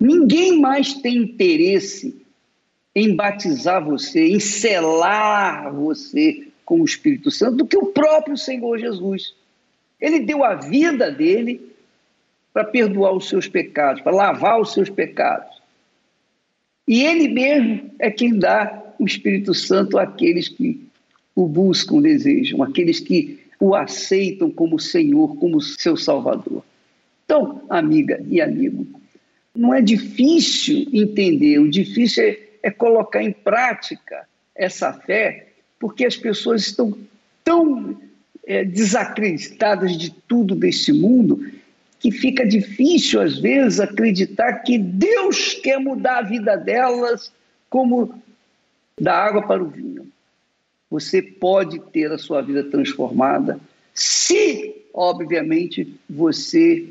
Ninguém 0.01 0.59
mais 0.59 0.95
tem 0.95 1.19
interesse 1.19 2.26
em 2.97 3.15
batizar 3.15 3.85
você, 3.85 4.27
em 4.27 4.41
selar 4.41 5.71
você 5.71 6.49
com 6.65 6.81
o 6.81 6.85
Espírito 6.85 7.31
Santo 7.31 7.59
do 7.59 7.67
que 7.67 7.77
o 7.77 7.89
próprio 7.93 8.39
Senhor 8.39 8.79
Jesus. 8.79 9.35
Ele 10.01 10.21
deu 10.21 10.43
a 10.43 10.55
vida 10.55 11.11
dele 11.11 11.61
para 12.55 12.65
perdoar 12.65 13.13
os 13.13 13.29
seus 13.29 13.47
pecados, 13.47 14.01
para 14.01 14.17
lavar 14.17 14.59
os 14.59 14.73
seus 14.73 14.89
pecados. 14.89 15.61
E 16.89 17.03
ele 17.03 17.29
mesmo 17.29 17.91
é 17.99 18.11
quem 18.11 18.39
dá 18.39 18.95
o 18.99 19.05
Espírito 19.05 19.53
Santo 19.53 19.99
àqueles 19.99 20.49
que 20.49 20.83
o 21.35 21.47
buscam, 21.47 22.01
desejam, 22.01 22.63
aqueles 22.63 22.99
que 22.99 23.41
o 23.61 23.75
aceitam 23.75 24.51
como 24.51 24.79
Senhor, 24.79 25.37
como 25.37 25.61
seu 25.61 25.99
Salvador. 25.99 26.65
Então, 27.27 27.61
amiga 27.69 28.25
e 28.27 28.41
amigo, 28.41 28.87
não 29.55 29.75
é 29.75 29.83
difícil 29.83 30.87
entender, 30.95 31.59
o 31.59 31.69
difícil 31.69 32.25
é, 32.25 32.46
é 32.67 32.71
colocar 32.73 33.23
em 33.23 33.31
prática 33.31 34.27
essa 34.53 34.93
fé, 34.93 35.53
porque 35.79 36.05
as 36.05 36.17
pessoas 36.17 36.63
estão 36.63 36.99
tão 37.45 37.97
é, 38.45 38.65
desacreditadas 38.65 39.97
de 39.97 40.11
tudo 40.11 40.57
desse 40.57 40.93
mundo 40.93 41.49
que 42.01 42.11
fica 42.11 42.45
difícil, 42.45 43.21
às 43.21 43.39
vezes, 43.39 43.79
acreditar 43.79 44.65
que 44.65 44.79
Deus 44.79 45.55
quer 45.55 45.79
mudar 45.79 46.19
a 46.19 46.23
vida 46.23 46.57
delas 46.57 47.33
como 47.71 48.21
da 49.01 49.15
água 49.17 49.47
para 49.47 49.63
o 49.63 49.69
vinho. 49.69 50.09
Você 50.91 51.23
pode 51.23 51.79
ter 51.93 52.11
a 52.11 52.19
sua 52.19 52.43
vida 52.43 52.65
transformada 52.65 53.61
se, 53.95 54.75
obviamente, 54.93 55.95
você 56.11 56.89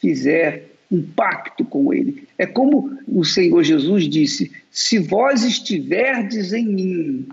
fizer 0.00 0.68
um 0.90 1.02
pacto 1.02 1.64
com 1.64 1.92
ele. 1.92 2.26
É 2.38 2.46
como 2.46 2.98
o 3.06 3.24
Senhor 3.24 3.62
Jesus 3.62 4.08
disse: 4.08 4.50
se 4.78 5.00
vós 5.00 5.42
estiverdes 5.42 6.52
em 6.52 6.64
mim, 6.64 7.28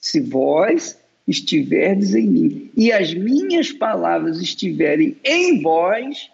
se 0.00 0.18
vós 0.18 0.98
estiverdes 1.26 2.16
em 2.16 2.26
mim 2.26 2.70
e 2.76 2.90
as 2.90 3.14
minhas 3.14 3.70
palavras 3.70 4.40
estiverem 4.40 5.16
em 5.22 5.62
vós, 5.62 6.28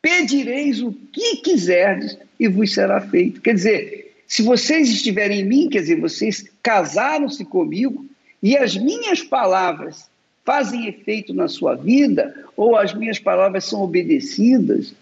pedireis 0.00 0.80
o 0.80 0.94
que 1.12 1.36
quiserdes 1.36 2.16
e 2.40 2.48
vos 2.48 2.72
será 2.72 3.02
feito. 3.02 3.42
Quer 3.42 3.52
dizer, 3.52 4.14
se 4.26 4.40
vocês 4.40 4.88
estiverem 4.88 5.40
em 5.40 5.44
mim, 5.44 5.68
quer 5.68 5.80
dizer, 5.80 6.00
vocês 6.00 6.46
casaram-se 6.62 7.44
comigo 7.44 8.06
e 8.42 8.56
as 8.56 8.78
minhas 8.78 9.22
palavras 9.22 10.08
fazem 10.42 10.86
efeito 10.88 11.34
na 11.34 11.48
sua 11.48 11.74
vida, 11.74 12.34
ou 12.56 12.76
as 12.76 12.94
minhas 12.94 13.18
palavras 13.18 13.66
são 13.66 13.82
obedecidas, 13.82 14.94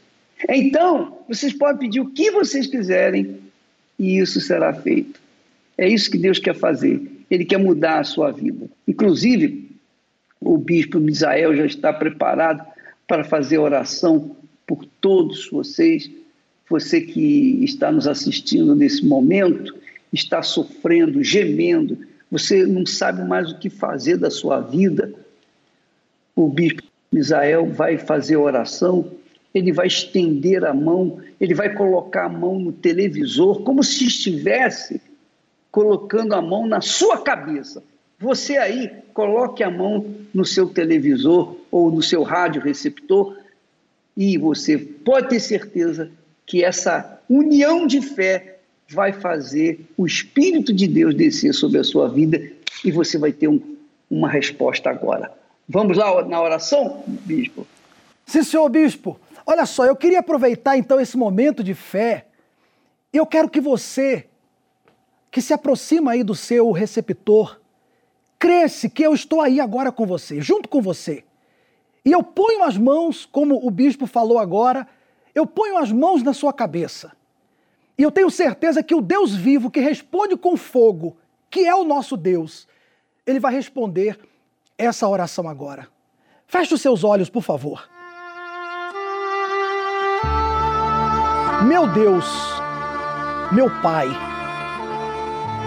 então, 0.49 1.19
vocês 1.29 1.53
podem 1.53 1.79
pedir 1.79 2.01
o 2.01 2.11
que 2.11 2.31
vocês 2.31 2.67
quiserem 2.67 3.46
e 3.99 4.19
isso 4.19 4.41
será 4.41 4.73
feito. 4.73 5.21
É 5.77 5.89
isso 5.89 6.11
que 6.11 6.19
Deus 6.19 6.39
quer 6.39 6.55
fazer. 6.55 7.03
Ele 7.31 7.45
quer 7.45 7.59
mudar 7.59 8.01
a 8.01 8.05
sua 8.05 8.31
vida. 8.31 8.69
Inclusive, 8.87 9.71
o 10.41 10.57
bispo 10.57 10.99
Misael 10.99 11.55
já 11.57 11.67
está 11.67 11.93
preparado 11.93 12.65
para 13.07 13.25
fazer 13.25 13.59
oração 13.59 14.37
por 14.67 14.85
todos 15.01 15.49
vocês. 15.51 16.11
Você 16.69 17.01
que 17.01 17.65
está 17.65 17.93
nos 17.93 18.07
assistindo 18.07 18.75
nesse 18.75 19.05
momento, 19.05 19.75
está 20.13 20.43
sofrendo, 20.43 21.23
gemendo, 21.23 21.99
você 22.31 22.67
não 22.67 22.85
sabe 22.85 23.23
mais 23.27 23.53
o 23.53 23.59
que 23.59 23.71
fazer 23.71 24.17
da 24.17 24.31
sua 24.31 24.61
vida. 24.61 25.13
O 26.35 26.49
bispo 26.49 26.83
Misael 27.13 27.67
vai 27.67 27.99
fazer 27.99 28.37
oração 28.37 29.11
ele 29.55 29.73
vai 29.73 29.87
estender 29.87 30.65
a 30.65 30.75
mão, 30.75 31.21
ele 31.41 31.55
vai 31.55 31.73
colocar 31.75 32.27
a 32.27 32.29
mão 32.29 32.59
no 32.59 32.73
televisor, 32.73 33.63
como 33.63 33.83
se 33.83 34.07
estivesse 34.07 35.01
colocando 35.71 36.35
a 36.35 36.43
mão 36.43 36.67
na 36.67 36.81
sua 36.81 37.21
cabeça. 37.21 37.83
Você 38.19 38.57
aí, 38.57 38.91
coloque 39.13 39.63
a 39.63 39.71
mão 39.71 40.07
no 40.33 40.45
seu 40.45 40.69
televisor 40.69 41.57
ou 41.71 41.91
no 41.91 42.03
seu 42.03 42.23
rádio 42.23 42.63
receptor 42.63 43.37
e 44.17 44.39
você 44.39 44.79
pode 44.79 45.29
ter 45.29 45.41
certeza 45.41 46.11
que 46.47 46.65
essa 46.65 47.21
união 47.29 47.87
de 47.87 48.01
fé 48.01 48.59
vai 48.89 49.13
fazer 49.13 49.81
o 49.97 50.07
Espírito 50.07 50.73
de 50.73 50.87
Deus 50.87 51.15
descer 51.15 51.53
sobre 51.53 51.79
a 51.79 51.85
sua 51.85 52.09
vida 52.09 52.41
e 52.85 52.91
você 52.91 53.19
vai 53.19 53.33
ter 53.33 53.49
um, 53.49 53.61
uma 54.11 54.31
resposta 54.31 54.89
agora. 54.89 55.31
Vamos 55.69 55.99
lá 55.99 56.25
na 56.25 56.41
oração, 56.41 57.03
bispo? 57.07 57.67
Sim, 58.25 58.43
senhor 58.43 58.69
bispo. 58.69 59.19
Olha 59.47 59.65
só, 59.65 59.87
eu 59.87 59.95
queria 59.95 60.19
aproveitar 60.19 60.77
então 60.77 61.01
esse 61.01 61.17
momento 61.17 61.63
de 61.63 61.73
fé. 61.73 62.27
Eu 63.13 63.25
quero 63.25 63.49
que 63.49 63.61
você, 63.61 64.29
que 65.31 65.41
se 65.41 65.55
aproxima 65.55 66.11
aí 66.11 66.25
do 66.25 66.35
seu 66.35 66.73
receptor, 66.73 67.61
cresce 68.41 68.91
que 68.91 69.05
eu 69.05 69.15
estou 69.15 69.41
aí 69.41 69.61
agora 69.61 69.93
com 69.93 70.05
você, 70.05 70.41
junto 70.41 70.69
com 70.69 70.83
você. 70.83 71.25
E 72.05 72.11
eu 72.11 72.25
ponho 72.25 72.65
as 72.65 72.77
mãos, 72.77 73.25
como 73.25 73.65
o 73.65 73.71
bispo 73.71 74.07
falou 74.07 74.39
agora, 74.39 74.87
eu 75.33 75.47
ponho 75.47 75.79
as 75.79 75.93
mãos 75.93 76.25
na 76.25 76.33
sua 76.35 76.53
cabeça. 76.53 77.13
E 77.97 78.03
eu 78.03 78.11
tenho 78.11 78.31
certeza 78.31 78.83
que 78.83 78.95
o 78.95 79.01
Deus 79.01 79.35
vivo, 79.35 79.71
que 79.71 79.81
responde 79.81 80.37
com 80.37 80.57
fogo, 80.57 81.17
que 81.49 81.61
é 81.65 81.75
o 81.75 81.85
nosso 81.85 82.17
Deus, 82.17 82.67
ele 83.25 83.39
vai 83.39 83.53
responder 83.53 84.19
essa 84.77 85.09
oração 85.09 85.49
agora. 85.49 85.89
Feche 86.47 86.75
os 86.75 86.81
seus 86.81 87.05
olhos, 87.05 87.31
por 87.31 87.43
favor. 87.43 87.89
Meu 91.65 91.87
Deus, 91.87 92.27
meu 93.51 93.71
Pai, 93.81 94.09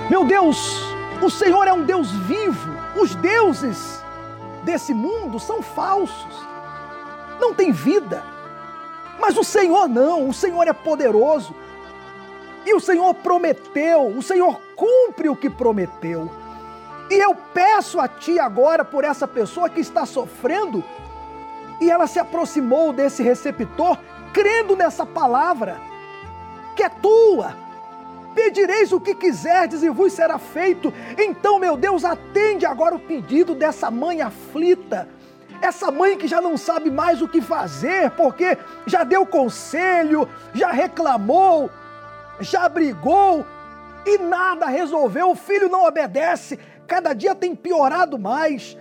meu 0.10 0.24
Deus, 0.24 0.80
o 1.22 1.30
Senhor 1.32 1.68
é 1.68 1.74
um 1.74 1.84
Deus 1.84 2.12
vivo. 2.12 2.70
Os 2.96 3.16
deuses 3.16 4.04
desse 4.64 4.94
mundo 4.94 5.40
são 5.40 5.64
falsos, 5.64 6.48
não 7.40 7.54
tem 7.54 7.72
vida. 7.72 8.24
Mas 9.20 9.36
o 9.36 9.44
Senhor 9.44 9.90
não, 9.90 10.30
o 10.30 10.34
Senhor 10.34 10.68
é 10.68 10.74
poderoso. 10.74 11.56
E 12.66 12.74
o 12.74 12.80
Senhor 12.80 13.14
prometeu, 13.16 14.08
o 14.08 14.22
Senhor 14.22 14.62
cumpre 14.76 15.28
o 15.28 15.36
que 15.36 15.50
prometeu. 15.50 16.32
E 17.10 17.16
eu 17.16 17.36
peço 17.54 18.00
a 18.00 18.08
Ti 18.08 18.40
agora 18.40 18.86
por 18.86 19.04
essa 19.04 19.28
pessoa 19.28 19.70
que 19.70 19.80
está 19.80 20.06
sofrendo 20.06 20.84
e 21.82 21.90
ela 21.90 22.08
se 22.08 22.20
aproximou 22.20 22.92
desse 22.94 23.24
receptor 23.24 23.98
crendo 24.34 24.76
nessa 24.76 25.06
palavra, 25.06 25.78
que 26.76 26.84
é 26.84 26.90
tua. 26.90 27.56
Pedireis 28.34 28.92
o 28.92 29.02
que 29.02 29.16
quiserdes 29.16 29.84
e 29.84 29.90
vos 29.90 30.14
será 30.14 30.38
feito. 30.38 30.94
Então, 31.18 31.60
meu 31.60 31.76
Deus, 31.76 32.06
atende 32.06 32.66
agora 32.66 32.96
o 32.96 33.00
pedido 33.00 33.56
dessa 33.56 33.90
mãe 33.90 34.22
aflita. 34.22 35.10
Essa 35.62 35.92
mãe 35.92 36.18
que 36.18 36.28
já 36.28 36.40
não 36.40 36.56
sabe 36.56 36.90
mais 36.90 37.22
o 37.22 37.28
que 37.28 37.42
fazer, 37.42 38.12
porque 38.12 38.58
já 38.86 39.04
deu 39.04 39.26
conselho, 39.26 40.28
já 40.54 40.72
reclamou, 40.72 41.70
já 42.40 42.70
brigou 42.70 43.46
e 44.06 44.18
nada 44.18 44.68
resolveu. 44.68 45.32
O 45.32 45.36
filho 45.36 45.68
não 45.68 45.86
obedece, 45.86 46.58
cada 46.88 47.14
dia 47.14 47.36
tem 47.36 47.54
piorado 47.56 48.18
mais, 48.18 48.78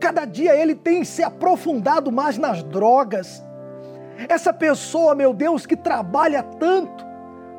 cada 0.00 0.24
dia 0.24 0.56
ele 0.56 0.74
tem 0.74 1.04
se 1.04 1.22
aprofundado 1.22 2.10
mais 2.10 2.38
nas 2.38 2.62
drogas. 2.62 3.42
Essa 4.28 4.52
pessoa, 4.52 5.14
meu 5.14 5.32
Deus, 5.32 5.66
que 5.66 5.76
trabalha 5.76 6.42
tanto, 6.42 7.04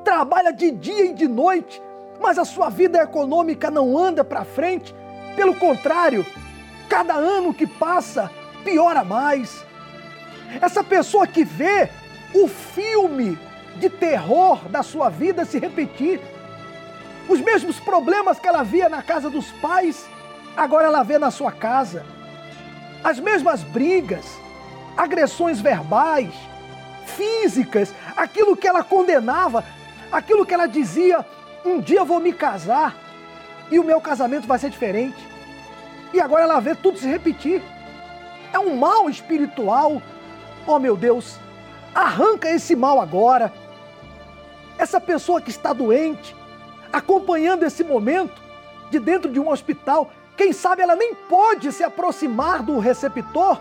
trabalha 0.03 0.51
de 0.51 0.71
dia 0.71 1.05
e 1.05 1.13
de 1.13 1.27
noite, 1.27 1.81
mas 2.19 2.37
a 2.37 2.45
sua 2.45 2.69
vida 2.69 3.01
econômica 3.01 3.69
não 3.69 3.97
anda 3.97 4.23
para 4.23 4.45
frente. 4.45 4.95
Pelo 5.35 5.55
contrário, 5.55 6.25
cada 6.87 7.13
ano 7.13 7.53
que 7.53 7.67
passa, 7.67 8.31
piora 8.63 9.03
mais. 9.03 9.65
Essa 10.61 10.83
pessoa 10.83 11.27
que 11.27 11.43
vê 11.43 11.89
o 12.33 12.47
filme 12.47 13.37
de 13.77 13.89
terror 13.89 14.69
da 14.69 14.81
sua 14.81 15.09
vida 15.09 15.43
se 15.43 15.59
repetir, 15.59 16.21
os 17.27 17.41
mesmos 17.41 17.79
problemas 17.79 18.39
que 18.39 18.47
ela 18.47 18.63
via 18.63 18.87
na 18.87 19.01
casa 19.01 19.29
dos 19.29 19.51
pais, 19.53 20.07
agora 20.55 20.85
ela 20.85 21.03
vê 21.03 21.17
na 21.17 21.31
sua 21.31 21.51
casa. 21.51 22.05
As 23.03 23.19
mesmas 23.19 23.61
brigas, 23.63 24.25
agressões 24.97 25.59
verbais, 25.59 26.33
físicas, 27.05 27.93
aquilo 28.15 28.55
que 28.55 28.67
ela 28.67 28.83
condenava, 28.83 29.63
aquilo 30.11 30.45
que 30.45 30.53
ela 30.53 30.67
dizia: 30.67 31.25
um 31.63 31.79
dia 31.79 32.03
vou 32.03 32.19
me 32.19 32.33
casar 32.33 32.95
e 33.71 33.79
o 33.79 33.83
meu 33.83 33.99
casamento 33.99 34.47
vai 34.47 34.59
ser 34.59 34.69
diferente. 34.69 35.17
E 36.13 36.21
agora 36.21 36.43
ela 36.43 36.59
vê 36.59 36.75
tudo 36.75 36.97
se 36.97 37.07
repetir. 37.07 37.61
É 38.53 38.59
um 38.59 38.77
mal 38.77 39.09
espiritual. 39.09 40.01
Oh 40.65 40.79
meu 40.79 40.95
Deus, 40.95 41.37
arranca 41.93 42.49
esse 42.49 42.75
mal 42.75 43.01
agora. 43.01 43.51
Essa 44.77 44.99
pessoa 44.99 45.41
que 45.41 45.49
está 45.49 45.73
doente, 45.73 46.35
acompanhando 46.91 47.63
esse 47.63 47.83
momento 47.83 48.41
de 48.89 48.99
dentro 48.99 49.31
de 49.31 49.39
um 49.39 49.49
hospital, 49.49 50.11
quem 50.37 50.53
sabe 50.53 50.81
ela 50.81 50.95
nem 50.95 51.13
pode 51.13 51.71
se 51.71 51.83
aproximar 51.83 52.61
do 52.61 52.77
receptor 52.79 53.59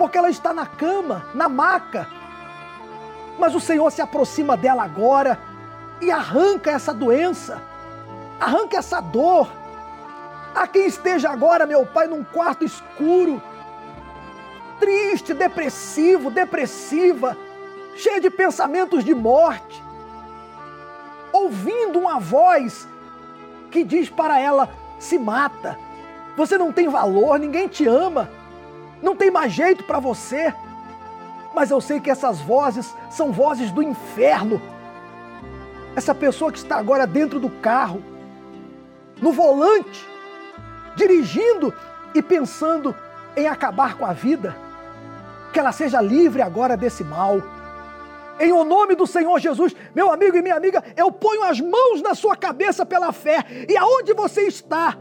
porque 0.00 0.16
ela 0.16 0.30
está 0.30 0.54
na 0.54 0.64
cama, 0.64 1.26
na 1.34 1.46
maca. 1.46 2.08
Mas 3.38 3.54
o 3.54 3.60
Senhor 3.60 3.90
se 3.90 4.00
aproxima 4.00 4.56
dela 4.56 4.82
agora 4.82 5.38
e 6.00 6.10
arranca 6.10 6.70
essa 6.70 6.94
doença, 6.94 7.60
arranca 8.40 8.78
essa 8.78 8.98
dor. 9.02 9.52
A 10.54 10.66
quem 10.66 10.86
esteja 10.86 11.28
agora, 11.28 11.66
meu 11.66 11.84
Pai, 11.84 12.06
num 12.06 12.24
quarto 12.24 12.64
escuro, 12.64 13.42
triste, 14.78 15.34
depressivo, 15.34 16.30
depressiva, 16.30 17.36
cheia 17.94 18.22
de 18.22 18.30
pensamentos 18.30 19.04
de 19.04 19.14
morte, 19.14 19.84
ouvindo 21.30 21.98
uma 21.98 22.18
voz 22.18 22.88
que 23.70 23.84
diz 23.84 24.08
para 24.08 24.40
ela: 24.40 24.66
se 24.98 25.18
mata, 25.18 25.78
você 26.38 26.56
não 26.56 26.72
tem 26.72 26.88
valor, 26.88 27.38
ninguém 27.38 27.68
te 27.68 27.86
ama, 27.86 28.39
não 29.02 29.16
tem 29.16 29.30
mais 29.30 29.52
jeito 29.52 29.84
para 29.84 29.98
você. 29.98 30.54
Mas 31.54 31.70
eu 31.70 31.80
sei 31.80 32.00
que 32.00 32.10
essas 32.10 32.40
vozes 32.40 32.94
são 33.10 33.32
vozes 33.32 33.70
do 33.70 33.82
inferno. 33.82 34.60
Essa 35.96 36.14
pessoa 36.14 36.52
que 36.52 36.58
está 36.58 36.76
agora 36.76 37.06
dentro 37.06 37.40
do 37.40 37.50
carro, 37.50 38.02
no 39.20 39.32
volante, 39.32 40.06
dirigindo 40.94 41.74
e 42.14 42.22
pensando 42.22 42.94
em 43.36 43.48
acabar 43.48 43.96
com 43.96 44.06
a 44.06 44.12
vida, 44.12 44.56
que 45.52 45.58
ela 45.58 45.72
seja 45.72 46.00
livre 46.00 46.42
agora 46.42 46.76
desse 46.76 47.02
mal 47.02 47.40
em 48.40 48.52
o 48.52 48.64
nome 48.64 48.94
do 48.94 49.06
Senhor 49.06 49.38
Jesus, 49.38 49.76
meu 49.94 50.10
amigo 50.10 50.34
e 50.34 50.40
minha 50.40 50.56
amiga, 50.56 50.82
eu 50.96 51.12
ponho 51.12 51.44
as 51.44 51.60
mãos 51.60 52.00
na 52.00 52.14
sua 52.14 52.34
cabeça 52.34 52.86
pela 52.86 53.12
fé. 53.12 53.44
E 53.68 53.76
aonde 53.76 54.14
você 54.14 54.46
está, 54.46 54.96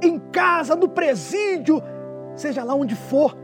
em 0.00 0.16
casa, 0.30 0.76
no 0.76 0.88
presídio, 0.88 1.82
seja 2.36 2.62
lá 2.62 2.72
onde 2.72 2.94
for, 2.94 3.36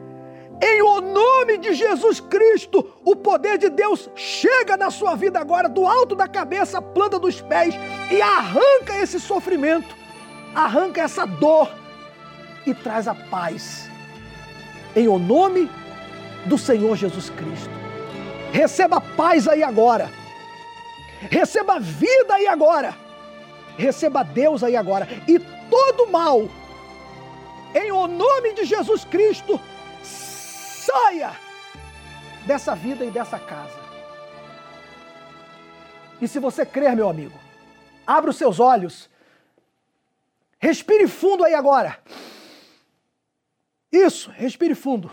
em 0.61 0.82
o 0.82 1.00
nome 1.00 1.58
de 1.58 1.72
Jesus 1.72 2.20
Cristo, 2.20 2.92
o 3.04 3.16
poder 3.16 3.56
de 3.56 3.70
Deus 3.70 4.11
chega 4.14 4.76
na 4.76 4.90
sua 4.90 5.14
vida 5.14 5.38
agora, 5.38 5.68
do 5.68 5.86
alto 5.86 6.14
da 6.14 6.28
cabeça 6.28 6.82
planta 6.82 7.18
dos 7.18 7.40
pés, 7.40 7.74
e 8.11 8.20
arranca 8.20 8.96
esse 8.98 9.18
sofrimento, 9.18 9.94
arranca 10.54 11.00
essa 11.00 11.24
dor 11.24 11.70
e 12.66 12.74
traz 12.74 13.08
a 13.08 13.14
paz. 13.14 13.88
Em 14.94 15.08
o 15.08 15.18
nome 15.18 15.70
do 16.44 16.58
Senhor 16.58 16.96
Jesus 16.96 17.30
Cristo. 17.30 17.70
Receba 18.52 19.00
paz 19.00 19.48
aí 19.48 19.62
agora. 19.62 20.11
Receba 21.30 21.78
vida 21.78 22.34
aí 22.34 22.46
agora. 22.46 22.94
Receba 23.78 24.22
Deus 24.22 24.62
aí 24.62 24.76
agora. 24.76 25.08
E 25.26 25.38
todo 25.70 26.11
mal, 26.11 26.48
em 27.74 27.92
o 27.92 28.06
nome 28.06 28.52
de 28.54 28.64
Jesus 28.64 29.04
Cristo, 29.04 29.61
saia 30.91 31.36
dessa 32.47 32.74
vida 32.74 33.05
e 33.05 33.11
dessa 33.11 33.38
casa. 33.38 33.78
E 36.20 36.26
se 36.26 36.38
você 36.38 36.66
crer, 36.66 36.97
meu 36.97 37.09
amigo, 37.09 37.38
abra 38.07 38.30
os 38.30 38.36
seus 38.36 38.59
olhos. 38.59 39.09
Respire 40.59 41.07
fundo 41.07 41.45
aí 41.45 41.55
agora. 41.55 41.99
Isso, 43.91 44.30
respire 44.30 44.74
fundo. 44.74 45.11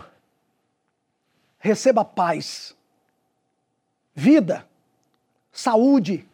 Receba 1.58 2.04
paz 2.04 2.76
vida, 4.14 4.68
saúde. 5.52 6.28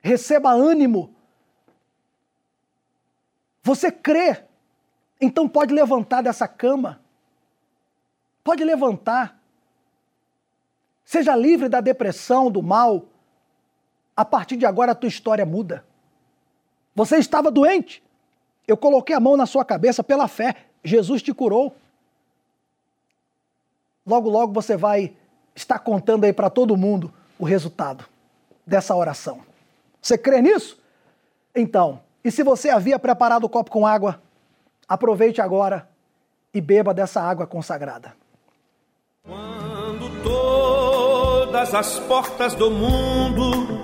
Receba 0.00 0.50
ânimo. 0.50 1.14
Você 3.62 3.92
crê, 3.92 4.44
então 5.20 5.48
pode 5.48 5.72
levantar 5.72 6.22
dessa 6.22 6.48
cama. 6.48 7.01
Pode 8.44 8.64
levantar. 8.64 9.38
Seja 11.04 11.36
livre 11.36 11.68
da 11.68 11.80
depressão, 11.80 12.50
do 12.50 12.62
mal. 12.62 13.04
A 14.16 14.24
partir 14.24 14.56
de 14.56 14.66
agora 14.66 14.92
a 14.92 14.94
tua 14.94 15.08
história 15.08 15.44
muda. 15.44 15.84
Você 16.94 17.16
estava 17.16 17.50
doente. 17.50 18.02
Eu 18.66 18.76
coloquei 18.76 19.14
a 19.14 19.20
mão 19.20 19.36
na 19.36 19.46
sua 19.46 19.64
cabeça 19.64 20.02
pela 20.04 20.28
fé. 20.28 20.66
Jesus 20.84 21.22
te 21.22 21.32
curou. 21.32 21.74
Logo, 24.06 24.28
logo 24.28 24.52
você 24.52 24.76
vai 24.76 25.14
está 25.54 25.78
contando 25.78 26.24
aí 26.24 26.32
para 26.32 26.50
todo 26.50 26.76
mundo 26.76 27.12
o 27.38 27.44
resultado 27.44 28.04
dessa 28.66 28.94
oração. 28.94 29.40
Você 30.00 30.16
crê 30.16 30.40
nisso? 30.40 30.80
Então, 31.54 32.00
e 32.24 32.30
se 32.30 32.42
você 32.42 32.70
havia 32.70 32.98
preparado 32.98 33.44
o 33.44 33.48
copo 33.48 33.70
com 33.70 33.86
água, 33.86 34.20
aproveite 34.88 35.40
agora 35.40 35.88
e 36.52 36.60
beba 36.60 36.94
dessa 36.94 37.20
água 37.20 37.46
consagrada. 37.46 38.14
Todas 41.62 41.74
as 41.74 41.98
portas 42.00 42.54
do 42.54 42.72
mundo 42.72 43.80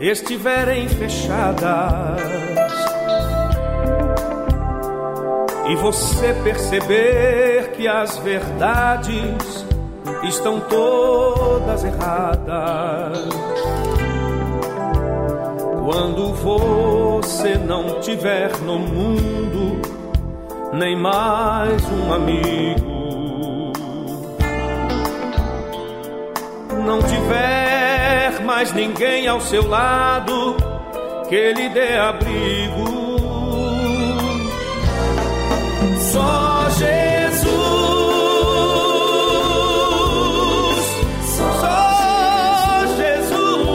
estiverem 0.00 0.88
fechadas, 0.88 2.20
e 5.68 5.76
você 5.76 6.34
perceber 6.42 7.70
que 7.76 7.86
as 7.86 8.16
verdades 8.18 9.64
estão 10.24 10.58
todas 10.60 11.84
erradas. 11.84 13.28
Quando 15.84 16.34
você 16.34 17.54
não 17.54 18.00
tiver 18.00 18.50
no 18.62 18.80
mundo 18.80 19.80
nem 20.72 20.96
mais 20.96 21.82
um 21.88 22.12
amigo, 22.12 22.95
não 26.86 27.02
tiver 27.02 28.40
mais 28.44 28.72
ninguém 28.72 29.26
ao 29.26 29.40
seu 29.40 29.68
lado 29.68 30.56
que 31.28 31.52
lhe 31.52 31.68
dê 31.68 31.96
abrigo. 31.96 32.86
Só 36.12 36.68
Jesus, 36.78 37.50
só 41.36 41.58
Jesus, 42.96 43.68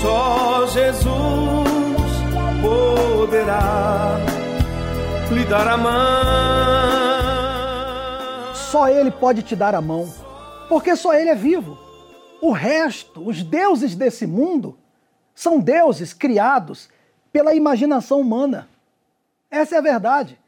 só 0.00 0.66
Jesus 0.66 2.10
poderá 2.62 4.16
lhe 5.30 5.44
dar 5.44 5.68
a 5.68 5.76
mão. 5.76 6.19
Só 8.70 8.88
Ele 8.88 9.10
pode 9.10 9.42
te 9.42 9.56
dar 9.56 9.74
a 9.74 9.80
mão, 9.80 10.08
porque 10.68 10.94
só 10.94 11.12
Ele 11.12 11.30
é 11.30 11.34
vivo. 11.34 11.76
O 12.40 12.52
resto, 12.52 13.26
os 13.26 13.42
deuses 13.42 13.96
desse 13.96 14.28
mundo, 14.28 14.78
são 15.34 15.58
deuses 15.58 16.12
criados 16.12 16.88
pela 17.32 17.52
imaginação 17.52 18.20
humana. 18.20 18.68
Essa 19.50 19.74
é 19.74 19.78
a 19.78 19.82
verdade. 19.82 20.38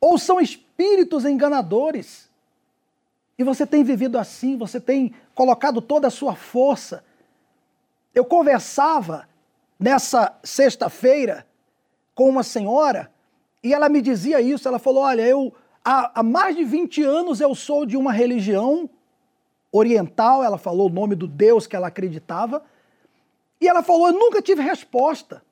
Ou 0.00 0.16
são 0.16 0.40
espíritos 0.40 1.26
enganadores. 1.26 2.30
E 3.38 3.44
você 3.44 3.66
tem 3.66 3.84
vivido 3.84 4.18
assim, 4.18 4.56
você 4.56 4.80
tem 4.80 5.14
colocado 5.34 5.82
toda 5.82 6.06
a 6.06 6.10
sua 6.10 6.34
força. 6.34 7.04
Eu 8.14 8.24
conversava 8.24 9.28
nessa 9.78 10.34
sexta-feira 10.42 11.46
com 12.14 12.26
uma 12.26 12.42
senhora 12.42 13.12
e 13.62 13.74
ela 13.74 13.90
me 13.90 14.00
dizia 14.00 14.40
isso. 14.40 14.66
Ela 14.66 14.78
falou: 14.78 15.02
Olha, 15.02 15.22
eu 15.22 15.54
há, 15.88 16.20
há 16.20 16.22
mais 16.22 16.54
de 16.54 16.64
20 16.64 17.02
anos 17.02 17.40
eu 17.40 17.54
sou 17.54 17.86
de 17.86 17.96
uma 17.96 18.12
religião 18.12 18.90
oriental. 19.72 20.44
Ela 20.44 20.58
falou 20.58 20.88
o 20.88 20.92
nome 20.92 21.14
do 21.14 21.26
Deus 21.26 21.66
que 21.66 21.74
ela 21.74 21.88
acreditava. 21.88 22.62
E 23.58 23.66
ela 23.66 23.82
falou: 23.82 24.08
Eu 24.08 24.12
nunca 24.12 24.42
tive 24.42 24.60
resposta. 24.60 25.42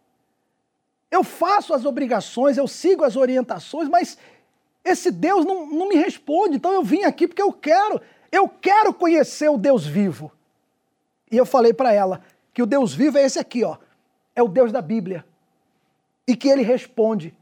Eu 1.10 1.24
faço 1.24 1.72
as 1.72 1.86
obrigações, 1.86 2.58
eu 2.58 2.68
sigo 2.68 3.04
as 3.04 3.16
orientações, 3.16 3.88
mas 3.88 4.18
esse 4.84 5.10
Deus 5.10 5.44
não, 5.44 5.66
não 5.66 5.88
me 5.88 5.94
responde. 5.94 6.56
Então 6.56 6.72
eu 6.72 6.82
vim 6.82 7.04
aqui 7.04 7.26
porque 7.26 7.42
eu 7.42 7.52
quero, 7.52 8.00
eu 8.30 8.48
quero 8.48 8.92
conhecer 8.92 9.48
o 9.48 9.56
Deus 9.56 9.86
vivo. 9.86 10.30
E 11.30 11.36
eu 11.36 11.46
falei 11.46 11.72
para 11.72 11.92
ela 11.92 12.22
que 12.52 12.62
o 12.62 12.66
Deus 12.66 12.92
vivo 12.92 13.16
é 13.16 13.22
esse 13.22 13.38
aqui, 13.38 13.64
ó. 13.64 13.78
É 14.34 14.42
o 14.42 14.48
Deus 14.48 14.70
da 14.70 14.82
Bíblia. 14.82 15.24
E 16.28 16.36
que 16.36 16.48
ele 16.48 16.62
responde. 16.62 17.32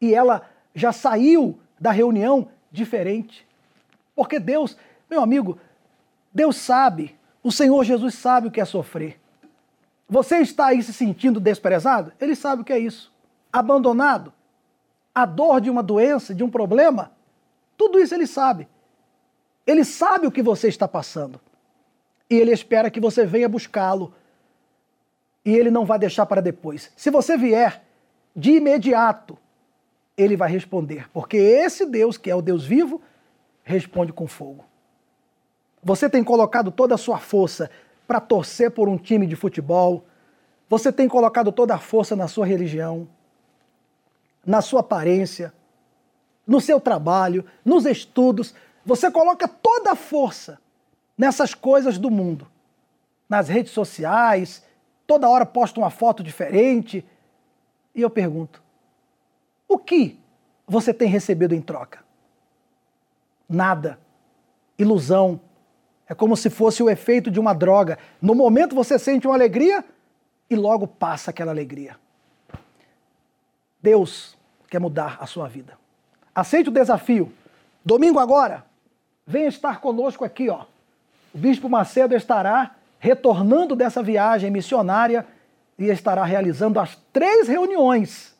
E 0.00 0.14
ela 0.14 0.48
já 0.74 0.92
saiu 0.92 1.58
da 1.78 1.90
reunião 1.90 2.48
diferente. 2.70 3.46
Porque 4.14 4.38
Deus, 4.38 4.76
meu 5.08 5.22
amigo, 5.22 5.58
Deus 6.32 6.56
sabe, 6.56 7.16
o 7.42 7.50
Senhor 7.50 7.82
Jesus 7.84 8.14
sabe 8.14 8.48
o 8.48 8.50
que 8.50 8.60
é 8.60 8.64
sofrer. 8.64 9.18
Você 10.08 10.38
está 10.38 10.66
aí 10.66 10.82
se 10.82 10.92
sentindo 10.92 11.38
desprezado? 11.40 12.12
Ele 12.20 12.34
sabe 12.34 12.62
o 12.62 12.64
que 12.64 12.72
é 12.72 12.78
isso. 12.78 13.12
Abandonado? 13.52 14.32
A 15.14 15.24
dor 15.24 15.60
de 15.60 15.70
uma 15.70 15.82
doença, 15.82 16.34
de 16.34 16.44
um 16.44 16.50
problema? 16.50 17.12
Tudo 17.76 17.98
isso 17.98 18.14
ele 18.14 18.26
sabe. 18.26 18.68
Ele 19.66 19.84
sabe 19.84 20.26
o 20.26 20.30
que 20.30 20.42
você 20.42 20.68
está 20.68 20.86
passando. 20.86 21.40
E 22.28 22.34
ele 22.34 22.52
espera 22.52 22.90
que 22.90 23.00
você 23.00 23.24
venha 23.24 23.48
buscá-lo. 23.48 24.12
E 25.44 25.56
ele 25.56 25.70
não 25.70 25.84
vai 25.84 25.98
deixar 25.98 26.26
para 26.26 26.40
depois. 26.40 26.92
Se 26.96 27.10
você 27.10 27.36
vier 27.36 27.82
de 28.34 28.52
imediato, 28.52 29.38
ele 30.20 30.36
vai 30.36 30.50
responder. 30.50 31.08
Porque 31.12 31.36
esse 31.36 31.86
Deus, 31.86 32.16
que 32.16 32.30
é 32.30 32.34
o 32.34 32.42
Deus 32.42 32.64
vivo, 32.64 33.00
responde 33.62 34.12
com 34.12 34.26
fogo. 34.26 34.64
Você 35.82 36.08
tem 36.10 36.22
colocado 36.22 36.70
toda 36.70 36.94
a 36.94 36.98
sua 36.98 37.18
força 37.18 37.70
para 38.06 38.20
torcer 38.20 38.70
por 38.70 38.88
um 38.88 38.98
time 38.98 39.26
de 39.26 39.36
futebol. 39.36 40.04
Você 40.68 40.92
tem 40.92 41.08
colocado 41.08 41.50
toda 41.50 41.74
a 41.74 41.78
força 41.78 42.14
na 42.14 42.28
sua 42.28 42.44
religião, 42.44 43.08
na 44.44 44.60
sua 44.60 44.80
aparência, 44.80 45.52
no 46.46 46.60
seu 46.60 46.80
trabalho, 46.80 47.44
nos 47.64 47.86
estudos. 47.86 48.54
Você 48.84 49.10
coloca 49.10 49.48
toda 49.48 49.92
a 49.92 49.96
força 49.96 50.58
nessas 51.16 51.54
coisas 51.54 51.98
do 51.98 52.10
mundo. 52.10 52.46
Nas 53.28 53.48
redes 53.48 53.72
sociais, 53.72 54.64
toda 55.06 55.28
hora 55.28 55.46
posta 55.46 55.80
uma 55.80 55.90
foto 55.90 56.22
diferente. 56.22 57.04
E 57.94 58.02
eu 58.02 58.10
pergunto: 58.10 58.62
o 59.70 59.78
que 59.78 60.18
você 60.66 60.92
tem 60.92 61.08
recebido 61.08 61.54
em 61.54 61.62
troca? 61.62 62.00
Nada. 63.48 64.00
Ilusão, 64.76 65.40
é 66.08 66.14
como 66.14 66.36
se 66.36 66.50
fosse 66.50 66.82
o 66.82 66.90
efeito 66.90 67.30
de 67.30 67.38
uma 67.38 67.54
droga. 67.54 67.96
No 68.20 68.34
momento 68.34 68.74
você 68.74 68.98
sente 68.98 69.28
uma 69.28 69.36
alegria 69.36 69.84
e 70.50 70.56
logo 70.56 70.88
passa 70.88 71.30
aquela 71.30 71.52
alegria. 71.52 71.96
Deus 73.80 74.36
quer 74.68 74.80
mudar 74.80 75.18
a 75.20 75.26
sua 75.26 75.46
vida. 75.46 75.78
Aceite 76.34 76.68
o 76.68 76.72
desafio. 76.72 77.32
Domingo 77.84 78.18
agora, 78.18 78.66
venha 79.24 79.46
estar 79.46 79.80
conosco 79.80 80.24
aqui, 80.24 80.48
ó. 80.48 80.64
O 81.32 81.38
Bispo 81.38 81.68
Macedo 81.68 82.16
estará 82.16 82.74
retornando 82.98 83.76
dessa 83.76 84.02
viagem 84.02 84.50
missionária 84.50 85.24
e 85.78 85.84
estará 85.84 86.24
realizando 86.24 86.80
as 86.80 86.96
três 87.12 87.46
reuniões. 87.46 88.34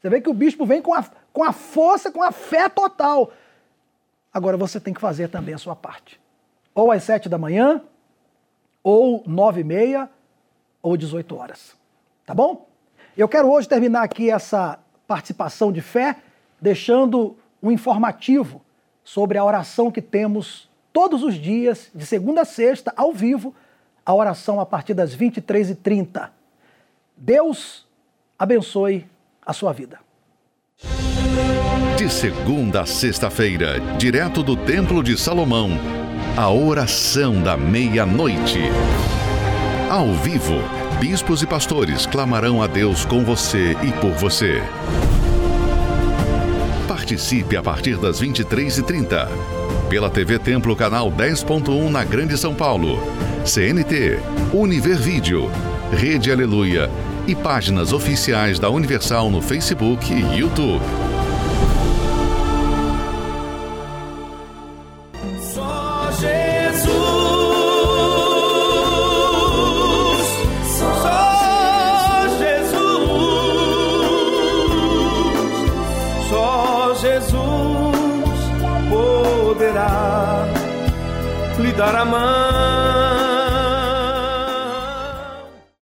Você 0.00 0.08
vê 0.08 0.20
que 0.20 0.30
o 0.30 0.34
bispo 0.34 0.64
vem 0.64 0.80
com 0.80 0.94
a, 0.94 1.04
com 1.32 1.44
a 1.44 1.52
força, 1.52 2.10
com 2.10 2.22
a 2.22 2.32
fé 2.32 2.68
total. 2.68 3.32
Agora 4.32 4.56
você 4.56 4.78
tem 4.78 4.94
que 4.94 5.00
fazer 5.00 5.28
também 5.28 5.54
a 5.54 5.58
sua 5.58 5.74
parte 5.74 6.20
ou 6.78 6.92
às 6.92 7.02
sete 7.02 7.28
da 7.28 7.36
manhã, 7.36 7.82
ou 8.84 9.24
nove 9.26 9.62
e 9.62 9.64
meia, 9.64 10.08
ou 10.80 10.96
18 10.96 11.34
horas. 11.34 11.76
Tá 12.24 12.32
bom? 12.32 12.68
Eu 13.16 13.28
quero 13.28 13.50
hoje 13.50 13.68
terminar 13.68 14.04
aqui 14.04 14.30
essa 14.30 14.78
participação 15.04 15.72
de 15.72 15.80
fé 15.80 16.14
deixando 16.60 17.36
um 17.60 17.72
informativo 17.72 18.62
sobre 19.02 19.36
a 19.36 19.44
oração 19.44 19.90
que 19.90 20.00
temos 20.00 20.70
todos 20.92 21.24
os 21.24 21.34
dias, 21.34 21.90
de 21.92 22.06
segunda 22.06 22.42
a 22.42 22.44
sexta, 22.44 22.92
ao 22.96 23.12
vivo, 23.12 23.52
a 24.06 24.14
oração 24.14 24.60
a 24.60 24.66
partir 24.66 24.94
das 24.94 25.16
23h30. 25.16 26.30
Deus 27.16 27.88
abençoe 28.38 29.04
a 29.48 29.52
sua 29.52 29.72
vida. 29.72 29.98
De 31.96 32.08
segunda 32.08 32.82
a 32.82 32.86
sexta-feira, 32.86 33.80
direto 33.98 34.44
do 34.44 34.54
Templo 34.54 35.02
de 35.02 35.18
Salomão 35.18 35.70
a 36.38 36.48
oração 36.50 37.42
da 37.42 37.56
meia-noite. 37.56 38.60
Ao 39.90 40.14
vivo, 40.14 40.54
bispos 41.00 41.42
e 41.42 41.46
pastores 41.48 42.06
clamarão 42.06 42.62
a 42.62 42.68
Deus 42.68 43.04
com 43.04 43.24
você 43.24 43.76
e 43.82 43.90
por 44.00 44.12
você. 44.12 44.62
Participe 46.86 47.56
a 47.56 47.62
partir 47.62 47.96
das 47.96 48.22
23h30. 48.22 49.26
Pela 49.88 50.08
TV 50.08 50.38
Templo, 50.38 50.76
canal 50.76 51.10
10.1 51.10 51.90
na 51.90 52.04
Grande 52.04 52.38
São 52.38 52.54
Paulo. 52.54 53.00
CNT, 53.44 54.20
Univer 54.52 54.96
Vídeo, 54.96 55.50
Rede 55.90 56.30
Aleluia 56.30 56.88
e 57.28 57.34
páginas 57.34 57.92
oficiais 57.92 58.58
da 58.58 58.70
Universal 58.70 59.30
no 59.30 59.42
Facebook 59.42 60.10
e 60.10 60.38
YouTube. 60.38 61.07